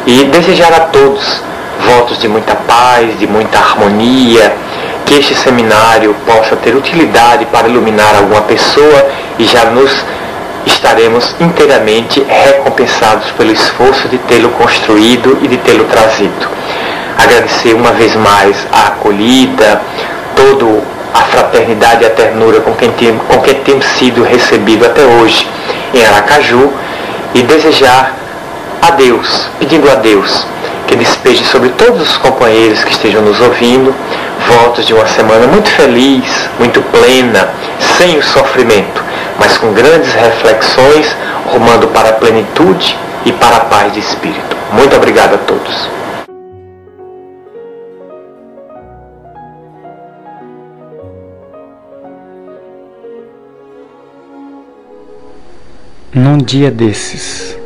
E 0.07 0.25
desejar 0.25 0.73
a 0.73 0.81
todos 0.81 1.43
votos 1.81 2.19
de 2.19 2.29
muita 2.29 2.55
paz, 2.55 3.19
de 3.19 3.27
muita 3.27 3.59
harmonia, 3.59 4.55
que 5.11 5.19
este 5.19 5.35
seminário 5.35 6.15
possa 6.25 6.55
ter 6.55 6.73
utilidade 6.77 7.45
para 7.47 7.67
iluminar 7.67 8.15
alguma 8.15 8.43
pessoa 8.43 9.09
e 9.41 9.45
já 9.45 9.65
nos 9.65 9.91
estaremos 10.65 11.35
inteiramente 11.41 12.25
recompensados 12.29 13.29
pelo 13.33 13.51
esforço 13.51 14.07
de 14.07 14.19
tê-lo 14.19 14.51
construído 14.51 15.37
e 15.43 15.49
de 15.49 15.57
tê-lo 15.57 15.83
trazido. 15.87 16.49
Agradecer 17.19 17.75
uma 17.75 17.91
vez 17.91 18.15
mais 18.15 18.57
a 18.71 18.87
acolhida, 18.87 19.83
toda 20.37 20.81
a 21.13 21.23
fraternidade 21.23 22.05
e 22.05 22.07
a 22.07 22.11
ternura 22.11 22.61
com 22.61 22.73
quem, 22.75 22.93
tem, 22.93 23.19
com 23.19 23.41
quem 23.41 23.55
temos 23.55 23.87
sido 23.99 24.23
recebido 24.23 24.87
até 24.87 25.03
hoje 25.03 25.45
em 25.93 26.07
Aracaju 26.07 26.73
e 27.35 27.43
desejar 27.43 28.15
a 28.81 28.93
Deus, 28.93 29.49
pedindo 29.59 29.91
a 29.91 29.97
Deus 29.97 30.47
que 30.87 30.95
despeje 30.95 31.45
sobre 31.45 31.71
todos 31.71 32.01
os 32.01 32.17
companheiros 32.17 32.85
que 32.85 32.93
estejam 32.93 33.23
nos 33.23 33.41
ouvindo 33.41 33.93
votos 34.59 34.87
de 34.87 34.93
uma 34.93 35.07
semana 35.07 35.47
muito 35.47 35.71
feliz, 35.71 36.49
muito 36.59 36.83
plena, 36.83 37.49
sem 37.97 38.19
o 38.19 38.23
sofrimento 38.23 39.11
mas 39.41 39.57
com 39.57 39.73
grandes 39.73 40.13
reflexões, 40.13 41.17
rumando 41.47 41.89
para 41.89 42.11
a 42.11 42.13
plenitude 42.13 42.95
e 43.25 43.33
para 43.33 43.57
a 43.57 43.61
paz 43.61 43.91
de 43.95 44.01
espírito. 44.01 44.55
Muito 44.71 44.95
obrigado 44.95 45.35
a 45.35 45.39
todos. 45.39 45.89
Num 56.13 56.37
dia 56.37 56.71
desses, 56.71 57.57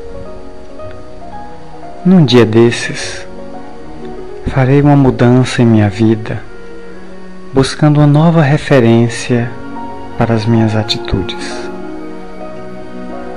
num 2.05 2.25
dia 2.25 2.45
desses, 2.45 3.27
farei 4.47 4.81
uma 4.81 4.95
mudança 4.95 5.61
em 5.61 5.67
minha 5.67 5.89
vida, 5.89 6.41
buscando 7.55 7.99
uma 7.99 8.07
nova 8.07 8.43
referência 8.43 9.49
para 10.19 10.35
as 10.35 10.45
minhas 10.45 10.75
atitudes. 10.75 11.71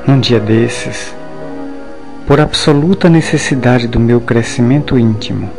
Num 0.08 0.20
dia 0.20 0.40
desses, 0.40 1.16
por 2.26 2.42
absoluta 2.42 3.10
necessidade 3.10 3.88
do 3.88 4.00
meu 4.00 4.20
crescimento 4.20 4.98
íntimo, 4.98 5.52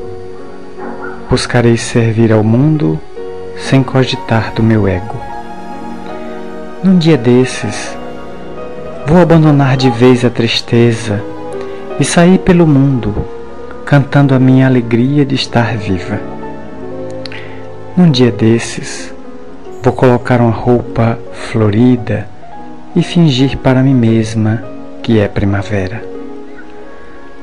buscarei 1.31 1.77
servir 1.77 2.33
ao 2.33 2.43
mundo 2.43 2.99
sem 3.57 3.81
cogitar 3.81 4.53
do 4.53 4.63
meu 4.63 4.89
ego. 4.89 5.15
Num 6.83 6.99
dia 6.99 7.17
desses, 7.17 7.97
vou 9.07 9.23
abandonar 9.23 9.77
de 9.77 9.89
vez 9.89 10.25
a 10.25 10.31
tristeza 10.31 11.23
e 12.01 12.05
sair 12.05 12.39
pelo 12.41 12.67
mundo 12.67 13.15
cantando 13.85 14.35
a 14.35 14.39
minha 14.41 14.67
alegria 14.67 15.25
de 15.25 15.37
estar 15.37 15.77
viva. 15.77 16.38
Num 17.99 18.13
dia 18.13 18.31
desses, 18.31 19.13
Vou 19.83 19.93
colocar 19.93 20.41
uma 20.41 20.53
roupa 20.53 21.19
florida 21.33 22.29
e 22.95 23.03
fingir 23.03 23.57
para 23.59 23.83
mim 23.83 23.95
mesma 23.95 24.63
que 25.03 25.19
é 25.19 25.27
primavera. 25.27 26.05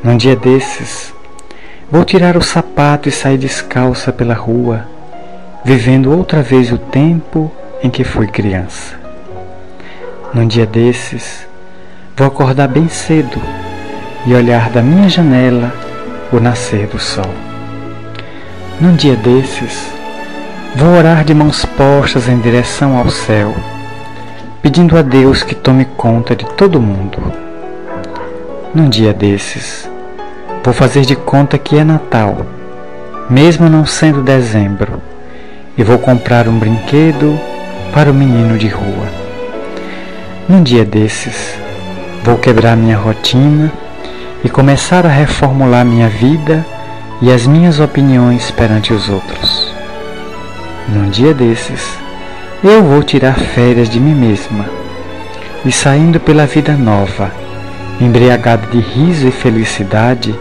Num 0.01 0.15
dia 0.15 0.33
desses, 0.35 1.13
vou 1.91 2.05
tirar 2.05 2.37
o 2.37 2.41
sapato 2.41 3.09
e 3.09 3.11
sair 3.11 3.37
descalça 3.37 4.13
pela 4.13 4.33
rua, 4.33 4.85
vivendo 5.65 6.15
outra 6.15 6.41
vez 6.41 6.71
o 6.71 6.77
tempo 6.77 7.51
em 7.83 7.89
que 7.89 8.05
fui 8.05 8.27
criança. 8.27 8.95
Num 10.33 10.47
dia 10.47 10.65
desses, 10.65 11.45
vou 12.15 12.27
acordar 12.27 12.69
bem 12.69 12.87
cedo 12.87 13.41
e 14.25 14.33
olhar 14.33 14.69
da 14.69 14.81
minha 14.81 15.09
janela 15.09 15.73
o 16.31 16.39
nascer 16.39 16.87
do 16.87 16.97
sol. 16.97 17.33
Num 18.79 18.95
dia 18.95 19.17
desses, 19.17 19.94
Vou 20.77 20.89
orar 20.89 21.23
de 21.23 21.33
mãos 21.33 21.63
postas 21.63 22.27
em 22.27 22.37
direção 22.37 22.97
ao 22.97 23.09
céu, 23.09 23.55
pedindo 24.61 24.97
a 24.97 25.01
Deus 25.01 25.41
que 25.41 25.55
tome 25.55 25.85
conta 25.85 26.35
de 26.35 26.45
todo 26.45 26.81
mundo. 26.81 27.17
Num 28.73 28.89
dia 28.89 29.13
desses, 29.13 29.89
vou 30.65 30.73
fazer 30.73 31.05
de 31.05 31.15
conta 31.15 31.57
que 31.57 31.77
é 31.77 31.83
Natal, 31.85 32.45
mesmo 33.29 33.69
não 33.69 33.85
sendo 33.85 34.21
dezembro, 34.21 35.01
e 35.77 35.83
vou 35.83 35.97
comprar 35.97 36.45
um 36.45 36.59
brinquedo 36.59 37.39
para 37.93 38.11
o 38.11 38.13
menino 38.13 38.57
de 38.57 38.67
rua. 38.67 39.07
Num 40.49 40.61
dia 40.61 40.83
desses, 40.83 41.57
vou 42.21 42.37
quebrar 42.37 42.75
minha 42.75 42.97
rotina 42.97 43.71
e 44.43 44.49
começar 44.49 45.05
a 45.05 45.09
reformular 45.09 45.85
minha 45.85 46.09
vida 46.09 46.65
e 47.21 47.31
as 47.31 47.47
minhas 47.47 47.79
opiniões 47.79 48.51
perante 48.51 48.91
os 48.91 49.07
outros. 49.07 49.74
Num 50.87 51.09
dia 51.09 51.33
desses, 51.33 51.97
eu 52.63 52.83
vou 52.83 53.01
tirar 53.01 53.33
férias 53.33 53.89
de 53.89 53.99
mim 53.99 54.13
mesma 54.13 54.65
e 55.65 55.71
saindo 55.71 56.19
pela 56.19 56.45
vida 56.45 56.73
nova, 56.73 57.31
embriagado 57.99 58.67
de 58.67 58.79
riso 58.79 59.27
e 59.27 59.31
felicidade, 59.31 60.35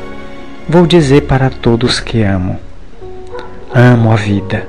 vou 0.69 0.87
dizer 0.87 1.23
para 1.23 1.49
todos 1.49 1.99
que 1.99 2.23
amo. 2.23 2.61
Amo 3.75 4.13
a 4.13 4.17
vida, 4.17 4.69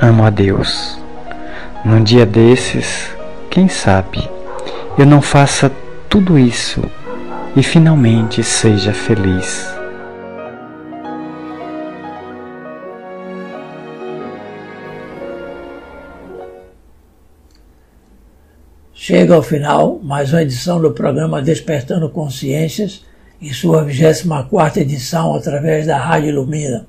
amo 0.00 0.24
a 0.24 0.30
Deus. 0.30 0.98
Num 1.84 2.02
dia 2.02 2.26
desses, 2.26 3.08
quem 3.48 3.68
sabe, 3.68 4.28
eu 4.98 5.06
não 5.06 5.22
faça 5.22 5.70
tudo 6.08 6.36
isso 6.36 6.82
e 7.54 7.62
finalmente 7.62 8.42
seja 8.42 8.92
feliz. 8.92 9.77
Chega 19.08 19.34
ao 19.34 19.42
final 19.42 19.98
mais 20.02 20.34
uma 20.34 20.42
edição 20.42 20.82
do 20.82 20.90
programa 20.90 21.40
Despertando 21.40 22.10
Consciências, 22.10 23.06
em 23.40 23.50
sua 23.54 23.82
24 23.82 24.82
edição 24.82 25.34
através 25.34 25.86
da 25.86 25.96
Rádio 25.96 26.28
Ilumina. 26.28 26.86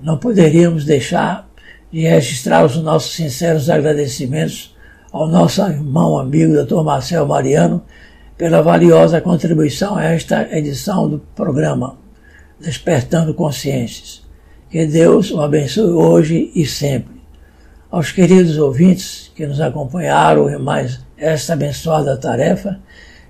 Não 0.00 0.18
poderíamos 0.18 0.84
deixar 0.84 1.48
de 1.92 2.00
registrar 2.00 2.64
os 2.64 2.74
nossos 2.78 3.14
sinceros 3.14 3.70
agradecimentos 3.70 4.76
ao 5.12 5.28
nosso 5.28 5.62
irmão 5.62 6.18
amigo 6.18 6.64
Dr. 6.64 6.82
Marcel 6.82 7.24
Mariano 7.24 7.80
pela 8.36 8.60
valiosa 8.60 9.20
contribuição 9.20 9.96
a 9.96 10.02
esta 10.02 10.48
edição 10.50 11.08
do 11.08 11.20
programa 11.36 11.96
Despertando 12.60 13.32
Consciências. 13.34 14.26
Que 14.68 14.84
Deus 14.84 15.30
o 15.30 15.40
abençoe 15.40 15.92
hoje 15.92 16.50
e 16.56 16.66
sempre. 16.66 17.22
Aos 17.88 18.10
queridos 18.10 18.58
ouvintes 18.58 19.27
que 19.38 19.46
nos 19.46 19.60
acompanharam 19.60 20.50
em 20.50 20.58
mais 20.58 20.98
esta 21.16 21.52
abençoada 21.52 22.16
tarefa, 22.16 22.80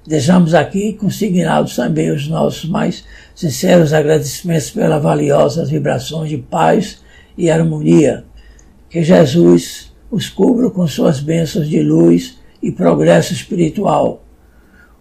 deixamos 0.07 0.55
aqui 0.55 0.95
consignados 0.95 1.77
também 1.77 2.11
os 2.11 2.27
nossos 2.27 2.65
mais 2.67 3.05
sinceros 3.35 3.93
agradecimentos 3.93 4.71
pelas 4.71 5.03
valiosas 5.03 5.69
vibrações 5.69 6.31
de 6.31 6.39
paz 6.39 7.03
e 7.37 7.51
harmonia. 7.51 8.25
Que 8.89 9.05
Jesus 9.05 9.93
os 10.11 10.31
cubra 10.31 10.71
com 10.71 10.89
suas 10.89 11.21
bênçãos 11.21 11.69
de 11.69 11.83
luz 11.83 12.39
e 12.63 12.73
progresso 12.73 13.35
espiritual. 13.35 14.25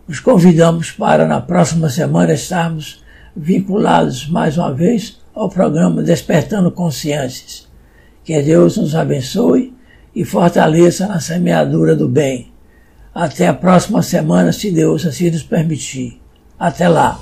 Os 0.09 0.19
convidamos 0.19 0.91
para 0.91 1.25
na 1.25 1.39
próxima 1.39 1.89
semana 1.89 2.33
estarmos 2.33 3.01
vinculados 3.33 4.27
mais 4.27 4.57
uma 4.57 4.73
vez 4.73 5.21
ao 5.33 5.47
programa 5.47 6.03
Despertando 6.03 6.69
Consciências. 6.69 7.65
Que 8.25 8.41
Deus 8.41 8.75
nos 8.75 8.93
abençoe 8.93 9.76
e 10.17 10.25
fortaleça 10.25 11.05
na 11.07 11.19
semeadura 11.19 11.95
do 11.95 12.09
bem. 12.09 12.51
Até 13.13 13.47
a 13.47 13.53
próxima 13.53 14.01
semana, 14.01 14.51
se 14.51 14.71
Deus 14.71 15.05
assim 15.05 15.29
nos 15.29 15.43
permitir. 15.43 16.19
Até 16.57 16.89
lá. 16.89 17.19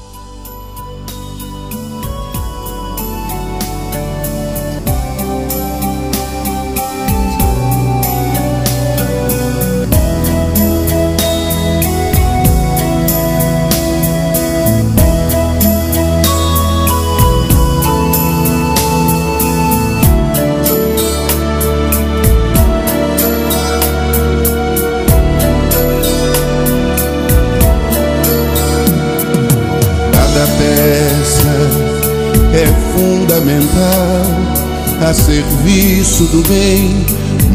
Serviço 36.16 36.24
do 36.26 36.43
bem 36.47 37.03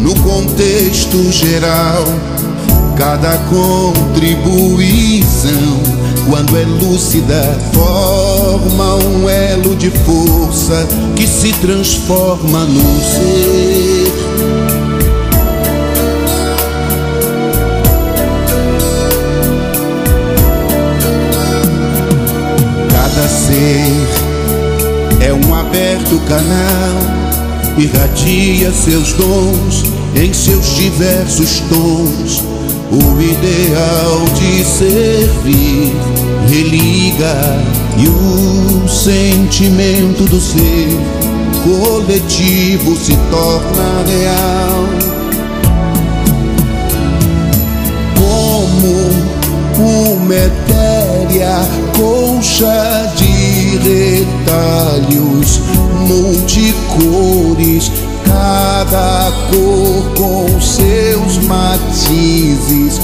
no 0.03 0.15
contexto 0.17 1.33
geral. 1.33 2.05
Cada 2.97 3.39
contribuição, 3.49 5.81
quando 6.29 6.59
é 6.59 6.65
lúcida, 6.65 7.59
forma 7.73 8.97
um 8.97 9.27
elo 9.29 9.77
de 9.77 9.91
força 9.91 10.89
que 11.17 11.27
se 11.27 11.53
transforma 11.55 12.65
num 12.65 13.01
ser. 13.01 14.13
Cada 22.93 23.27
ser 23.27 24.07
é 25.27 25.33
um 25.33 25.55
aberto 25.55 26.21
canal 26.29 27.30
irradia 27.83 28.71
seus 28.73 29.13
dons 29.15 29.85
em 30.15 30.33
seus 30.33 30.77
diversos 30.77 31.61
tons. 31.69 32.45
O 32.91 33.21
ideal 33.21 34.25
de 34.35 34.65
servir 34.65 35.95
religa 36.49 37.37
e 37.97 38.09
o 38.09 38.89
sentimento 38.89 40.25
do 40.25 40.41
ser 40.41 40.89
coletivo 41.63 42.97
se 42.97 43.17
torna 43.31 44.03
real. 44.07 44.85
Como 48.19 49.31
uma 49.79 50.35
etérea 50.35 51.69
colcha 51.97 53.13
de 53.17 53.30
retalhos 53.79 55.61
multicores, 56.07 57.91
cada 58.25 59.33
cor 59.51 60.15
com 60.15 60.61
seus 60.61 61.39
matizes, 61.45 63.01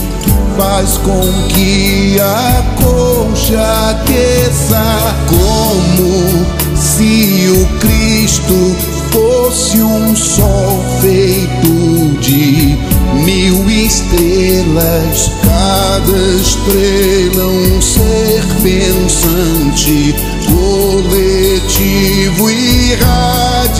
faz 0.56 0.98
com 0.98 1.20
que 1.48 2.18
a 2.20 2.62
concha 2.76 3.90
aqueça, 3.90 5.14
como 5.28 6.46
se 6.76 7.48
o 7.50 7.66
Cristo 7.78 8.76
fosse 9.10 9.78
um 9.78 10.14
sol 10.14 10.82
feito 11.00 12.18
de 12.20 12.76
mil 13.24 13.68
estrelas, 13.70 15.30
cada 15.42 16.18
estrela 16.40 17.46
um 17.46 17.80
ser 17.80 18.42
pensante 18.62 20.14
coletivo 20.56 22.48
e 22.50 22.94
radiante. 22.94 23.76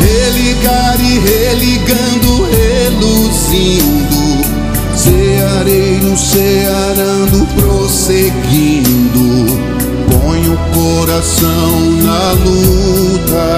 Religar 0.00 0.98
e 1.00 1.18
religando, 1.20 2.48
reluzindo, 2.50 4.22
ceareiro 4.96 6.16
cearando, 6.16 7.46
prosseguindo. 7.54 9.46
Põe 10.10 10.48
o 10.48 10.56
coração 10.74 11.70
na 12.02 12.32
luta, 12.32 13.48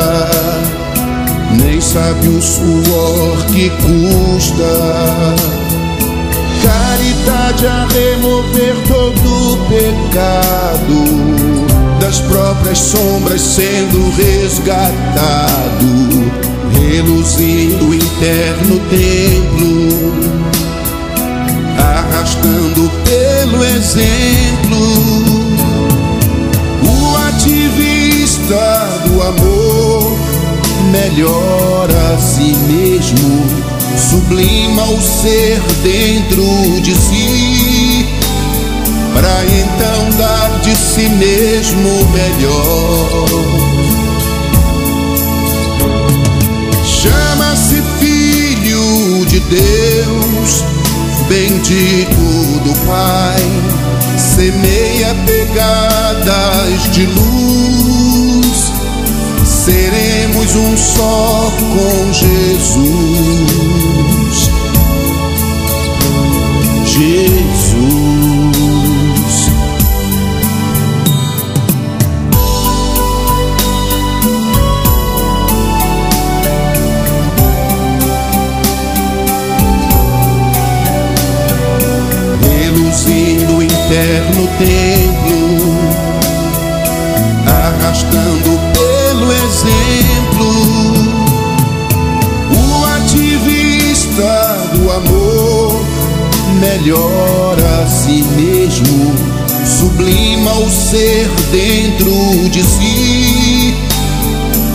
nem 1.52 1.80
sabe 1.80 2.28
o 2.28 2.42
suor 2.42 3.46
que 3.46 3.70
custa 3.70 5.61
caridade 7.22 7.66
a 7.66 7.86
remover 7.86 8.74
todo 8.88 9.52
o 9.52 9.56
pecado, 9.66 11.04
das 12.00 12.20
próprias 12.20 12.78
sombras 12.78 13.40
sendo 13.40 14.10
resgatado, 14.16 15.86
reluzindo 16.72 17.88
o 17.88 17.94
interno 17.94 18.80
templo, 18.90 19.88
arrastando 21.78 22.90
pelo 23.04 23.64
exemplo 23.64 24.82
o 26.84 27.16
ativista 27.28 29.00
do 29.06 29.22
amor 29.22 30.16
melhora 30.90 32.14
a 32.14 32.18
si 32.18 32.54
mesmo 32.66 33.71
sublima 33.96 34.84
o 34.84 35.00
ser 35.00 35.60
dentro 35.82 36.80
de 36.80 36.94
si, 36.94 38.06
para 39.14 39.44
então 39.44 40.10
dar 40.18 40.60
de 40.60 40.76
si 40.76 41.08
mesmo 41.08 42.08
melhor. 42.12 43.26
Chama-se 46.84 47.82
Filho 47.98 49.26
de 49.26 49.40
Deus, 49.40 50.64
bendito 51.28 52.60
do 52.64 52.74
Pai, 52.86 53.40
semeia 54.16 55.14
pegadas 55.26 56.90
de 56.92 57.06
luz 57.06 57.71
seremos 59.64 60.56
um 60.56 60.76
só 60.76 61.52
com 61.56 62.12
Jesus. 62.12 62.82
Jesus. 66.84 67.62
Reluzindo 82.42 83.58
o 83.58 83.62
interno 83.62 84.48
templo, 84.58 85.11
melhora 96.82 97.84
a 97.84 97.86
si 97.86 98.24
mesmo, 98.36 99.14
sublima 99.64 100.52
o 100.54 100.68
ser 100.68 101.30
dentro 101.52 102.48
de 102.50 102.60
si, 102.64 103.74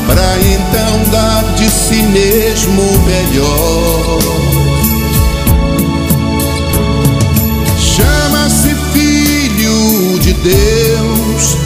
para 0.07 0.37
então 0.39 1.11
dar 1.11 1.43
de 1.55 1.69
si 1.69 2.01
mesmo 2.03 2.83
melhor. 3.05 4.19
Chama-se 7.77 8.73
Filho 8.93 10.17
de 10.19 10.33
Deus, 10.33 11.57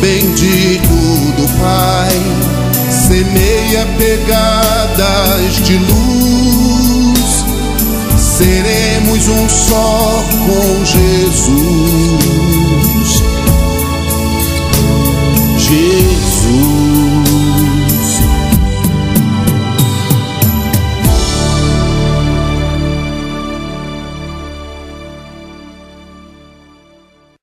bendito 0.00 0.88
do 1.36 1.48
Pai, 1.60 2.10
semeia 2.90 3.86
pegadas 3.96 5.64
de 5.64 5.78
luz, 5.78 6.85
seremos 8.36 9.28
um 9.28 9.48
só 9.48 10.24
com 10.46 10.84
Jesus. 10.84 11.56
Jesus. 15.58 16.05